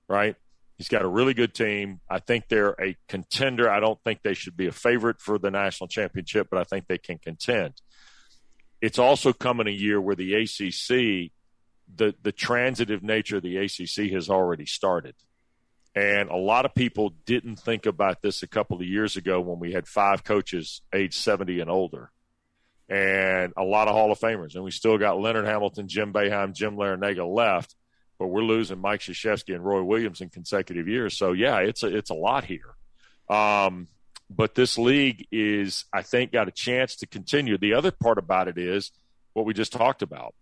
right? 0.08 0.36
He's 0.80 0.88
got 0.88 1.02
a 1.02 1.08
really 1.08 1.34
good 1.34 1.52
team. 1.52 2.00
I 2.08 2.20
think 2.20 2.48
they're 2.48 2.74
a 2.80 2.96
contender. 3.06 3.68
I 3.68 3.80
don't 3.80 4.02
think 4.02 4.22
they 4.22 4.32
should 4.32 4.56
be 4.56 4.66
a 4.66 4.72
favorite 4.72 5.20
for 5.20 5.38
the 5.38 5.50
national 5.50 5.88
championship, 5.88 6.48
but 6.50 6.58
I 6.58 6.64
think 6.64 6.86
they 6.86 6.96
can 6.96 7.18
contend. 7.18 7.74
It's 8.80 8.98
also 8.98 9.34
coming 9.34 9.66
a 9.66 9.70
year 9.72 10.00
where 10.00 10.16
the 10.16 10.32
ACC, 10.32 11.32
the 11.94 12.14
the 12.22 12.32
transitive 12.32 13.02
nature 13.02 13.36
of 13.36 13.42
the 13.42 13.58
ACC 13.58 14.10
has 14.12 14.30
already 14.30 14.64
started. 14.64 15.16
And 15.94 16.30
a 16.30 16.36
lot 16.38 16.64
of 16.64 16.74
people 16.74 17.12
didn't 17.26 17.56
think 17.56 17.84
about 17.84 18.22
this 18.22 18.42
a 18.42 18.48
couple 18.48 18.78
of 18.78 18.86
years 18.86 19.18
ago 19.18 19.38
when 19.38 19.58
we 19.58 19.72
had 19.72 19.86
five 19.86 20.24
coaches 20.24 20.80
age 20.94 21.14
70 21.14 21.60
and 21.60 21.70
older 21.70 22.10
and 22.88 23.52
a 23.54 23.64
lot 23.64 23.86
of 23.86 23.94
Hall 23.94 24.10
of 24.10 24.18
Famers. 24.18 24.54
And 24.54 24.64
we 24.64 24.70
still 24.70 24.96
got 24.96 25.20
Leonard 25.20 25.44
Hamilton, 25.44 25.88
Jim 25.88 26.10
Boeheim, 26.10 26.54
Jim 26.54 26.76
Larrañaga 26.76 27.30
left 27.30 27.76
but 28.20 28.26
we're 28.26 28.42
losing 28.42 28.78
Mike 28.78 29.00
Krzyzewski 29.00 29.54
and 29.54 29.64
Roy 29.64 29.82
Williams 29.82 30.20
in 30.20 30.28
consecutive 30.28 30.86
years. 30.86 31.16
So 31.16 31.32
yeah, 31.32 31.60
it's 31.60 31.82
a 31.82 31.96
it's 31.96 32.10
a 32.10 32.14
lot 32.14 32.44
here. 32.44 32.74
Um, 33.30 33.88
but 34.28 34.54
this 34.54 34.76
league 34.76 35.26
is, 35.32 35.86
I 35.90 36.02
think, 36.02 36.30
got 36.30 36.46
a 36.46 36.52
chance 36.52 36.96
to 36.96 37.06
continue. 37.06 37.56
The 37.56 37.72
other 37.72 37.90
part 37.90 38.18
about 38.18 38.46
it 38.46 38.58
is 38.58 38.92
what 39.32 39.46
we 39.46 39.54
just 39.54 39.72
talked 39.72 40.02
about: 40.02 40.34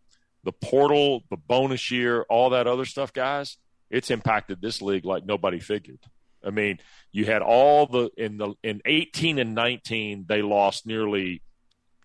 the 0.42 0.50
portal, 0.50 1.22
the 1.30 1.36
bonus 1.36 1.92
year, 1.92 2.26
all 2.28 2.50
that 2.50 2.66
other 2.66 2.84
stuff, 2.84 3.12
guys. 3.12 3.56
It's 3.90 4.10
impacted 4.10 4.60
this 4.60 4.82
league 4.82 5.04
like 5.04 5.24
nobody 5.24 5.60
figured. 5.60 6.00
I 6.44 6.50
mean, 6.50 6.80
you 7.12 7.26
had 7.26 7.42
all 7.42 7.86
the 7.86 8.10
in 8.16 8.38
the 8.38 8.54
in 8.64 8.82
18 8.86 9.38
and 9.38 9.54
19, 9.54 10.26
they 10.28 10.42
lost 10.42 10.84
nearly 10.84 11.42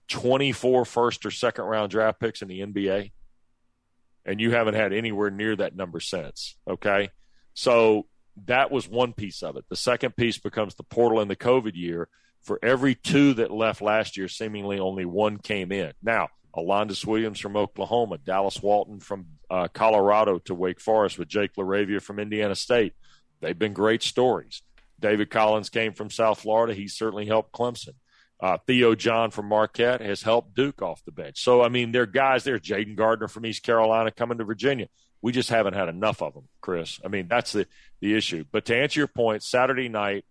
24 0.09 0.86
first 0.86 1.25
or 1.25 1.31
second 1.31 1.65
round 1.65 1.89
draft 1.89 2.19
picks 2.19 2.43
in 2.43 2.47
the 2.47 2.59
NBA 2.59 3.12
and 4.25 4.39
you 4.39 4.51
haven't 4.51 4.75
had 4.75 4.93
anywhere 4.93 5.29
near 5.29 5.55
that 5.55 5.75
number 5.75 5.99
since. 5.99 6.57
Okay. 6.67 7.09
So 7.53 8.07
that 8.45 8.71
was 8.71 8.88
one 8.88 9.13
piece 9.13 9.43
of 9.43 9.57
it. 9.57 9.65
The 9.69 9.75
second 9.75 10.15
piece 10.15 10.38
becomes 10.38 10.75
the 10.75 10.83
portal 10.83 11.21
in 11.21 11.27
the 11.27 11.36
COVID 11.36 11.75
year. 11.75 12.07
For 12.41 12.59
every 12.62 12.95
two 12.95 13.36
that 13.36 13.51
left 13.51 13.81
last 13.81 14.17
year, 14.17 14.27
seemingly 14.27 14.77
only 14.77 15.05
one 15.05 15.38
came 15.38 15.71
in. 15.71 15.93
Now, 16.01 16.27
Alondes 16.53 17.05
Williams 17.05 17.39
from 17.39 17.55
Oklahoma, 17.55 18.17
Dallas 18.17 18.62
Walton 18.62 18.99
from 18.99 19.27
uh, 19.49 19.69
Colorado 19.69 20.39
to 20.39 20.53
Wake 20.53 20.81
Forest 20.81 21.17
with 21.17 21.27
Jake 21.29 21.55
LaRavia 21.55 22.01
from 22.01 22.19
Indiana 22.19 22.55
State. 22.55 22.93
They've 23.39 23.57
been 23.57 23.73
great 23.73 24.03
stories. 24.03 24.62
David 24.99 25.29
Collins 25.29 25.69
came 25.69 25.93
from 25.93 26.09
South 26.09 26.41
Florida. 26.41 26.73
He 26.73 26.88
certainly 26.88 27.25
helped 27.25 27.53
Clemson. 27.53 27.95
Uh, 28.43 28.58
Theo 28.67 28.93
John 28.93 29.32
from 29.32 29.45
Marquette 29.45 30.01
has 30.01 30.21
helped 30.21 30.53
Duke 30.53 30.82
off 30.82 31.01
the 31.06 31.13
bench. 31.13 31.41
So, 31.41 31.63
I 31.63 31.69
mean, 31.69 31.93
there 31.93 32.01
are 32.01 32.06
guys 32.06 32.43
there. 32.43 32.60
Jayden 32.60 32.97
Gardner 32.97 33.29
from 33.29 33.45
East 33.45 33.63
Carolina 33.63 34.12
coming 34.12 34.38
to 34.39 34.43
Virginia. 34.43 34.89
We 35.21 35.32
just 35.32 35.49
haven't 35.49 35.75
had 35.75 35.88
enough 35.88 36.21
of 36.21 36.34
them, 36.34 36.49
Chris. 36.60 36.99
I 37.06 37.08
mean, 37.08 37.29
that's 37.29 37.53
the, 37.53 37.67
the 38.01 38.13
issue. 38.13 38.43
But 38.51 38.65
to 38.65 38.75
answer 38.75 38.99
your 38.99 39.08
point, 39.08 39.43
Saturday 39.43 39.88
night 39.88 40.25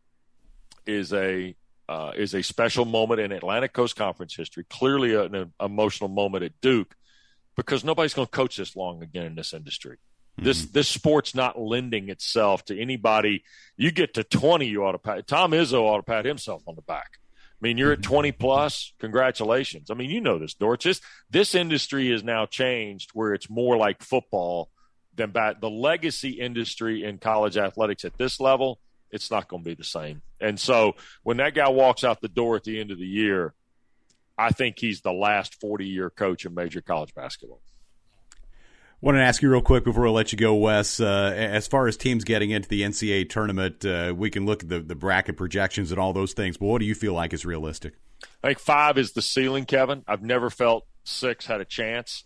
is 0.84 1.14
a 1.14 1.56
uh, 1.88 2.12
is 2.14 2.34
a 2.34 2.42
special 2.42 2.84
moment 2.84 3.20
in 3.20 3.32
Atlantic 3.32 3.72
Coast 3.72 3.96
Conference 3.96 4.36
history. 4.36 4.66
Clearly, 4.68 5.14
an, 5.14 5.34
an 5.34 5.52
emotional 5.58 6.10
moment 6.10 6.44
at 6.44 6.52
Duke 6.60 6.94
because 7.56 7.82
nobody's 7.82 8.12
going 8.12 8.26
to 8.26 8.30
coach 8.30 8.58
this 8.58 8.76
long 8.76 9.02
again 9.02 9.24
in 9.24 9.34
this 9.36 9.54
industry. 9.54 9.96
Mm-hmm. 9.96 10.44
This 10.44 10.66
this 10.66 10.88
sport's 10.88 11.34
not 11.34 11.58
lending 11.58 12.10
itself 12.10 12.66
to 12.66 12.78
anybody. 12.78 13.44
You 13.78 13.90
get 13.90 14.12
to 14.14 14.22
twenty, 14.22 14.66
you 14.66 14.84
ought 14.84 14.92
to 14.92 14.98
pat. 14.98 15.26
Tom 15.26 15.52
Izzo 15.52 15.80
ought 15.84 15.96
to 15.96 16.02
pat 16.02 16.26
himself 16.26 16.62
on 16.66 16.76
the 16.76 16.82
back. 16.82 17.18
I 17.62 17.68
mean, 17.68 17.78
you're 17.78 17.92
at 17.92 18.02
20 18.02 18.32
plus. 18.32 18.92
Congratulations. 18.98 19.90
I 19.90 19.94
mean, 19.94 20.10
you 20.10 20.20
know 20.20 20.38
this, 20.38 20.54
Dortch. 20.54 20.82
This, 20.82 21.00
this 21.30 21.54
industry 21.54 22.10
has 22.10 22.24
now 22.24 22.44
changed 22.44 23.10
where 23.14 23.34
it's 23.34 23.48
more 23.48 23.76
like 23.76 24.02
football 24.02 24.68
than 25.14 25.30
bat. 25.30 25.60
The 25.60 25.70
legacy 25.70 26.40
industry 26.40 27.04
in 27.04 27.18
college 27.18 27.56
athletics 27.56 28.04
at 28.04 28.18
this 28.18 28.40
level, 28.40 28.80
it's 29.12 29.30
not 29.30 29.46
going 29.46 29.62
to 29.62 29.70
be 29.70 29.74
the 29.74 29.84
same. 29.84 30.22
And 30.40 30.58
so 30.58 30.96
when 31.22 31.36
that 31.36 31.54
guy 31.54 31.68
walks 31.68 32.02
out 32.02 32.20
the 32.20 32.26
door 32.26 32.56
at 32.56 32.64
the 32.64 32.80
end 32.80 32.90
of 32.90 32.98
the 32.98 33.06
year, 33.06 33.54
I 34.36 34.50
think 34.50 34.80
he's 34.80 35.02
the 35.02 35.12
last 35.12 35.60
40 35.60 35.86
year 35.86 36.10
coach 36.10 36.44
in 36.44 36.54
major 36.54 36.80
college 36.80 37.14
basketball. 37.14 37.60
Want 39.02 39.16
to 39.16 39.20
ask 39.20 39.42
you 39.42 39.50
real 39.50 39.62
quick 39.62 39.82
before 39.82 40.06
I 40.06 40.10
let 40.10 40.30
you 40.30 40.38
go, 40.38 40.54
Wes. 40.54 41.00
Uh, 41.00 41.34
as 41.36 41.66
far 41.66 41.88
as 41.88 41.96
teams 41.96 42.22
getting 42.22 42.52
into 42.52 42.68
the 42.68 42.82
NCAA 42.82 43.28
tournament, 43.28 43.84
uh, 43.84 44.14
we 44.16 44.30
can 44.30 44.46
look 44.46 44.62
at 44.62 44.68
the, 44.68 44.78
the 44.78 44.94
bracket 44.94 45.36
projections 45.36 45.90
and 45.90 45.98
all 45.98 46.12
those 46.12 46.34
things. 46.34 46.56
But 46.56 46.66
what 46.66 46.78
do 46.78 46.84
you 46.84 46.94
feel 46.94 47.12
like 47.12 47.32
is 47.32 47.44
realistic? 47.44 47.94
I 48.44 48.46
think 48.46 48.60
five 48.60 48.98
is 48.98 49.10
the 49.10 49.20
ceiling, 49.20 49.64
Kevin. 49.64 50.04
I've 50.06 50.22
never 50.22 50.50
felt 50.50 50.86
six 51.02 51.46
had 51.46 51.60
a 51.60 51.64
chance, 51.64 52.22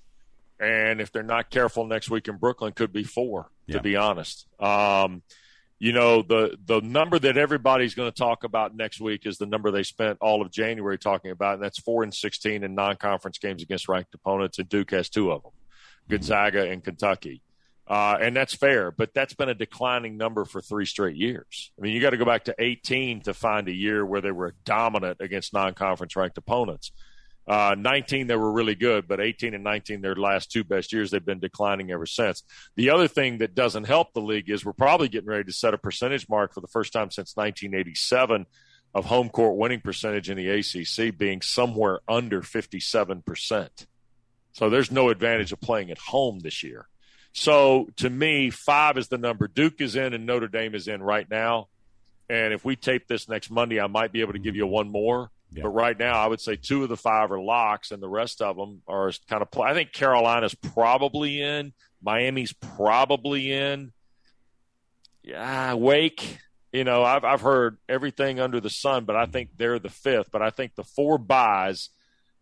and 0.61 1.01
if 1.01 1.11
they're 1.12 1.23
not 1.23 1.49
careful 1.49 1.87
next 1.87 2.11
week 2.11 2.29
in 2.29 2.37
Brooklyn, 2.37 2.75
could 2.75 2.93
be 2.93 3.05
four. 3.05 3.51
Yeah. 3.67 3.77
To 3.79 3.83
be 3.83 3.97
honest, 3.97 4.47
um, 4.61 5.23
you 5.79 5.93
know 5.93 6.21
the 6.21 6.59
the 6.62 6.83
number 6.83 7.19
that 7.19 7.39
everybody's 7.39 7.95
going 7.95 8.12
to 8.12 8.17
talk 8.17 8.45
about 8.45 8.77
next 8.77 9.01
week 9.01 9.25
is 9.25 9.39
the 9.39 9.47
number 9.47 9.71
they 9.71 9.83
spent 9.83 10.19
all 10.21 10.43
of 10.43 10.51
January 10.53 10.99
talking 10.99 11.31
about, 11.31 11.55
and 11.55 11.62
that's 11.62 11.79
four 11.81 12.03
and 12.03 12.12
sixteen 12.12 12.65
in 12.65 12.75
non-conference 12.75 13.39
games 13.39 13.62
against 13.62 13.89
ranked 13.89 14.15
opponents, 14.15 14.59
and 14.59 14.69
Duke 14.69 14.91
has 14.91 15.09
two 15.09 15.33
of 15.33 15.43
them. 15.43 15.53
Gonzaga, 16.09 16.71
and 16.71 16.83
Kentucky. 16.83 17.42
Uh, 17.88 18.19
and 18.21 18.35
that's 18.35 18.55
fair, 18.55 18.90
but 18.90 19.14
that's 19.14 19.35
been 19.35 19.49
a 19.49 19.55
declining 19.55 20.16
number 20.16 20.45
for 20.45 20.61
three 20.61 20.87
straight 20.87 21.14
years. 21.14 21.71
I 21.79 21.83
mean, 21.83 21.95
you 21.95 22.01
got 22.01 22.11
to 22.11 22.16
go 22.16 22.25
back 22.25 22.45
to 22.45 22.55
18 22.59 23.23
to 23.23 23.35
find 23.35 23.69
a 23.69 23.73
year 23.73 24.05
where 24.05 24.21
they 24.21 24.33
were 24.33 24.55
dominant 24.64 25.19
against 25.21 25.53
non-conference 25.53 26.16
ranked 26.16 26.37
opponents. 26.37 26.90
Uh, 27.47 27.77
19, 27.79 28.27
they 28.27 28.35
were 28.35 28.51
really 28.51 28.75
good, 28.75 29.07
but 29.07 29.21
18 29.21 29.55
and 29.55 29.62
19, 29.62 30.01
their 30.01 30.16
last 30.16 30.51
two 30.51 30.64
best 30.64 30.92
years, 30.92 31.12
they've 31.12 31.25
been 31.25 31.38
declining 31.38 31.92
ever 31.92 32.07
since. 32.07 32.42
The 32.75 32.90
other 32.90 33.07
thing 33.07 33.38
that 33.38 33.55
doesn't 33.55 33.85
help 33.85 34.12
the 34.12 34.21
league 34.21 34.51
is 34.51 34.64
we're 34.64 34.73
probably 34.73 35.09
getting 35.09 35.29
ready 35.29 35.45
to 35.45 35.53
set 35.53 35.73
a 35.73 35.79
percentage 35.79 36.29
mark 36.29 36.53
for 36.53 36.61
the 36.61 36.66
first 36.66 36.92
time 36.92 37.12
since 37.12 37.37
1987 37.37 38.47
of 38.95 39.05
home 39.05 39.29
court 39.29 39.57
winning 39.57 39.81
percentage 39.81 40.29
in 40.29 40.37
the 40.37 40.49
ACC 40.49 41.16
being 41.16 41.40
somewhere 41.40 42.01
under 42.09 42.42
57 42.42 43.23
percent. 43.23 43.87
So 44.57 44.71
there's 44.71 44.90
no 44.90 45.11
advantage 45.11 45.53
of 45.53 45.61
playing 45.61 45.90
at 45.90 45.99
home 45.99 46.38
this 46.38 46.62
year. 46.62 46.88
So 47.35 47.90
to 47.97 48.09
me, 48.09 48.49
five 48.49 48.97
is 48.97 49.09
the 49.09 49.19
number. 49.19 49.49
Duke 49.49 49.83
is 49.83 49.97
in 49.97 50.14
and 50.14 50.25
Notre 50.25 50.49
Dame 50.49 50.75
is 50.75 50.88
in 50.88 51.03
right 51.03 51.29
now. 51.31 51.69
And 52.31 52.55
if 52.55 52.64
we 52.64 52.75
tape 52.75 53.07
this 53.07 53.29
next 53.29 53.51
Monday, 53.51 53.79
I 53.79 53.87
might 53.87 54.12
be 54.12 54.23
able 54.23 54.33
to 54.33 54.38
give 54.38 54.57
you 54.57 54.66
one 54.66 54.88
more. 54.88 55.31
Yeah. 55.53 55.64
But 55.64 55.69
right 55.69 55.99
now, 55.99 56.19
I 56.19 56.27
would 56.27 56.40
say 56.40 56.57
two 56.57 56.83
of 56.83 56.88
the 56.88 56.97
five 56.97 57.31
are 57.33 57.38
locks, 57.38 57.90
and 57.90 58.03
the 58.03 58.09
rest 58.09 58.40
of 58.40 58.57
them 58.57 58.81
are 58.88 59.12
kind 59.29 59.42
of. 59.42 59.61
I 59.61 59.75
think 59.75 59.92
Carolina's 59.92 60.55
probably 60.55 61.42
in. 61.42 61.75
Miami's 62.03 62.55
probably 62.55 63.53
in. 63.53 63.92
Yeah, 65.23 65.75
Wake. 65.75 66.38
You 66.73 66.85
know, 66.85 67.05
I've 67.05 67.25
I've 67.25 67.42
heard 67.42 67.77
everything 67.90 68.40
under 68.40 68.61
the 68.61 68.71
sun, 68.71 69.05
but 69.05 69.16
I 69.16 69.27
think 69.27 69.51
they're 69.57 69.79
the 69.79 69.90
fifth. 69.90 70.31
But 70.33 70.40
I 70.40 70.49
think 70.49 70.75
the 70.75 70.83
four 70.83 71.19
buys 71.19 71.90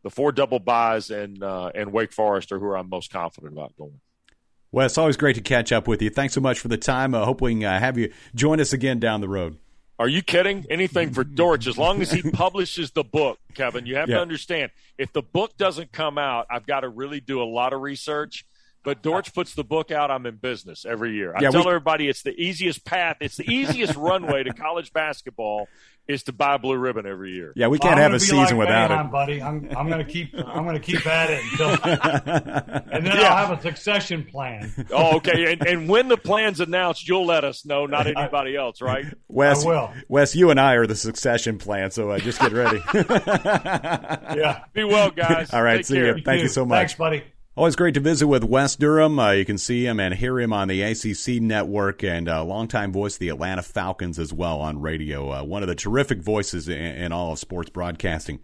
the 0.04 0.10
four 0.10 0.30
double 0.30 0.60
buys 0.60 1.10
and 1.10 1.42
uh, 1.42 1.72
and 1.74 1.92
Wake 1.92 2.12
Forest 2.12 2.52
are 2.52 2.60
who 2.60 2.72
I'm 2.72 2.88
most 2.88 3.10
confident 3.10 3.52
about 3.52 3.74
going. 3.76 4.00
Well, 4.70 4.86
it's 4.86 4.98
always 4.98 5.16
great 5.16 5.34
to 5.36 5.40
catch 5.40 5.72
up 5.72 5.88
with 5.88 6.02
you. 6.02 6.10
Thanks 6.10 6.34
so 6.34 6.40
much 6.40 6.60
for 6.60 6.68
the 6.68 6.76
time. 6.76 7.14
I 7.14 7.20
uh, 7.20 7.24
hope 7.24 7.40
we 7.40 7.54
can 7.54 7.64
uh, 7.64 7.80
have 7.80 7.98
you 7.98 8.12
join 8.34 8.60
us 8.60 8.72
again 8.72 9.00
down 9.00 9.20
the 9.20 9.28
road. 9.28 9.56
Are 9.98 10.08
you 10.08 10.22
kidding? 10.22 10.66
Anything 10.68 11.12
for 11.12 11.22
Dortch, 11.22 11.66
as 11.68 11.78
long 11.78 12.02
as 12.02 12.10
he 12.10 12.22
publishes 12.32 12.90
the 12.90 13.04
book, 13.04 13.38
Kevin. 13.54 13.86
You 13.86 13.96
have 13.96 14.08
yeah. 14.08 14.16
to 14.16 14.22
understand 14.22 14.72
if 14.98 15.12
the 15.12 15.22
book 15.22 15.56
doesn't 15.56 15.92
come 15.92 16.18
out, 16.18 16.46
I've 16.50 16.66
got 16.66 16.80
to 16.80 16.88
really 16.88 17.20
do 17.20 17.40
a 17.40 17.44
lot 17.44 17.72
of 17.72 17.80
research. 17.80 18.44
But 18.84 19.02
Dortch 19.02 19.32
puts 19.34 19.54
the 19.54 19.64
book 19.64 19.90
out. 19.90 20.10
I'm 20.10 20.26
in 20.26 20.36
business 20.36 20.84
every 20.84 21.14
year. 21.14 21.34
I 21.34 21.40
yeah, 21.40 21.50
tell 21.50 21.62
we, 21.62 21.68
everybody 21.68 22.08
it's 22.08 22.22
the 22.22 22.38
easiest 22.38 22.84
path. 22.84 23.16
It's 23.20 23.36
the 23.36 23.50
easiest 23.50 23.96
runway 23.96 24.42
to 24.42 24.52
college 24.52 24.92
basketball 24.92 25.68
is 26.06 26.24
to 26.24 26.32
buy 26.32 26.58
blue 26.58 26.76
ribbon 26.76 27.06
every 27.06 27.32
year. 27.32 27.52
Yeah, 27.56 27.68
we 27.68 27.78
can't 27.78 27.94
well, 27.94 28.02
have 28.02 28.12
a 28.12 28.20
season 28.20 28.58
like 28.58 28.68
without 28.68 28.90
it, 28.90 29.10
buddy. 29.10 29.42
I'm 29.42 29.70
I'm 29.74 29.88
going 29.88 30.04
to 30.04 30.12
keep 30.12 30.34
I'm 30.34 30.64
going 30.64 30.74
to 30.74 30.80
keep 30.80 31.06
at 31.06 31.30
it 31.30 31.42
until, 31.44 31.68
and 32.92 33.06
then 33.06 33.16
yeah. 33.16 33.32
I'll 33.34 33.46
have 33.46 33.58
a 33.58 33.62
succession 33.62 34.24
plan. 34.24 34.72
Oh, 34.90 35.16
okay. 35.16 35.52
And, 35.52 35.66
and 35.66 35.88
when 35.88 36.08
the 36.08 36.18
plan's 36.18 36.60
announced, 36.60 37.08
you'll 37.08 37.26
let 37.26 37.44
us 37.44 37.64
know, 37.64 37.86
not 37.86 38.06
anybody 38.06 38.54
else, 38.54 38.82
right? 38.82 39.06
Wes, 39.28 39.64
I 39.64 39.68
will. 39.68 39.92
Wes, 40.08 40.36
you 40.36 40.50
and 40.50 40.60
I 40.60 40.74
are 40.74 40.86
the 40.86 40.96
succession 40.96 41.58
plan, 41.58 41.90
so 41.90 42.10
uh, 42.10 42.18
just 42.18 42.38
get 42.38 42.52
ready. 42.52 42.82
yeah. 44.38 44.64
Be 44.72 44.84
well, 44.84 45.10
guys. 45.10 45.50
All 45.54 45.62
right. 45.62 45.78
Take 45.78 45.86
see 45.86 45.94
care. 45.94 46.18
you. 46.18 46.22
Thank 46.22 46.42
you 46.42 46.48
so 46.48 46.66
much. 46.66 46.78
Thanks, 46.78 46.94
buddy. 46.94 47.22
Always 47.56 47.76
great 47.76 47.94
to 47.94 48.00
visit 48.00 48.26
with 48.26 48.42
Wes 48.42 48.74
Durham. 48.74 49.16
Uh, 49.16 49.30
you 49.30 49.44
can 49.44 49.58
see 49.58 49.86
him 49.86 50.00
and 50.00 50.12
hear 50.12 50.40
him 50.40 50.52
on 50.52 50.66
the 50.66 50.82
ACC 50.82 51.40
network 51.40 52.02
and 52.02 52.28
uh, 52.28 52.42
longtime 52.42 52.92
voice 52.92 53.14
of 53.14 53.20
the 53.20 53.28
Atlanta 53.28 53.62
Falcons 53.62 54.18
as 54.18 54.32
well 54.32 54.60
on 54.60 54.80
radio. 54.80 55.30
Uh, 55.30 55.44
one 55.44 55.62
of 55.62 55.68
the 55.68 55.76
terrific 55.76 56.20
voices 56.20 56.68
in, 56.68 56.76
in, 56.76 57.12
all 57.12 57.30
of 57.30 57.38
sports 57.38 57.70
broadcasting. 57.70 58.40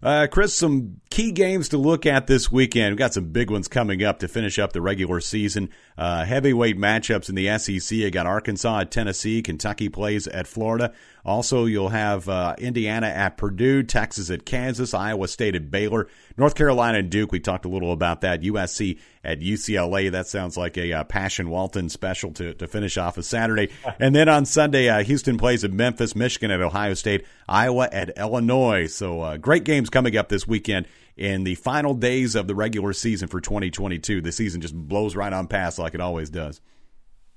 Uh, 0.00 0.28
Chris, 0.30 0.56
some 0.56 1.00
key 1.10 1.32
games 1.32 1.70
to 1.70 1.76
look 1.76 2.06
at 2.06 2.28
this 2.28 2.52
weekend. 2.52 2.92
We've 2.92 2.98
got 3.00 3.14
some 3.14 3.32
big 3.32 3.50
ones 3.50 3.66
coming 3.66 4.04
up 4.04 4.20
to 4.20 4.28
finish 4.28 4.60
up 4.60 4.72
the 4.72 4.80
regular 4.80 5.20
season. 5.20 5.68
Uh, 6.00 6.24
heavyweight 6.24 6.78
matchups 6.78 7.28
in 7.28 7.34
the 7.34 7.58
SEC. 7.58 7.94
You 7.94 8.10
got 8.10 8.24
Arkansas 8.24 8.80
at 8.80 8.90
Tennessee. 8.90 9.42
Kentucky 9.42 9.90
plays 9.90 10.26
at 10.26 10.46
Florida. 10.46 10.94
Also, 11.26 11.66
you'll 11.66 11.90
have 11.90 12.26
uh, 12.26 12.54
Indiana 12.56 13.08
at 13.08 13.36
Purdue, 13.36 13.82
Texas 13.82 14.30
at 14.30 14.46
Kansas, 14.46 14.94
Iowa 14.94 15.28
State 15.28 15.54
at 15.54 15.70
Baylor, 15.70 16.08
North 16.38 16.54
Carolina 16.54 17.00
and 17.00 17.10
Duke. 17.10 17.32
We 17.32 17.38
talked 17.38 17.66
a 17.66 17.68
little 17.68 17.92
about 17.92 18.22
that. 18.22 18.40
USC 18.40 18.98
at 19.22 19.40
UCLA. 19.40 20.10
That 20.10 20.26
sounds 20.26 20.56
like 20.56 20.78
a 20.78 20.90
uh, 20.90 21.04
Passion 21.04 21.50
Walton 21.50 21.90
special 21.90 22.32
to, 22.32 22.54
to 22.54 22.66
finish 22.66 22.96
off 22.96 23.18
a 23.18 23.22
Saturday. 23.22 23.68
And 24.00 24.14
then 24.14 24.30
on 24.30 24.46
Sunday, 24.46 24.88
uh, 24.88 25.02
Houston 25.02 25.36
plays 25.36 25.62
at 25.62 25.72
Memphis, 25.72 26.16
Michigan 26.16 26.50
at 26.50 26.62
Ohio 26.62 26.94
State, 26.94 27.26
Iowa 27.46 27.86
at 27.92 28.16
Illinois. 28.16 28.86
So 28.86 29.20
uh, 29.20 29.36
great 29.36 29.64
games 29.64 29.90
coming 29.90 30.16
up 30.16 30.30
this 30.30 30.48
weekend 30.48 30.86
in 31.20 31.44
the 31.44 31.54
final 31.56 31.92
days 31.92 32.34
of 32.34 32.46
the 32.46 32.54
regular 32.54 32.94
season 32.94 33.28
for 33.28 33.40
2022. 33.40 34.22
The 34.22 34.32
season 34.32 34.62
just 34.62 34.74
blows 34.74 35.14
right 35.14 35.32
on 35.32 35.48
past 35.48 35.78
like 35.78 35.89
it 35.94 36.00
always 36.00 36.30
does. 36.30 36.60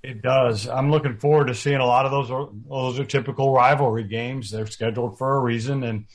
It 0.03 0.21
does. 0.21 0.67
I'm 0.67 0.91
looking 0.91 1.17
forward 1.17 1.47
to 1.47 1.55
seeing 1.55 1.77
a 1.77 1.85
lot 1.85 2.05
of 2.05 2.11
those. 2.11 2.49
Those 2.67 2.99
are 2.99 3.05
typical 3.05 3.53
rivalry 3.53 4.03
games. 4.03 4.51
They're 4.51 4.67
scheduled 4.67 5.17
for 5.17 5.37
a 5.37 5.39
reason, 5.39 5.83
and 5.83 6.05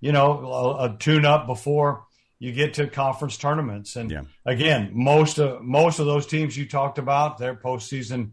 you 0.00 0.12
know, 0.12 0.78
a, 0.78 0.84
a 0.84 0.96
tune 0.98 1.26
up 1.26 1.46
before 1.46 2.04
you 2.38 2.52
get 2.52 2.74
to 2.74 2.86
conference 2.86 3.36
tournaments. 3.36 3.96
And 3.96 4.10
yeah. 4.10 4.22
again, 4.46 4.90
most 4.92 5.38
of 5.38 5.62
most 5.62 5.98
of 5.98 6.06
those 6.06 6.26
teams 6.26 6.56
you 6.56 6.66
talked 6.66 6.98
about, 6.98 7.38
their 7.38 7.54
postseason 7.54 8.30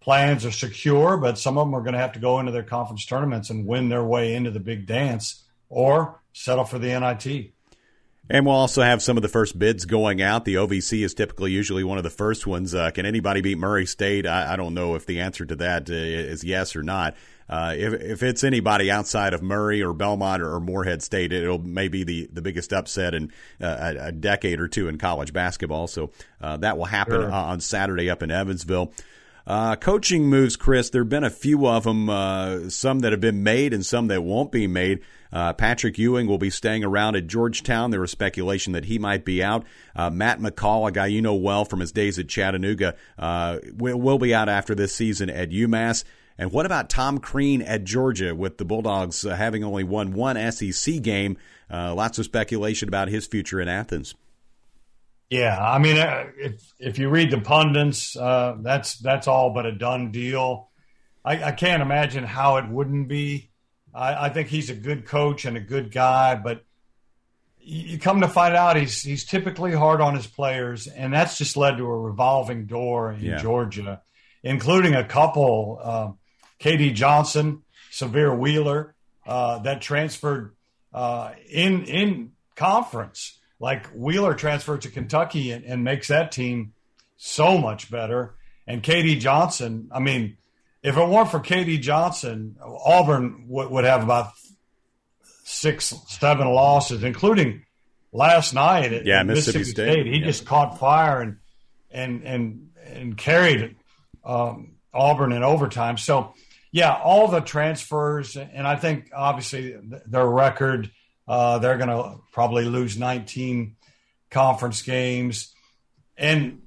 plans 0.00 0.44
are 0.44 0.52
secure, 0.52 1.16
but 1.16 1.38
some 1.38 1.58
of 1.58 1.66
them 1.66 1.74
are 1.74 1.82
going 1.82 1.94
to 1.94 2.00
have 2.00 2.12
to 2.12 2.18
go 2.18 2.40
into 2.40 2.52
their 2.52 2.62
conference 2.62 3.06
tournaments 3.06 3.50
and 3.50 3.66
win 3.66 3.88
their 3.88 4.04
way 4.04 4.34
into 4.34 4.50
the 4.50 4.60
big 4.60 4.86
dance, 4.86 5.44
or 5.68 6.20
settle 6.32 6.64
for 6.64 6.78
the 6.78 6.88
NIT. 6.88 7.52
And 8.30 8.46
we'll 8.46 8.54
also 8.54 8.82
have 8.82 9.02
some 9.02 9.16
of 9.16 9.22
the 9.22 9.28
first 9.28 9.58
bids 9.58 9.84
going 9.84 10.22
out. 10.22 10.44
The 10.44 10.54
OVC 10.54 11.04
is 11.04 11.12
typically 11.12 11.50
usually 11.50 11.82
one 11.82 11.98
of 11.98 12.04
the 12.04 12.10
first 12.10 12.46
ones. 12.46 12.74
Uh, 12.74 12.90
can 12.90 13.04
anybody 13.04 13.40
beat 13.40 13.58
Murray 13.58 13.84
State? 13.84 14.26
I, 14.26 14.52
I, 14.52 14.56
don't 14.56 14.74
know 14.74 14.94
if 14.94 15.06
the 15.06 15.20
answer 15.20 15.44
to 15.44 15.56
that 15.56 15.90
uh, 15.90 16.46
yes 16.46 16.76
or 16.76 16.84
not. 16.84 17.16
Uh, 17.48 17.74
if, 17.76 17.92
if 17.94 18.22
it's 18.22 18.44
anybody 18.44 18.90
outside 18.90 19.34
of 19.34 19.42
Murray 19.42 19.82
or 19.82 19.92
Belmont 19.92 20.40
or, 20.40 20.54
or 20.54 20.60
Morehead 20.60 21.02
State, 21.02 21.32
it'll 21.32 21.58
maybe 21.58 22.04
the, 22.04 22.28
the 22.32 22.40
biggest 22.40 22.72
upset 22.72 23.12
in 23.12 23.32
uh, 23.60 23.94
a, 23.98 24.06
a, 24.06 24.12
decade 24.12 24.60
or 24.60 24.68
two 24.68 24.88
in 24.88 24.98
college 24.98 25.32
basketball. 25.32 25.88
So 25.88 26.12
uh, 26.40 26.56
that 26.58 26.78
will 26.78 26.86
happen 26.86 27.20
sure. 27.20 27.30
on 27.30 27.60
Saturday 27.60 28.08
up 28.08 28.22
in 28.22 28.30
Evansville. 28.30 28.92
Uh, 29.46 29.74
coaching 29.76 30.26
moves, 30.26 30.56
Chris. 30.56 30.90
There 30.90 31.02
have 31.02 31.08
been 31.08 31.24
a 31.24 31.30
few 31.30 31.66
of 31.66 31.84
them, 31.84 32.08
uh, 32.08 32.68
some 32.70 33.00
that 33.00 33.12
have 33.12 33.20
been 33.20 33.42
made 33.42 33.74
and 33.74 33.84
some 33.84 34.06
that 34.06 34.22
won't 34.22 34.52
be 34.52 34.66
made. 34.66 35.00
Uh, 35.32 35.52
Patrick 35.52 35.98
Ewing 35.98 36.26
will 36.26 36.38
be 36.38 36.50
staying 36.50 36.84
around 36.84 37.16
at 37.16 37.26
Georgetown. 37.26 37.90
There 37.90 38.00
was 38.00 38.10
speculation 38.10 38.72
that 38.72 38.84
he 38.84 38.98
might 38.98 39.24
be 39.24 39.42
out. 39.42 39.64
Uh, 39.96 40.10
Matt 40.10 40.40
McCall, 40.40 40.88
a 40.88 40.92
guy 40.92 41.06
you 41.06 41.22
know 41.22 41.34
well 41.34 41.64
from 41.64 41.80
his 41.80 41.92
days 41.92 42.18
at 42.18 42.28
Chattanooga, 42.28 42.96
uh, 43.18 43.58
will, 43.74 43.98
will 43.98 44.18
be 44.18 44.34
out 44.34 44.48
after 44.48 44.74
this 44.74 44.94
season 44.94 45.30
at 45.30 45.50
UMass. 45.50 46.04
And 46.38 46.52
what 46.52 46.66
about 46.66 46.90
Tom 46.90 47.18
Crean 47.18 47.62
at 47.62 47.84
Georgia 47.84 48.34
with 48.34 48.58
the 48.58 48.64
Bulldogs 48.64 49.24
uh, 49.24 49.36
having 49.36 49.64
only 49.64 49.84
won 49.84 50.12
one 50.12 50.36
SEC 50.52 51.02
game? 51.02 51.36
lots 51.70 52.18
of 52.18 52.26
speculation 52.26 52.86
about 52.86 53.08
his 53.08 53.26
future 53.26 53.58
in 53.58 53.66
Athens. 53.66 54.14
Yeah, 55.32 55.58
I 55.58 55.78
mean, 55.78 55.96
uh, 55.96 56.26
if 56.36 56.74
if 56.78 56.98
you 56.98 57.08
read 57.08 57.30
the 57.30 57.40
pundits, 57.40 58.14
uh, 58.18 58.56
that's 58.60 58.98
that's 58.98 59.26
all 59.26 59.54
but 59.54 59.64
a 59.64 59.72
done 59.72 60.10
deal. 60.10 60.68
I, 61.24 61.42
I 61.42 61.52
can't 61.52 61.80
imagine 61.80 62.22
how 62.22 62.58
it 62.58 62.68
wouldn't 62.68 63.08
be. 63.08 63.50
I, 63.94 64.26
I, 64.26 64.28
think 64.30 64.48
he's 64.48 64.70
a 64.70 64.74
good 64.74 65.06
coach 65.06 65.44
and 65.44 65.56
a 65.56 65.60
good 65.60 65.90
guy, 65.90 66.34
but 66.34 66.64
you 67.60 67.98
come 67.98 68.20
to 68.22 68.28
find 68.28 68.54
out 68.54 68.76
he's 68.76 69.02
he's 69.02 69.24
typically 69.24 69.72
hard 69.72 70.00
on 70.00 70.14
his 70.14 70.26
players, 70.26 70.86
and 70.86 71.12
that's 71.12 71.38
just 71.38 71.56
led 71.56 71.76
to 71.76 71.84
a 71.84 71.98
revolving 71.98 72.66
door 72.66 73.12
in 73.12 73.20
yeah. 73.20 73.38
Georgia, 73.38 74.02
including 74.42 74.94
a 74.94 75.04
couple, 75.04 75.78
uh, 75.82 76.10
KD 76.58 76.94
Johnson, 76.94 77.62
Sahvir 77.92 78.36
Wheeler, 78.36 78.94
uh, 79.26 79.58
that 79.60 79.80
transferred 79.80 80.54
uh, 80.92 81.32
in 81.48 81.84
in 81.84 82.32
conference 82.56 83.38
like 83.62 83.86
Wheeler 83.94 84.34
transferred 84.34 84.82
to 84.82 84.90
Kentucky 84.90 85.52
and, 85.52 85.64
and 85.64 85.84
makes 85.84 86.08
that 86.08 86.32
team 86.32 86.72
so 87.16 87.56
much 87.56 87.88
better. 87.90 88.34
And 88.66 88.82
KD 88.82 89.20
Johnson, 89.20 89.88
I 89.92 90.00
mean, 90.00 90.36
if 90.82 90.96
it 90.96 91.08
weren't 91.08 91.30
for 91.30 91.40
KD 91.40 91.80
Johnson, 91.80 92.56
Auburn 92.60 93.46
w- 93.48 93.68
would 93.68 93.84
have 93.84 94.02
about 94.02 94.32
six, 95.44 95.94
seven 96.08 96.48
losses, 96.48 97.04
including 97.04 97.64
last 98.12 98.54
night 98.54 98.92
at, 98.92 99.06
yeah, 99.06 99.22
Mississippi, 99.22 99.58
Mississippi 99.60 99.64
State. 99.64 99.92
State. 99.92 100.06
He 100.06 100.18
yeah. 100.18 100.26
just 100.26 100.46
caught 100.46 100.78
fire 100.78 101.20
and 101.20 101.36
and 101.90 102.22
and 102.24 102.68
and 102.86 103.16
carried 103.16 103.76
um, 104.24 104.72
Auburn 104.92 105.32
in 105.32 105.42
overtime. 105.42 105.98
So 105.98 106.34
yeah, 106.70 106.94
all 106.94 107.28
the 107.28 107.40
transfers, 107.40 108.36
and 108.36 108.66
I 108.66 108.76
think 108.76 109.10
obviously 109.14 109.76
their 110.06 110.26
record 110.26 110.90
uh, 111.28 111.58
they're 111.58 111.78
going 111.78 111.88
to 111.88 112.20
probably 112.32 112.64
lose 112.64 112.98
19 112.98 113.76
conference 114.30 114.82
games 114.82 115.54
and 116.16 116.60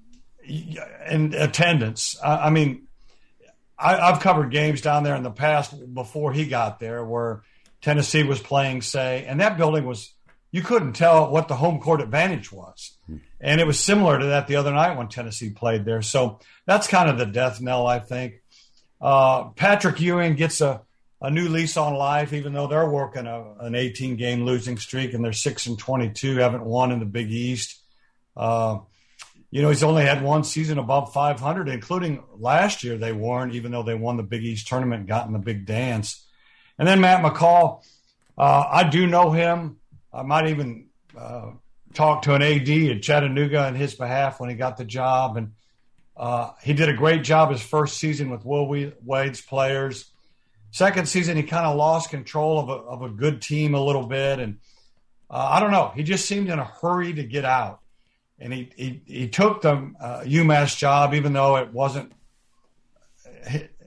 and 1.05 1.33
attendance. 1.33 2.17
I, 2.23 2.47
I 2.47 2.49
mean, 2.49 2.84
I, 3.77 4.11
have 4.11 4.21
covered 4.21 4.51
games 4.51 4.81
down 4.81 5.03
there 5.03 5.15
in 5.15 5.23
the 5.23 5.31
past 5.31 5.93
before 5.93 6.33
he 6.33 6.45
got 6.45 6.79
there 6.79 7.03
where 7.03 7.43
Tennessee 7.81 8.23
was 8.23 8.39
playing, 8.39 8.81
say, 8.81 9.25
and 9.27 9.41
that 9.41 9.57
building 9.57 9.85
was 9.85 10.13
you 10.51 10.61
couldn't 10.61 10.93
tell 10.93 11.29
what 11.29 11.47
the 11.47 11.55
home 11.55 11.79
court 11.79 11.99
advantage 11.99 12.51
was. 12.51 12.97
And 13.41 13.59
it 13.59 13.67
was 13.67 13.79
similar 13.79 14.17
to 14.17 14.25
that 14.27 14.47
the 14.47 14.55
other 14.55 14.71
night 14.71 14.97
when 14.97 15.09
Tennessee 15.09 15.49
played 15.49 15.83
there. 15.83 16.01
So 16.01 16.39
that's 16.65 16.87
kind 16.87 17.09
of 17.09 17.17
the 17.17 17.25
death 17.25 17.59
knell, 17.59 17.85
I 17.85 17.99
think. 17.99 18.41
Uh, 19.01 19.49
Patrick 19.49 19.99
Ewing 19.99 20.35
gets 20.35 20.61
a 20.61 20.81
a 21.21 21.31
new 21.31 21.49
lease 21.49 21.75
on 21.77 21.95
life, 21.95 22.33
even 22.33 22.53
though 22.53 22.67
they're 22.67 22.87
working 22.87 23.25
a, 23.25 23.55
an 23.61 23.73
18 23.73 24.15
game 24.15 24.45
losing 24.45 24.77
streak 24.77 25.13
and 25.13 25.23
they're 25.23 25.33
six 25.33 25.65
and 25.65 25.79
22, 25.79 26.37
haven't 26.37 26.63
won 26.63 26.91
in 26.91 26.99
the 26.99 27.05
Big 27.05 27.31
East. 27.31 27.81
Uh, 28.37 28.79
you 29.55 29.61
know, 29.61 29.69
he's 29.69 29.83
only 29.83 30.03
had 30.03 30.21
one 30.21 30.43
season 30.43 30.79
above 30.79 31.13
500, 31.13 31.69
including 31.69 32.21
last 32.37 32.83
year 32.83 32.97
they 32.97 33.13
weren't, 33.13 33.55
even 33.55 33.71
though 33.71 33.83
they 33.83 33.95
won 33.95 34.17
the 34.17 34.23
Big 34.23 34.43
East 34.43 34.67
tournament 34.67 34.99
and 34.99 35.07
got 35.07 35.27
in 35.27 35.31
the 35.31 35.39
big 35.39 35.65
dance. 35.65 36.27
And 36.77 36.85
then 36.85 36.99
Matt 36.99 37.23
McCall, 37.23 37.81
uh, 38.37 38.65
I 38.69 38.89
do 38.89 39.07
know 39.07 39.31
him. 39.31 39.77
I 40.11 40.23
might 40.23 40.47
even 40.47 40.87
uh, 41.17 41.51
talk 41.93 42.23
to 42.23 42.33
an 42.33 42.41
AD 42.41 42.67
at 42.67 43.01
Chattanooga 43.01 43.59
on 43.59 43.75
his 43.75 43.95
behalf 43.95 44.41
when 44.41 44.49
he 44.49 44.57
got 44.57 44.75
the 44.75 44.83
job. 44.83 45.37
And 45.37 45.53
uh, 46.17 46.51
he 46.61 46.73
did 46.73 46.89
a 46.89 46.93
great 46.93 47.23
job 47.23 47.49
his 47.49 47.61
first 47.61 47.95
season 47.95 48.31
with 48.31 48.43
Will 48.43 48.67
Wade's 49.05 49.39
players. 49.39 50.11
Second 50.71 51.07
season, 51.07 51.37
he 51.37 51.43
kind 51.43 51.65
of 51.65 51.77
lost 51.77 52.09
control 52.09 52.59
of 52.59 52.67
a, 52.67 52.73
of 52.73 53.01
a 53.03 53.09
good 53.09 53.41
team 53.41 53.73
a 53.73 53.81
little 53.81 54.05
bit, 54.05 54.39
and 54.39 54.57
uh, 55.29 55.47
I 55.51 55.61
don't 55.61 55.71
know. 55.71 55.93
He 55.95 56.03
just 56.03 56.25
seemed 56.25 56.49
in 56.49 56.59
a 56.59 56.65
hurry 56.65 57.13
to 57.13 57.23
get 57.23 57.45
out, 57.45 57.79
and 58.39 58.53
he 58.53 58.71
he, 58.75 59.01
he 59.05 59.27
took 59.27 59.61
the 59.61 59.93
uh, 59.99 60.21
UMass 60.21 60.77
job, 60.77 61.13
even 61.13 61.33
though 61.33 61.57
it 61.57 61.71
wasn't 61.71 62.11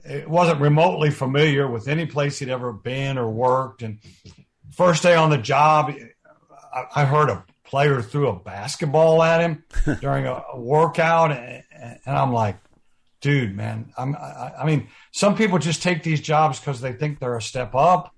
it 0.09 0.29
wasn't 0.29 0.59
remotely 0.59 1.11
familiar 1.11 1.67
with 1.67 1.87
any 1.87 2.05
place 2.05 2.39
he'd 2.39 2.49
ever 2.49 2.73
been 2.73 3.17
or 3.17 3.29
worked. 3.29 3.83
And 3.83 3.99
first 4.71 5.03
day 5.03 5.15
on 5.15 5.29
the 5.29 5.37
job, 5.37 5.93
I, 6.73 6.83
I 6.95 7.05
heard 7.05 7.29
a 7.29 7.45
player 7.63 8.01
threw 8.01 8.29
a 8.29 8.35
basketball 8.35 9.21
at 9.21 9.41
him 9.41 9.63
during 10.01 10.25
a, 10.25 10.41
a 10.53 10.59
workout, 10.59 11.31
and, 11.31 11.63
and 11.71 12.17
I'm 12.17 12.33
like, 12.33 12.57
dude, 13.21 13.55
man, 13.55 13.93
I'm, 13.97 14.15
I, 14.15 14.53
I 14.61 14.65
mean, 14.65 14.87
some 15.11 15.35
people 15.35 15.59
just 15.59 15.83
take 15.83 16.01
these 16.01 16.21
jobs 16.21 16.59
because 16.59 16.81
they 16.81 16.93
think 16.93 17.19
they're 17.19 17.37
a 17.37 17.41
step 17.41 17.75
up, 17.75 18.15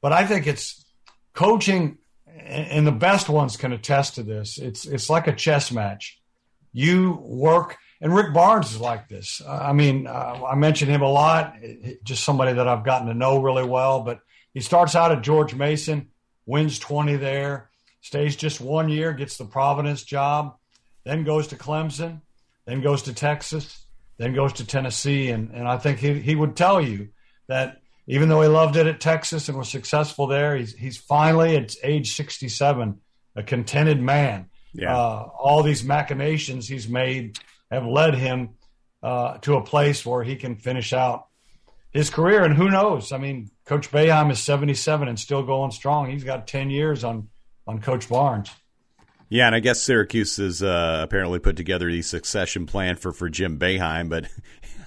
but 0.00 0.12
I 0.12 0.26
think 0.26 0.46
it's 0.46 0.84
coaching, 1.32 1.98
and 2.44 2.86
the 2.86 2.92
best 2.92 3.28
ones 3.28 3.56
can 3.56 3.72
attest 3.72 4.16
to 4.16 4.22
this. 4.22 4.58
It's 4.58 4.86
it's 4.86 5.10
like 5.10 5.26
a 5.26 5.32
chess 5.34 5.72
match. 5.72 6.20
You 6.72 7.18
work, 7.22 7.76
and 8.00 8.14
Rick 8.14 8.34
Barnes 8.34 8.72
is 8.72 8.80
like 8.80 9.08
this. 9.08 9.40
I 9.46 9.72
mean, 9.72 10.06
uh, 10.06 10.42
I 10.48 10.54
mention 10.54 10.88
him 10.88 11.02
a 11.02 11.10
lot. 11.10 11.56
Just 12.02 12.24
somebody 12.24 12.52
that 12.52 12.68
I've 12.68 12.84
gotten 12.84 13.08
to 13.08 13.14
know 13.14 13.40
really 13.40 13.64
well. 13.64 14.00
But 14.00 14.20
he 14.52 14.60
starts 14.60 14.94
out 14.94 15.12
at 15.12 15.22
George 15.22 15.54
Mason, 15.54 16.08
wins 16.46 16.78
twenty 16.78 17.16
there, 17.16 17.70
stays 18.00 18.36
just 18.36 18.60
one 18.60 18.88
year, 18.88 19.12
gets 19.12 19.36
the 19.36 19.44
Providence 19.44 20.02
job, 20.02 20.56
then 21.04 21.24
goes 21.24 21.48
to 21.48 21.56
Clemson, 21.56 22.20
then 22.66 22.80
goes 22.80 23.02
to 23.02 23.14
Texas 23.14 23.84
then 24.16 24.34
goes 24.34 24.54
to 24.54 24.66
Tennessee. 24.66 25.30
And, 25.30 25.50
and 25.52 25.68
I 25.68 25.78
think 25.78 25.98
he, 25.98 26.20
he 26.20 26.34
would 26.34 26.56
tell 26.56 26.80
you 26.80 27.08
that 27.48 27.80
even 28.06 28.28
though 28.28 28.42
he 28.42 28.48
loved 28.48 28.76
it 28.76 28.86
at 28.86 29.00
Texas 29.00 29.48
and 29.48 29.56
was 29.56 29.68
successful 29.68 30.26
there, 30.26 30.56
he's, 30.56 30.74
he's 30.74 30.96
finally 30.96 31.56
at 31.56 31.74
age 31.82 32.14
67, 32.14 33.00
a 33.36 33.42
contented 33.42 34.00
man. 34.00 34.50
Yeah. 34.72 34.96
Uh, 34.96 35.28
all 35.38 35.62
these 35.62 35.84
machinations 35.84 36.68
he's 36.68 36.88
made 36.88 37.38
have 37.70 37.86
led 37.86 38.14
him 38.14 38.50
uh, 39.02 39.38
to 39.38 39.56
a 39.56 39.62
place 39.62 40.04
where 40.04 40.24
he 40.24 40.36
can 40.36 40.56
finish 40.56 40.92
out 40.92 41.28
his 41.90 42.10
career. 42.10 42.44
And 42.44 42.54
who 42.54 42.70
knows? 42.70 43.12
I 43.12 43.18
mean, 43.18 43.50
Coach 43.64 43.90
Boeheim 43.90 44.30
is 44.30 44.40
77 44.40 45.08
and 45.08 45.18
still 45.18 45.42
going 45.42 45.70
strong. 45.70 46.10
He's 46.10 46.24
got 46.24 46.46
10 46.46 46.70
years 46.70 47.04
on 47.04 47.28
on 47.66 47.80
Coach 47.80 48.08
Barnes. 48.08 48.50
Yeah, 49.28 49.46
and 49.46 49.54
I 49.54 49.60
guess 49.60 49.82
Syracuse 49.82 50.36
has 50.36 50.62
uh, 50.62 51.00
apparently 51.02 51.38
put 51.38 51.56
together 51.56 51.90
the 51.90 52.02
succession 52.02 52.66
plan 52.66 52.96
for, 52.96 53.10
for 53.10 53.28
Jim 53.28 53.58
Boeheim, 53.58 54.08
but 54.08 54.26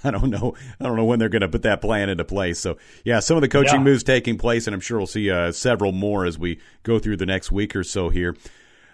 I 0.08 0.12
don't 0.12 0.30
know. 0.30 0.56
I 0.80 0.86
don't 0.86 0.96
know 0.96 1.06
when 1.06 1.20
they're 1.20 1.30
going 1.30 1.42
to 1.42 1.50
put 1.50 1.64
that 1.64 1.82
plan 1.82 2.10
into 2.10 2.24
place. 2.24 2.60
So, 2.60 2.78
yeah, 3.04 3.20
some 3.20 3.38
of 3.38 3.42
the 3.42 3.48
coaching 3.48 3.80
yeah. 3.80 3.84
moves 3.84 4.04
taking 4.04 4.38
place, 4.38 4.68
and 4.68 4.74
I'm 4.74 4.80
sure 4.80 4.98
we'll 4.98 5.08
see 5.08 5.30
uh, 5.30 5.52
several 5.52 5.92
more 5.92 6.26
as 6.26 6.40
we 6.40 6.60
go 6.84 7.00
through 7.00 7.18
the 7.18 7.26
next 7.26 7.52
week 7.52 7.76
or 7.76 7.84
so 7.84 8.10
here. 8.10 8.36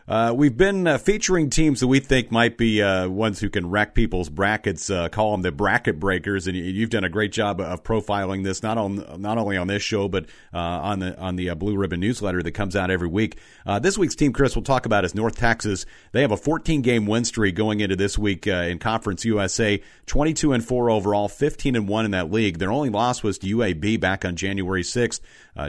Uh, 0.05 0.33
we've 0.35 0.57
been 0.57 0.85
uh, 0.85 0.97
featuring 0.97 1.49
teams 1.49 1.79
that 1.79 1.87
we 1.87 1.99
think 1.99 2.29
might 2.29 2.57
be 2.57 2.81
uh, 2.81 3.07
ones 3.07 3.39
who 3.39 3.49
can 3.49 3.69
wreck 3.69 3.95
people's 3.95 4.27
brackets. 4.27 4.89
Uh, 4.89 5.07
call 5.07 5.31
them 5.31 5.43
the 5.43 5.51
bracket 5.51 5.97
breakers, 5.97 6.45
and 6.45 6.57
you've 6.57 6.89
done 6.89 7.05
a 7.05 7.09
great 7.09 7.31
job 7.31 7.61
of 7.61 7.83
profiling 7.83 8.43
this 8.43 8.61
not 8.61 8.77
on 8.77 9.21
not 9.21 9.37
only 9.37 9.55
on 9.55 9.67
this 9.67 9.81
show 9.81 10.09
but 10.09 10.25
uh, 10.53 10.57
on 10.57 10.99
the 10.99 11.17
on 11.17 11.37
the 11.37 11.49
uh, 11.49 11.55
Blue 11.55 11.77
Ribbon 11.77 12.01
newsletter 12.01 12.43
that 12.43 12.51
comes 12.51 12.75
out 12.75 12.91
every 12.91 13.07
week. 13.07 13.37
this 13.81 13.97
week's 13.97 14.15
team, 14.15 14.33
Chris, 14.33 14.55
we'll 14.55 14.63
talk 14.63 14.85
about 14.85 15.05
is 15.05 15.15
North 15.15 15.37
Texas. 15.37 15.85
They 16.11 16.21
have 16.21 16.31
a 16.31 16.37
14 16.37 16.81
game 16.81 17.05
win 17.05 17.23
streak 17.23 17.55
going 17.55 17.79
into 17.79 17.95
this 17.95 18.17
week 18.17 18.45
in 18.45 18.79
Conference 18.79 19.23
USA. 19.23 19.81
22 20.05 20.51
and 20.51 20.65
four 20.65 20.89
overall, 20.89 21.29
15 21.29 21.77
and 21.77 21.87
one 21.87 22.03
in 22.03 22.11
that 22.11 22.29
league. 22.29 22.57
Their 22.57 22.71
only 22.71 22.89
loss 22.89 23.23
was 23.23 23.37
to 23.39 23.47
UAB 23.55 24.01
back 24.01 24.25
on 24.25 24.35
January 24.35 24.83
6th. 24.83 25.21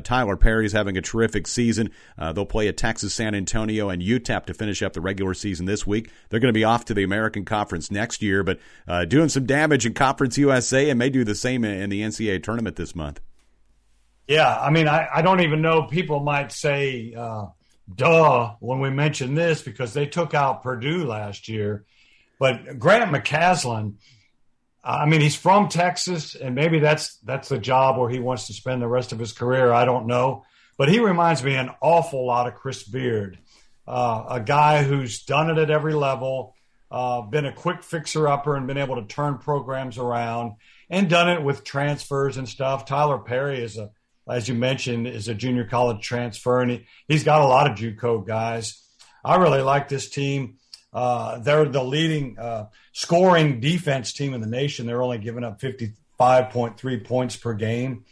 Tyler 0.03 0.37
Perry's 0.37 0.72
having 0.72 0.97
a 0.97 1.03
terrific 1.03 1.47
season. 1.47 1.91
they'll 2.18 2.47
play 2.47 2.68
at 2.68 2.76
Texas 2.76 3.14
San 3.14 3.35
Antonio 3.35 3.89
and 3.89 4.03
UTEP 4.03 4.47
to 4.47 4.55
finish 4.55 4.82
up 4.82 4.93
the 4.93 5.01
regular 5.01 5.35
season 5.35 5.66
this 5.66 5.87
week. 5.87 6.11
They're 6.28 6.41
going 6.41 6.53
to 6.53 6.59
be 6.59 6.64
off 6.64 6.85
to 6.87 6.95
the 6.95 7.05
American 7.05 7.45
Conference 7.45 7.91
next 7.91 8.22
year, 8.22 8.43
but 8.43 8.59
uh, 8.87 9.05
doing 9.05 9.28
some 9.28 9.47
damage 9.47 9.87
in 9.87 9.95
Conference 9.95 10.39
USA 10.39 10.91
and 10.91 10.99
may 10.99 11.11
do 11.11 11.24
the 11.24 11.35
same 11.35 11.64
in 11.64 11.91
the 11.91 12.03
NCAA 12.03 12.43
tournament 12.43 12.76
this 12.76 12.95
month. 12.95 13.20
Yeah, 14.26 14.59
I 14.59 14.70
mean, 14.70 14.89
I, 14.89 15.07
I 15.12 15.22
don't 15.22 15.41
even 15.41 15.61
know. 15.61 15.82
People 15.82 16.20
might 16.20 16.51
say, 16.51 17.14
uh, 17.16 17.47
duh, 17.95 18.55
when 18.61 18.80
we 18.80 18.91
mention 18.91 19.35
this 19.35 19.61
because 19.61 19.93
they 19.93 20.07
took 20.07 20.32
out 20.32 20.62
Purdue 20.62 21.05
last 21.05 21.49
year. 21.49 21.85
But 22.39 22.78
Grant 22.78 23.12
McCasland, 23.12 23.95
I 24.85 25.07
mean, 25.07 25.20
he's 25.20 25.37
from 25.37 25.68
Texas, 25.68 26.35
and 26.35 26.55
maybe 26.55 26.78
that's 26.78 27.16
that's 27.18 27.49
the 27.49 27.59
job 27.59 27.99
where 27.99 28.11
he 28.11 28.18
wants 28.18 28.49
to 28.49 28.53
spend 28.53 28.82
the 28.82 28.89
rest 28.89 29.12
of 29.12 29.18
his 29.18 29.32
career. 29.32 29.72
I 29.72 29.85
don't 29.85 30.07
know, 30.07 30.45
but 30.76 30.89
he 30.89 31.01
reminds 31.01 31.43
me 31.43 31.55
an 31.55 31.70
awful 31.80 32.26
lot 32.26 32.47
of 32.47 32.55
Chris 32.55 32.82
Beard 32.82 33.39
uh, 33.87 34.24
a 34.30 34.41
guy 34.41 34.82
who's 34.82 35.22
done 35.22 35.51
it 35.51 35.59
at 35.59 35.70
every 35.70 35.95
level, 35.95 36.55
uh, 36.91 37.22
been 37.22 37.47
a 37.47 37.53
quick 37.53 37.82
fixer 37.82 38.28
upper 38.28 38.57
and 38.57 38.66
been 38.66 38.78
able 38.78 38.97
to 38.97 39.07
turn 39.07 39.39
programs 39.39 39.99
around 39.99 40.53
and 40.89 41.11
done 41.11 41.28
it 41.28 41.43
with 41.43 41.64
transfers 41.64 42.37
and 42.37 42.49
stuff. 42.49 42.87
Tyler 42.87 43.18
Perry 43.18 43.62
is 43.62 43.76
a, 43.76 43.91
as 44.28 44.49
you 44.49 44.55
mentioned, 44.55 45.07
is 45.07 45.28
a 45.28 45.35
junior 45.35 45.64
college 45.64 46.03
transfer 46.03 46.61
and 46.61 46.70
he, 46.70 46.87
he's 47.09 47.24
got 47.24 47.43
a 47.43 47.47
lot 47.47 47.70
of 47.70 47.76
JUCO 47.76 48.26
guys. 48.26 48.80
I 49.24 49.37
really 49.37 49.62
like 49.62 49.89
this 49.89 50.09
team. 50.09 50.57
Uh, 50.95 51.39
they're 51.39 51.65
the 51.65 51.83
leading 51.83 52.39
uh, 52.39 52.69
scoring 52.93 53.61
defense 53.61 54.13
team 54.13 54.33
in 54.33 54.41
the 54.41 54.47
nation. 54.47 54.87
They're 54.87 55.03
only 55.03 55.19
giving 55.19 55.43
up 55.45 55.61
55.3 55.61 57.05
points 57.05 57.37
per 57.37 57.55
game. 57.55 58.05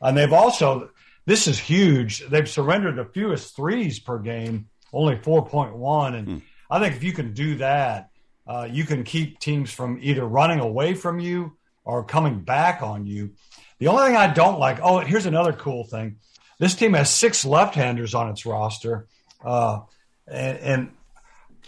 And 0.00 0.16
they've 0.16 0.32
also, 0.32 0.90
this 1.26 1.46
is 1.46 1.58
huge, 1.58 2.26
they've 2.28 2.48
surrendered 2.48 2.96
the 2.96 3.04
fewest 3.04 3.54
threes 3.54 3.98
per 3.98 4.18
game 4.18 4.68
only 4.92 5.16
4.1. 5.16 6.18
And. 6.18 6.42
I 6.70 6.80
think 6.80 6.96
if 6.96 7.04
you 7.04 7.12
can 7.12 7.34
do 7.34 7.56
that, 7.56 8.10
uh, 8.46 8.68
you 8.70 8.84
can 8.84 9.04
keep 9.04 9.38
teams 9.38 9.72
from 9.72 9.98
either 10.02 10.24
running 10.24 10.60
away 10.60 10.94
from 10.94 11.20
you 11.20 11.56
or 11.84 12.04
coming 12.04 12.40
back 12.40 12.82
on 12.82 13.06
you. 13.06 13.32
The 13.78 13.88
only 13.88 14.06
thing 14.06 14.16
I 14.16 14.32
don't 14.32 14.58
like, 14.58 14.80
oh, 14.82 14.98
here's 15.00 15.26
another 15.26 15.52
cool 15.52 15.84
thing. 15.84 16.16
This 16.58 16.74
team 16.74 16.94
has 16.94 17.10
six 17.10 17.44
left-handers 17.44 18.14
on 18.14 18.30
its 18.30 18.46
roster, 18.46 19.06
uh, 19.44 19.80
and, 20.26 20.58
and, 20.58 20.90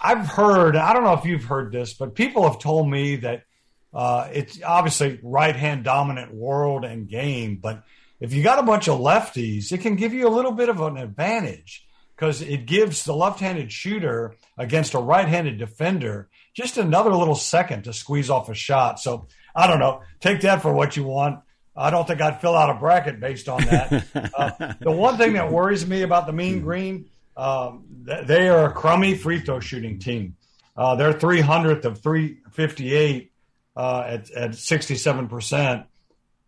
I've 0.00 0.26
heard. 0.26 0.76
I 0.76 0.92
don't 0.92 1.04
know 1.04 1.14
if 1.14 1.24
you've 1.24 1.44
heard 1.44 1.72
this, 1.72 1.94
but 1.94 2.14
people 2.14 2.48
have 2.48 2.58
told 2.58 2.88
me 2.88 3.16
that 3.16 3.44
uh, 3.92 4.28
it's 4.32 4.62
obviously 4.62 5.18
right-hand 5.22 5.84
dominant 5.84 6.34
world 6.34 6.84
and 6.84 7.08
game, 7.08 7.56
but 7.56 7.82
if 8.20 8.32
you 8.32 8.42
got 8.42 8.58
a 8.58 8.62
bunch 8.62 8.88
of 8.88 8.98
lefties, 9.00 9.72
it 9.72 9.80
can 9.80 9.96
give 9.96 10.12
you 10.12 10.26
a 10.26 10.30
little 10.30 10.52
bit 10.52 10.68
of 10.68 10.80
an 10.80 10.96
advantage 10.96 11.86
because 12.14 12.40
it 12.40 12.66
gives 12.66 13.04
the 13.04 13.14
left-handed 13.14 13.70
shooter 13.70 14.36
against 14.56 14.94
a 14.94 14.98
right-handed 14.98 15.58
defender 15.58 16.28
just 16.56 16.78
another 16.78 17.14
little 17.14 17.34
second 17.34 17.82
to 17.84 17.92
squeeze 17.92 18.30
off 18.30 18.48
a 18.48 18.54
shot. 18.54 18.98
So 18.98 19.28
I 19.54 19.66
don't 19.66 19.78
know. 19.78 20.00
Take 20.20 20.40
that 20.40 20.62
for 20.62 20.72
what 20.72 20.96
you 20.96 21.04
want. 21.04 21.40
I 21.76 21.90
don't 21.90 22.06
think 22.06 22.22
I'd 22.22 22.40
fill 22.40 22.56
out 22.56 22.70
a 22.70 22.80
bracket 22.80 23.20
based 23.20 23.50
on 23.50 23.62
that. 23.66 24.32
uh, 24.34 24.72
the 24.80 24.90
one 24.90 25.18
thing 25.18 25.34
that 25.34 25.52
worries 25.52 25.86
me 25.86 26.00
about 26.00 26.26
the 26.26 26.32
Mean 26.32 26.62
Green, 26.62 27.10
um, 27.36 27.84
they 28.02 28.48
are 28.48 28.66
a 28.66 28.72
crummy 28.72 29.14
free 29.14 29.40
throw 29.40 29.60
shooting 29.60 29.98
team. 29.98 30.36
Uh, 30.76 30.94
they're 30.96 31.12
300th 31.12 31.84
of 31.84 32.02
358 32.02 33.32
uh, 33.76 34.04
at, 34.06 34.30
at 34.30 34.50
67%. 34.52 35.86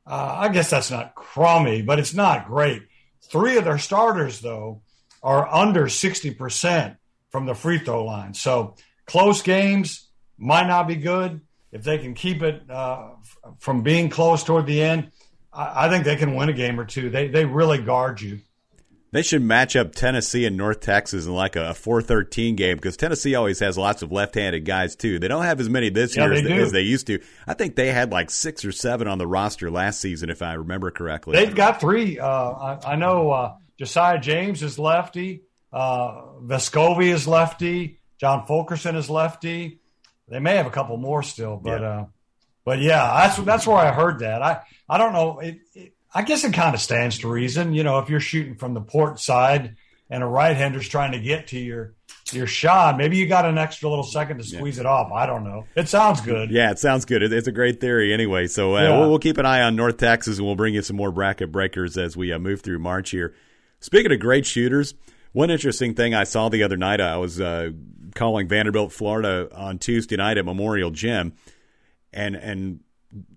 Uh, 0.07 0.36
I 0.39 0.49
guess 0.49 0.70
that's 0.70 0.91
not 0.91 1.14
crummy, 1.14 1.82
but 1.82 1.99
it's 1.99 2.14
not 2.14 2.47
great. 2.47 2.82
Three 3.22 3.59
of 3.59 3.64
their 3.64 3.78
starters, 3.78 4.41
though, 4.41 4.82
are 5.22 5.47
under 5.53 5.84
60% 5.84 6.97
from 7.30 7.47
the 7.47 7.55
free 7.55 7.78
throw 7.78 8.05
line. 8.05 8.32
So 8.32 8.76
close 9.07 9.43
games 9.43 10.09
might 10.39 10.66
not 10.66 10.89
be 10.89 10.97
good. 10.97 11.43
If 11.70 11.84
they 11.84 11.99
can 11.99 12.14
keep 12.14 12.43
it 12.43 12.70
uh, 12.70 13.11
from 13.59 13.82
being 13.82 14.09
close 14.09 14.43
toward 14.43 14.64
the 14.64 14.82
end, 14.82 15.11
I, 15.53 15.86
I 15.86 15.91
think 15.91 16.05
they 16.05 16.16
can 16.16 16.34
win 16.34 16.49
a 16.49 16.55
game 16.55 16.80
or 16.80 16.86
two. 16.86 17.11
They, 17.11 17.28
they 17.28 17.45
really 17.45 17.78
guard 17.78 18.22
you. 18.22 18.41
They 19.11 19.22
should 19.22 19.42
match 19.42 19.74
up 19.74 19.94
Tennessee 19.94 20.44
and 20.44 20.56
North 20.56 20.80
Texas 20.80 21.26
in 21.26 21.32
like 21.32 21.56
a 21.56 21.70
4-13 21.70 22.56
game 22.56 22.76
because 22.76 22.96
Tennessee 22.96 23.34
always 23.34 23.59
has 23.61 23.78
lots 23.78 24.02
of 24.02 24.12
left-handed 24.12 24.66
guys 24.66 24.96
too. 24.96 25.18
They 25.18 25.28
don't 25.28 25.44
have 25.44 25.61
as 25.61 25.70
many 25.70 25.88
this 25.88 26.14
yeah, 26.14 26.24
year 26.24 26.32
as 26.34 26.42
they, 26.42 26.52
as 26.59 26.72
they, 26.72 26.82
used 26.82 27.06
to. 27.06 27.20
I 27.46 27.54
think 27.54 27.74
they 27.74 27.90
had 27.90 28.12
like 28.12 28.30
six 28.30 28.64
or 28.64 28.72
seven 28.72 29.09
on 29.09 29.16
the 29.16 29.26
roster 29.26 29.70
last 29.70 30.00
season, 30.00 30.28
if 30.28 30.42
I 30.42 30.54
remember 30.54 30.90
correctly. 30.90 31.36
They've 31.36 31.54
got 31.54 31.80
three. 31.80 32.18
Uh, 32.18 32.28
I, 32.28 32.78
I, 32.92 32.96
know 32.96 33.30
uh, 33.30 33.54
Josiah 33.78 34.18
James 34.18 34.62
is 34.62 34.78
lefty. 34.78 35.42
Uh, 35.72 36.22
Vescovi 36.42 37.12
is 37.12 37.26
lefty. 37.26 38.00
John 38.18 38.46
Fulkerson 38.46 38.94
is 38.96 39.09
lefty. 39.09 39.80
They 40.28 40.40
may 40.40 40.56
have 40.56 40.66
a 40.66 40.70
couple 40.70 40.98
more 40.98 41.22
still, 41.22 41.56
but 41.56 41.80
yeah. 41.80 41.88
Uh, 41.88 42.06
but 42.64 42.80
yeah, 42.80 43.26
that's 43.26 43.38
that's 43.38 43.66
where 43.66 43.78
I 43.78 43.92
heard 43.92 44.18
that. 44.18 44.42
I 44.42 44.61
I 44.86 44.98
don't 44.98 45.14
know. 45.14 45.38
It, 45.38 45.59
it, 45.74 45.94
I 46.14 46.22
guess 46.22 46.44
it 46.44 46.52
kind 46.52 46.74
of 46.74 46.80
stands 46.80 47.18
to 47.18 47.28
reason. 47.28 47.72
You 47.72 47.82
know, 47.84 47.98
if 47.98 48.09
you're 48.09 48.20
shooting 48.20 48.54
from 48.54 48.74
the 48.74 48.80
port 48.80 49.20
side 49.20 49.76
and 50.11 50.22
a 50.22 50.26
right 50.26 50.56
hander's 50.56 50.88
trying 50.88 51.12
to 51.12 51.20
get 51.20 51.48
to 51.48 51.59
your 51.59 51.94
your 52.32 52.46
shot, 52.46 52.98
maybe 52.98 53.16
you 53.16 53.26
got 53.26 53.46
an 53.46 53.56
extra 53.56 53.88
little 53.88 54.04
second 54.04 54.38
to 54.38 54.44
squeeze 54.44 54.76
yeah. 54.76 54.82
it 54.82 54.86
off. 54.86 55.11
I 55.12 55.24
don't 55.26 55.44
know. 55.44 55.64
It 55.74 55.88
sounds 55.88 56.20
good. 56.20 56.50
Yeah, 56.50 56.70
it 56.70 56.78
sounds 56.78 57.04
good. 57.06 57.22
it's 57.22 57.48
a 57.48 57.52
great 57.52 57.80
theory 57.80 58.12
anyway. 58.12 58.46
So 58.48 58.76
uh, 58.76 58.82
yeah. 58.82 58.98
we'll, 58.98 59.11
we'll, 59.11 59.18
keep 59.18 59.38
an 59.38 59.46
eye 59.46 59.62
on 59.62 59.76
North 59.76 59.96
Texas 59.96 60.36
and 60.36 60.46
we'll 60.46 60.56
bring 60.56 60.74
you 60.74 60.82
some 60.82 60.96
more 60.96 61.11
bracket 61.11 61.50
breakers 61.50 61.96
as 61.96 62.16
we 62.16 62.32
uh, 62.32 62.38
move 62.38 62.61
through 62.61 62.80
March 62.80 63.11
here. 63.11 63.34
Speaking 63.80 64.12
of 64.12 64.20
great 64.20 64.44
shooters, 64.44 64.94
one 65.32 65.50
interesting 65.50 65.94
thing 65.94 66.14
I 66.14 66.24
saw 66.24 66.48
the 66.48 66.62
other 66.62 66.76
night, 66.76 67.00
I 67.00 67.16
was 67.16 67.40
uh, 67.40 67.70
calling 68.14 68.48
Vanderbilt, 68.48 68.92
Florida 68.92 69.48
on 69.54 69.78
Tuesday 69.78 70.16
night 70.16 70.38
at 70.38 70.44
Memorial 70.44 70.90
Gym, 70.90 71.34
and 72.12 72.34
and 72.34 72.80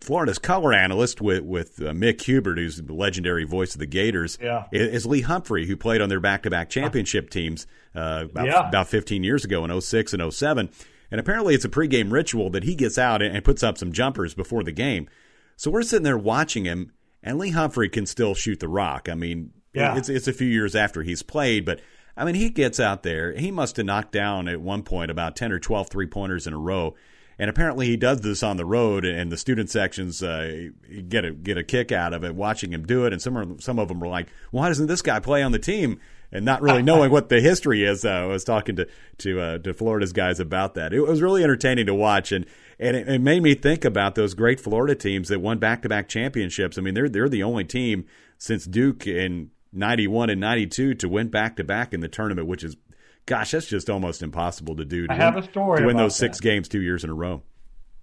Florida's 0.01 0.37
color 0.37 0.73
analyst 0.73 1.21
with 1.21 1.43
with 1.43 1.81
uh, 1.81 1.91
Mick 1.91 2.21
Hubert, 2.21 2.57
who's 2.57 2.77
the 2.77 2.93
legendary 2.93 3.45
voice 3.45 3.73
of 3.73 3.79
the 3.79 3.85
Gators, 3.85 4.37
yeah. 4.41 4.65
is, 4.71 5.05
Lee 5.05 5.21
Humphrey, 5.21 5.65
who 5.65 5.77
played 5.77 6.01
on 6.01 6.09
their 6.09 6.19
back 6.19 6.43
to 6.43 6.49
back 6.49 6.69
championship 6.69 7.29
teams 7.29 7.67
uh, 7.95 8.25
about, 8.29 8.45
yeah. 8.45 8.67
about 8.67 8.87
15 8.89 9.23
years 9.23 9.45
ago 9.45 9.63
in 9.63 9.81
06 9.81 10.13
and 10.13 10.33
07. 10.33 10.69
And 11.09 11.19
apparently, 11.19 11.55
it's 11.55 11.65
a 11.65 11.69
pregame 11.69 12.11
ritual 12.11 12.49
that 12.49 12.63
he 12.63 12.75
gets 12.75 12.97
out 12.97 13.21
and 13.21 13.43
puts 13.43 13.63
up 13.63 13.77
some 13.77 13.91
jumpers 13.91 14.33
before 14.33 14.63
the 14.63 14.71
game. 14.71 15.09
So 15.55 15.71
we're 15.71 15.83
sitting 15.83 16.03
there 16.03 16.17
watching 16.17 16.65
him, 16.65 16.91
and 17.23 17.37
Lee 17.37 17.51
Humphrey 17.51 17.89
can 17.89 18.05
still 18.05 18.33
shoot 18.33 18.59
the 18.59 18.67
rock. 18.67 19.07
I 19.09 19.15
mean, 19.15 19.51
yeah. 19.73 19.97
It's 19.97 20.09
it's 20.09 20.27
a 20.27 20.33
few 20.33 20.47
years 20.47 20.75
after 20.75 21.01
he's 21.03 21.23
played, 21.23 21.65
but 21.65 21.79
I 22.17 22.25
mean, 22.25 22.35
he 22.35 22.49
gets 22.49 22.79
out 22.79 23.03
there. 23.03 23.33
He 23.33 23.51
must 23.51 23.77
have 23.77 23.85
knocked 23.85 24.11
down 24.11 24.47
at 24.47 24.59
one 24.59 24.83
point 24.83 25.11
about 25.11 25.35
10 25.35 25.51
or 25.51 25.59
12 25.59 25.89
three 25.89 26.07
pointers 26.07 26.45
in 26.45 26.53
a 26.53 26.57
row. 26.57 26.95
And 27.41 27.49
apparently 27.49 27.87
he 27.87 27.97
does 27.97 28.21
this 28.21 28.43
on 28.43 28.57
the 28.57 28.67
road, 28.67 29.03
and 29.03 29.31
the 29.31 29.35
student 29.35 29.71
sections 29.71 30.21
uh, 30.21 30.69
get 31.09 31.25
a 31.25 31.31
get 31.31 31.57
a 31.57 31.63
kick 31.63 31.91
out 31.91 32.13
of 32.13 32.23
it 32.23 32.35
watching 32.35 32.71
him 32.71 32.85
do 32.85 33.07
it. 33.07 33.13
And 33.13 33.19
some 33.19 33.35
are, 33.35 33.59
some 33.59 33.79
of 33.79 33.87
them 33.87 33.99
were 33.99 34.07
like, 34.07 34.27
"Why 34.51 34.67
doesn't 34.67 34.85
this 34.85 35.01
guy 35.01 35.19
play 35.19 35.41
on 35.41 35.51
the 35.51 35.57
team?" 35.57 35.99
And 36.31 36.45
not 36.45 36.61
really 36.61 36.83
knowing 36.83 37.09
what 37.11 37.29
the 37.29 37.41
history 37.41 37.83
is. 37.83 38.05
Uh, 38.05 38.09
I 38.11 38.25
was 38.27 38.43
talking 38.43 38.75
to 38.75 38.87
to 39.17 39.41
uh, 39.41 39.57
to 39.57 39.73
Florida's 39.73 40.13
guys 40.13 40.39
about 40.39 40.75
that. 40.75 40.93
It 40.93 41.01
was 41.01 41.19
really 41.19 41.43
entertaining 41.43 41.87
to 41.87 41.95
watch, 41.95 42.31
and 42.31 42.45
and 42.79 42.95
it, 42.95 43.09
it 43.09 43.21
made 43.21 43.41
me 43.41 43.55
think 43.55 43.85
about 43.85 44.13
those 44.13 44.35
great 44.35 44.59
Florida 44.59 44.93
teams 44.93 45.27
that 45.29 45.41
won 45.41 45.57
back 45.57 45.81
to 45.81 45.89
back 45.89 46.07
championships. 46.07 46.77
I 46.77 46.81
mean, 46.81 46.93
they're 46.93 47.09
they're 47.09 47.27
the 47.27 47.41
only 47.41 47.63
team 47.63 48.05
since 48.37 48.65
Duke 48.65 49.07
in 49.07 49.49
91 49.73 50.29
and 50.29 50.39
92 50.39 50.93
to 50.93 51.09
win 51.09 51.29
back 51.29 51.55
to 51.55 51.63
back 51.63 51.91
in 51.91 52.01
the 52.01 52.07
tournament, 52.07 52.47
which 52.47 52.63
is, 52.63 52.77
gosh, 53.25 53.51
that's 53.51 53.67
just 53.67 53.89
almost 53.89 54.21
impossible 54.21 54.75
to 54.77 54.85
do. 54.85 55.07
To 55.07 55.13
I 55.13 55.15
win, 55.15 55.21
have 55.21 55.37
a 55.37 55.43
story 55.43 55.81
to 55.81 55.85
win 55.85 55.97
those 55.97 56.13
that. 56.13 56.19
six 56.19 56.39
games 56.39 56.67
two 56.67 56.81
years 56.81 57.03
in 57.03 57.09
a 57.09 57.13
row. 57.13 57.41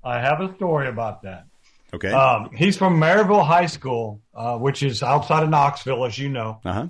I 0.03 0.21
have 0.21 0.41
a 0.41 0.55
story 0.57 0.89
about 0.89 1.23
that. 1.23 1.47
Okay. 1.93 2.13
Um, 2.13 2.51
he's 2.55 2.77
from 2.77 3.01
Maryville 3.01 3.45
High 3.45 3.67
School, 3.67 4.21
uh, 4.35 4.59
which 4.59 4.83
is 4.83 5.03
outside 5.03 5.43
of 5.43 5.51
Knoxville, 5.51 6.05
as 6.05 6.19
you 6.19 6.29
know. 6.29 6.61
Uh-huh. 6.65 6.89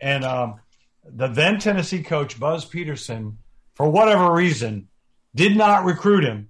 And 0.00 0.24
um, 0.24 0.60
the 1.04 1.28
then 1.28 1.58
Tennessee 1.58 2.02
coach 2.02 2.38
Buzz 2.38 2.64
Peterson, 2.64 3.38
for 3.74 3.88
whatever 3.88 4.32
reason, 4.32 4.88
did 5.34 5.56
not 5.56 5.84
recruit 5.84 6.24
him, 6.24 6.48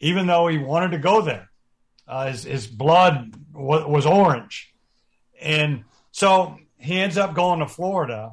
even 0.00 0.26
though 0.26 0.48
he 0.48 0.58
wanted 0.58 0.92
to 0.92 0.98
go 0.98 1.22
there. 1.22 1.50
Uh, 2.06 2.26
his, 2.26 2.44
his 2.44 2.66
blood 2.66 3.34
was, 3.54 3.86
was 3.86 4.06
orange, 4.06 4.74
and 5.40 5.84
so 6.10 6.58
he 6.76 6.98
ends 6.98 7.16
up 7.16 7.34
going 7.34 7.60
to 7.60 7.66
Florida. 7.66 8.32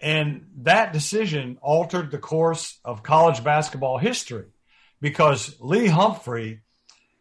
And 0.00 0.46
that 0.62 0.92
decision 0.92 1.58
altered 1.60 2.10
the 2.10 2.18
course 2.18 2.78
of 2.84 3.02
college 3.02 3.44
basketball 3.44 3.98
history 3.98 4.46
because 5.00 5.56
Lee 5.60 5.86
Humphrey 5.86 6.60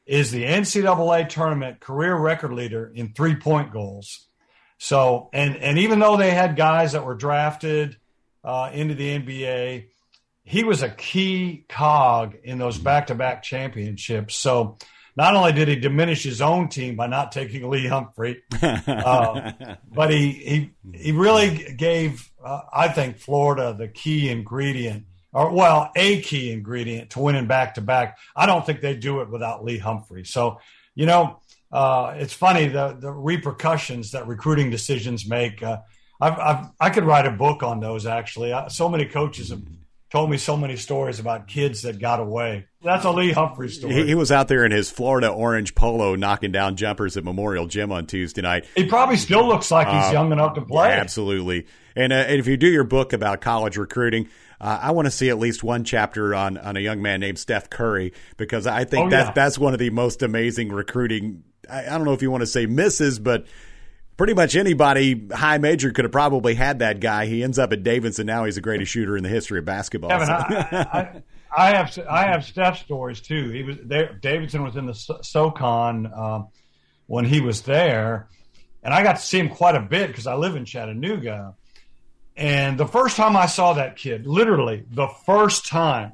is 0.06 0.32
the 0.32 0.44
NCAA 0.44 1.30
tournament 1.30 1.80
career 1.80 2.16
record 2.16 2.54
leader 2.54 2.92
in 2.94 3.14
three 3.14 3.36
point 3.36 3.72
goals. 3.72 4.26
So, 4.78 5.30
and, 5.34 5.58
and 5.58 5.78
even 5.78 6.00
though 6.00 6.16
they 6.16 6.32
had 6.32 6.56
guys 6.56 6.94
that 6.94 7.06
were 7.06 7.16
drafted 7.16 7.98
uh, 8.44 8.72
into 8.74 8.96
the 8.96 9.20
NBA, 9.20 9.88
he 10.44 10.64
was 10.64 10.82
a 10.82 10.90
key 10.90 11.66
cog 11.68 12.36
in 12.44 12.58
those 12.58 12.78
back 12.78 13.08
to 13.08 13.16
back 13.16 13.44
championships. 13.44 14.36
So, 14.36 14.78
not 15.20 15.36
only 15.36 15.52
did 15.52 15.68
he 15.68 15.76
diminish 15.76 16.24
his 16.24 16.40
own 16.40 16.70
team 16.70 16.96
by 16.96 17.06
not 17.06 17.34
taking 17.34 17.70
Lee 17.70 17.86
Humphrey, 17.86 18.42
uh, 18.62 19.52
but 19.92 20.12
he, 20.12 20.32
he, 20.32 20.72
he 20.98 21.12
really 21.12 21.74
gave, 21.74 22.32
uh, 22.42 22.62
I 22.72 22.88
think, 22.88 23.18
Florida 23.18 23.76
the 23.78 23.90
key 23.90 24.30
ingredient 24.30 25.08
or 25.34 25.52
well, 25.52 25.92
a 25.94 26.22
key 26.22 26.54
ingredient 26.54 27.10
to 27.10 27.20
winning 27.20 27.48
back 27.48 27.74
to 27.74 27.82
back. 27.82 28.18
I 28.34 28.46
don't 28.46 28.66
think 28.66 28.80
they'd 28.80 29.02
do 29.02 29.20
it 29.20 29.30
without 29.30 29.66
Lee 29.66 29.78
Humphrey. 29.78 30.24
So, 30.24 30.62
you 30.96 31.06
know, 31.06 31.42
uh, 31.70 32.14
it's 32.16 32.34
funny 32.34 32.68
the 32.70 32.98
the 32.98 33.12
repercussions 33.12 34.12
that 34.12 34.26
recruiting 34.26 34.70
decisions 34.70 35.28
make. 35.28 35.62
Uh, 35.62 35.80
I've, 36.22 36.40
I've, 36.40 36.66
i 36.80 36.90
could 36.92 37.04
write 37.04 37.26
a 37.26 37.32
book 37.32 37.62
on 37.62 37.82
those. 37.82 38.06
Actually, 38.06 38.54
uh, 38.54 38.70
so 38.70 38.88
many 38.88 39.06
coaches 39.06 39.50
have 39.50 39.62
told 40.10 40.30
me 40.30 40.38
so 40.38 40.58
many 40.58 40.76
stories 40.76 41.20
about 41.20 41.48
kids 41.48 41.84
that 41.84 42.00
got 42.00 42.20
away. 42.20 42.66
That's 42.82 43.06
a 43.06 43.12
Lee 43.12 43.32
Humphrey 43.32 43.70
story. 43.70 43.94
He, 43.94 44.08
he, 44.08 44.16
was 44.16 44.32
out 44.32 44.48
there 44.48 44.66
in 44.66 44.72
his 44.72 44.90
Florida 44.90 45.30
orange 45.30 45.76
polo 45.76 46.16
knocking 46.16 46.52
down 46.52 46.76
jumpers 46.78 47.18
at 47.18 47.24
Memorial 47.24 47.68
Gym 47.68 47.92
on 47.92 48.08
Tuesday 48.08 48.42
night. 48.42 48.66
He 48.76 48.86
probably 48.86 49.18
still 49.18 49.48
looks 49.48 49.70
like 49.70 49.88
he's 49.88 50.10
uh, 50.10 50.12
young 50.14 50.32
enough 50.32 50.56
to 50.56 50.62
play. 50.62 50.92
Absolutely. 50.94 51.68
And, 51.96 52.14
uh, 52.14 52.16
and 52.16 52.40
if 52.40 52.48
you 52.48 52.58
do 52.58 52.68
your 52.68 52.86
book 52.86 53.14
about 53.14 53.42
college 53.42 53.78
recruiting, 53.78 54.30
uh, 54.62 54.80
I 54.82 54.92
want 54.92 55.06
to 55.06 55.12
see 55.12 55.30
at 55.30 55.38
least 55.38 55.64
one 55.64 55.84
chapter 55.84 56.34
on, 56.34 56.58
on 56.58 56.78
a 56.78 56.80
young 56.80 57.02
man 57.02 57.20
named 57.20 57.38
Steph 57.38 57.70
Curry 57.70 58.14
because 58.38 58.66
I 58.66 58.86
think 58.86 59.08
oh, 59.08 59.10
that's 59.10 59.28
yeah. 59.28 59.34
that's 59.34 59.58
one 59.58 59.74
of 59.74 59.80
the 59.80 59.90
most 59.90 60.22
amazing 60.22 60.70
recruiting. 60.70 61.44
I, 61.70 61.86
I 61.86 61.90
don't 61.90 62.04
know 62.04 62.14
if 62.14 62.22
you 62.22 62.32
want 62.32 62.42
to 62.42 62.48
say 62.48 62.66
misses, 62.66 63.20
but 63.20 63.46
pretty 64.20 64.34
much 64.34 64.54
anybody 64.58 65.30
high 65.32 65.58
major 65.58 65.92
could 65.92 66.04
have 66.04 66.12
probably 66.12 66.54
had 66.54 66.80
that 66.80 67.00
guy. 67.00 67.26
He 67.26 67.42
ends 67.42 67.58
up 67.58 67.72
at 67.72 67.84
Davidson 67.84 68.28
now. 68.28 68.44
He's 68.44 68.56
the 68.56 68.62
greatest 68.62 68.92
shooter 68.92 69.16
in 69.16 69.24
the 69.24 69.30
history 69.30 69.60
of 69.60 69.66
basketball. 69.66 70.10
Kevin, 70.10 70.28
so. 70.28 70.34
I, 70.34 70.44
I, 70.92 71.24
I, 71.56 71.70
have 71.78 72.00
I 72.10 72.24
have 72.26 72.44
Steph 72.44 72.80
stories 72.80 73.22
too. 73.22 73.50
He 73.50 73.64
was 73.64 73.78
there. 73.82 74.12
Davidson 74.22 74.62
was 74.62 74.76
in 74.76 74.88
the 74.88 74.94
SoCon 74.94 76.12
um, 76.14 76.48
when 77.08 77.24
he 77.24 77.40
was 77.40 77.62
there, 77.62 78.28
and 78.84 78.94
I 78.94 79.04
got 79.04 79.16
to 79.16 79.22
see 79.22 79.40
him 79.40 79.48
quite 79.48 79.76
a 79.76 79.80
bit 79.80 80.08
because 80.08 80.28
I 80.28 80.36
live 80.36 80.58
in 80.58 80.66
Chattanooga. 80.66 81.56
And 82.36 82.78
the 82.78 82.88
first 82.88 83.16
time 83.16 83.38
I 83.38 83.46
saw 83.46 83.72
that 83.74 83.96
kid, 83.96 84.28
literally 84.28 84.84
the 84.92 85.08
first 85.26 85.66
time, 85.66 86.12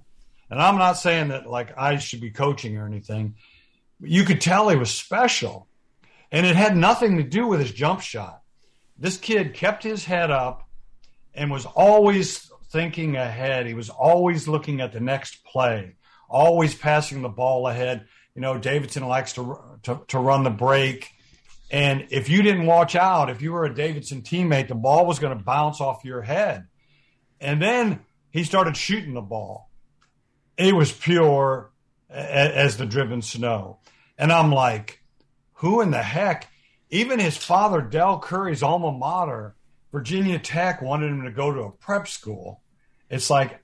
and 0.51 0.61
I'm 0.61 0.77
not 0.77 0.99
saying 0.99 1.29
that 1.29 1.49
like 1.49 1.75
I 1.75 1.97
should 1.97 2.21
be 2.21 2.29
coaching 2.29 2.77
or 2.77 2.85
anything, 2.85 3.33
you 3.99 4.25
could 4.25 4.41
tell 4.41 4.69
he 4.69 4.75
was 4.75 4.91
special. 4.91 5.67
And 6.31 6.45
it 6.45 6.55
had 6.55 6.75
nothing 6.75 7.17
to 7.17 7.23
do 7.23 7.47
with 7.47 7.59
his 7.59 7.71
jump 7.71 8.01
shot. 8.01 8.41
This 8.97 9.17
kid 9.17 9.53
kept 9.53 9.83
his 9.83 10.05
head 10.05 10.31
up 10.31 10.67
and 11.33 11.51
was 11.51 11.65
always 11.65 12.49
thinking 12.71 13.15
ahead. 13.15 13.67
He 13.67 13.73
was 13.73 13.89
always 13.89 14.47
looking 14.47 14.81
at 14.81 14.91
the 14.91 14.99
next 14.99 15.43
play, 15.43 15.95
always 16.29 16.75
passing 16.75 17.21
the 17.21 17.29
ball 17.29 17.67
ahead. 17.67 18.07
You 18.35 18.41
know, 18.41 18.57
Davidson 18.57 19.07
likes 19.07 19.33
to, 19.33 19.59
to, 19.83 20.01
to 20.07 20.19
run 20.19 20.43
the 20.43 20.49
break 20.49 21.11
and 21.71 22.07
if 22.09 22.29
you 22.29 22.41
didn't 22.41 22.67
watch 22.67 22.95
out, 22.95 23.29
if 23.29 23.41
you 23.41 23.51
were 23.51 23.65
a 23.65 23.73
Davidson 23.73 24.21
teammate, 24.21 24.67
the 24.67 24.75
ball 24.75 25.05
was 25.05 25.19
going 25.19 25.37
to 25.37 25.43
bounce 25.43 25.81
off 25.81 26.05
your 26.05 26.21
head. 26.21 26.67
And 27.41 27.61
then 27.61 28.01
he 28.31 28.43
started 28.43 28.77
shooting 28.77 29.13
the 29.13 29.21
ball. 29.21 29.69
It 30.57 30.75
was 30.75 30.91
pure 30.91 31.71
as 32.09 32.77
the 32.77 32.85
driven 32.85 33.21
snow. 33.21 33.79
And 34.17 34.31
I'm 34.31 34.51
like, 34.51 35.01
who 35.55 35.81
in 35.81 35.91
the 35.91 36.01
heck? 36.01 36.49
Even 36.89 37.19
his 37.19 37.37
father, 37.37 37.81
Dell 37.81 38.19
Curry's 38.19 38.63
alma 38.63 38.91
mater, 38.91 39.55
Virginia 39.91 40.39
Tech, 40.39 40.81
wanted 40.81 41.09
him 41.09 41.23
to 41.23 41.31
go 41.31 41.51
to 41.51 41.61
a 41.61 41.71
prep 41.71 42.07
school. 42.07 42.61
It's 43.09 43.29
like, 43.29 43.59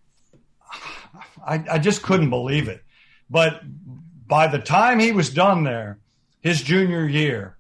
I, 1.46 1.64
I 1.72 1.80
just 1.80 2.02
couldn't 2.02 2.30
believe 2.30 2.68
it. 2.68 2.84
But 3.30 3.62
by 4.28 4.48
the 4.48 4.60
time 4.60 5.00
he 5.00 5.12
was 5.12 5.30
done 5.30 5.64
there, 5.64 6.00
his 6.42 6.62
junior 6.62 7.06
year, 7.06 7.58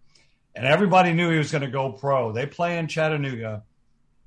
and 0.56 0.66
everybody 0.66 1.14
knew 1.14 1.30
he 1.30 1.38
was 1.38 1.52
going 1.52 1.62
to 1.62 1.70
go 1.70 1.92
pro. 1.92 2.32
They 2.32 2.46
play 2.46 2.78
in 2.78 2.88
Chattanooga. 2.88 3.64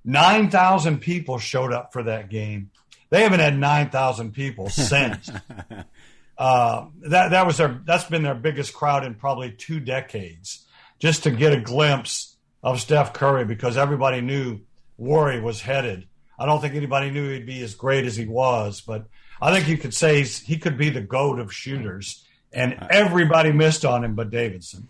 9,000 0.05 1.01
people 1.01 1.39
showed 1.39 1.73
up 1.73 1.93
for 1.93 2.03
that 2.05 2.29
game. 2.29 2.71
They 3.11 3.23
haven't 3.23 3.41
had 3.41 3.59
9,000 3.59 4.33
people 4.33 4.69
since. 4.69 5.31
uh, 6.39 6.87
that, 7.03 7.31
that 7.31 7.47
was 7.47 7.59
their, 7.59 7.81
that's 7.85 8.05
been 8.05 8.23
their 8.23 8.35
biggest 8.35 8.75
crowd 8.75 9.05
in 9.05 9.15
probably 9.15 9.51
two 9.53 9.81
decades 9.81 10.67
just 10.99 11.25
to 11.25 11.31
get 11.31 11.53
a 11.53 11.61
glimpse 11.61 12.37
of 12.63 12.81
Steph 12.81 13.13
Curry 13.13 13.45
because 13.45 13.77
everybody 13.77 14.21
knew 14.21 14.61
he 14.97 15.41
was 15.41 15.61
headed. 15.61 16.07
I 16.39 16.47
don't 16.47 16.61
think 16.61 16.75
anybody 16.75 17.11
knew 17.11 17.31
he'd 17.31 17.47
be 17.47 17.63
as 17.63 17.75
great 17.75 18.05
as 18.07 18.17
he 18.17 18.27
was, 18.27 18.81
but 18.81 19.07
I 19.41 19.53
think 19.53 19.69
you 19.69 19.77
could 19.77 19.95
say 19.95 20.23
he 20.23 20.59
could 20.59 20.77
be 20.77 20.91
the 20.91 21.01
goat 21.01 21.39
of 21.39 21.53
shooters. 21.53 22.25
And 22.53 22.87
everybody 22.91 23.53
missed 23.53 23.85
on 23.85 24.05
him 24.05 24.15
but 24.15 24.31
Davidson. 24.31 24.89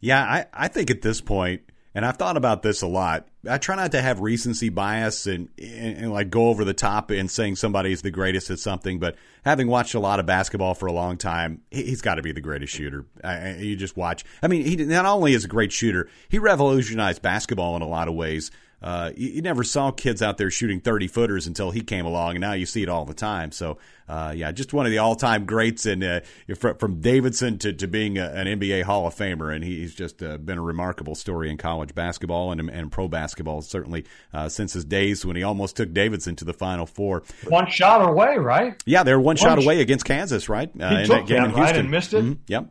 Yeah, 0.00 0.22
I, 0.22 0.46
I 0.52 0.68
think 0.68 0.90
at 0.90 1.02
this 1.02 1.20
point, 1.20 1.62
and 1.94 2.04
I've 2.04 2.16
thought 2.16 2.36
about 2.36 2.62
this 2.62 2.82
a 2.82 2.86
lot. 2.86 3.28
I 3.48 3.58
try 3.58 3.76
not 3.76 3.92
to 3.92 4.02
have 4.02 4.20
recency 4.20 4.68
bias 4.68 5.26
and, 5.26 5.48
and, 5.58 5.96
and, 5.98 6.12
like 6.12 6.30
go 6.30 6.48
over 6.48 6.64
the 6.64 6.74
top 6.74 7.10
in 7.10 7.28
saying 7.28 7.56
somebody's 7.56 8.02
the 8.02 8.10
greatest 8.10 8.50
at 8.50 8.58
something, 8.58 8.98
but 8.98 9.16
having 9.44 9.68
watched 9.68 9.94
a 9.94 10.00
lot 10.00 10.18
of 10.18 10.26
basketball 10.26 10.74
for 10.74 10.86
a 10.86 10.92
long 10.92 11.16
time, 11.16 11.60
he, 11.70 11.90
has 11.90 12.02
got 12.02 12.16
to 12.16 12.22
be 12.22 12.32
the 12.32 12.40
greatest 12.40 12.74
shooter. 12.74 13.06
I, 13.22 13.56
you 13.56 13.76
just 13.76 13.96
watch. 13.96 14.24
I 14.42 14.48
mean, 14.48 14.64
he 14.64 14.76
not 14.76 15.06
only 15.06 15.34
is 15.34 15.44
a 15.44 15.48
great 15.48 15.72
shooter, 15.72 16.08
he 16.28 16.38
revolutionized 16.38 17.22
basketball 17.22 17.76
in 17.76 17.82
a 17.82 17.88
lot 17.88 18.08
of 18.08 18.14
ways. 18.14 18.50
Uh, 18.84 19.12
you, 19.16 19.30
you, 19.30 19.40
never 19.40 19.64
saw 19.64 19.90
kids 19.90 20.20
out 20.20 20.36
there 20.36 20.50
shooting 20.50 20.78
30 20.78 21.06
footers 21.06 21.46
until 21.46 21.70
he 21.70 21.80
came 21.80 22.04
along, 22.04 22.32
and 22.32 22.42
now 22.42 22.52
you 22.52 22.66
see 22.66 22.82
it 22.82 22.88
all 22.90 23.06
the 23.06 23.14
time. 23.14 23.50
So, 23.50 23.78
uh, 24.10 24.34
yeah, 24.36 24.52
just 24.52 24.74
one 24.74 24.84
of 24.84 24.92
the 24.92 24.98
all 24.98 25.16
time 25.16 25.46
greats, 25.46 25.86
and 25.86 26.04
uh, 26.04 26.20
from, 26.54 26.76
from, 26.76 27.00
Davidson 27.00 27.56
to, 27.60 27.72
to 27.72 27.86
being 27.88 28.18
a, 28.18 28.26
an 28.26 28.46
NBA 28.46 28.82
Hall 28.82 29.06
of 29.06 29.14
Famer, 29.14 29.54
and 29.54 29.64
he's 29.64 29.94
just 29.94 30.22
uh, 30.22 30.36
been 30.36 30.58
a 30.58 30.62
remarkable 30.62 31.14
story 31.14 31.48
in 31.48 31.56
college 31.56 31.94
basketball 31.94 32.52
and, 32.52 32.68
and 32.68 32.92
pro 32.92 33.08
basketball, 33.08 33.62
certainly 33.62 34.04
uh, 34.34 34.50
since 34.50 34.74
his 34.74 34.84
days 34.84 35.24
when 35.24 35.36
he 35.36 35.42
almost 35.42 35.76
took 35.76 35.94
Davidson 35.94 36.36
to 36.36 36.44
the 36.44 36.52
Final 36.52 36.84
Four. 36.84 37.22
One 37.48 37.66
shot 37.70 38.06
away, 38.06 38.36
right? 38.36 38.82
Yeah, 38.84 39.02
they 39.02 39.14
were 39.14 39.18
one, 39.18 39.24
one 39.24 39.36
shot 39.36 39.58
sh- 39.62 39.64
away 39.64 39.80
against 39.80 40.04
Kansas, 40.04 40.50
right? 40.50 40.70
he 40.74 40.82
uh, 40.82 41.06
took 41.06 41.26
that, 41.28 41.54
right, 41.54 41.74
and 41.74 41.90
missed 41.90 42.12
it. 42.12 42.22
Mm-hmm. 42.22 42.42
Yep. 42.48 42.70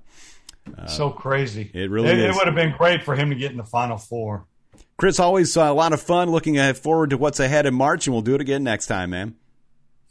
so 0.89 1.09
crazy. 1.09 1.71
It 1.73 1.89
really 1.89 2.09
it, 2.09 2.19
it 2.19 2.35
would 2.35 2.45
have 2.45 2.55
been 2.55 2.75
great 2.77 3.01
for 3.01 3.15
him 3.15 3.31
to 3.31 3.35
get 3.35 3.49
in 3.49 3.57
the 3.57 3.63
Final 3.63 3.97
Four. 3.97 4.45
Chris, 4.97 5.19
always 5.19 5.57
uh, 5.57 5.63
a 5.63 5.73
lot 5.73 5.93
of 5.93 6.01
fun 6.01 6.29
looking 6.29 6.57
forward 6.75 7.09
to 7.09 7.17
what's 7.17 7.39
ahead 7.39 7.65
in 7.65 7.73
March, 7.73 8.07
and 8.07 8.13
we'll 8.13 8.21
do 8.21 8.35
it 8.35 8.41
again 8.41 8.63
next 8.63 8.87
time, 8.87 9.09
man. 9.09 9.35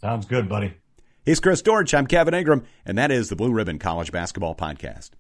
Sounds 0.00 0.26
good, 0.26 0.48
buddy. 0.48 0.74
He's 1.24 1.38
Chris 1.38 1.62
Dortch. 1.62 1.94
I'm 1.94 2.06
Kevin 2.08 2.34
Ingram, 2.34 2.64
and 2.84 2.98
that 2.98 3.12
is 3.12 3.28
the 3.28 3.36
Blue 3.36 3.52
Ribbon 3.52 3.78
College 3.78 4.10
Basketball 4.10 4.56
Podcast. 4.56 5.10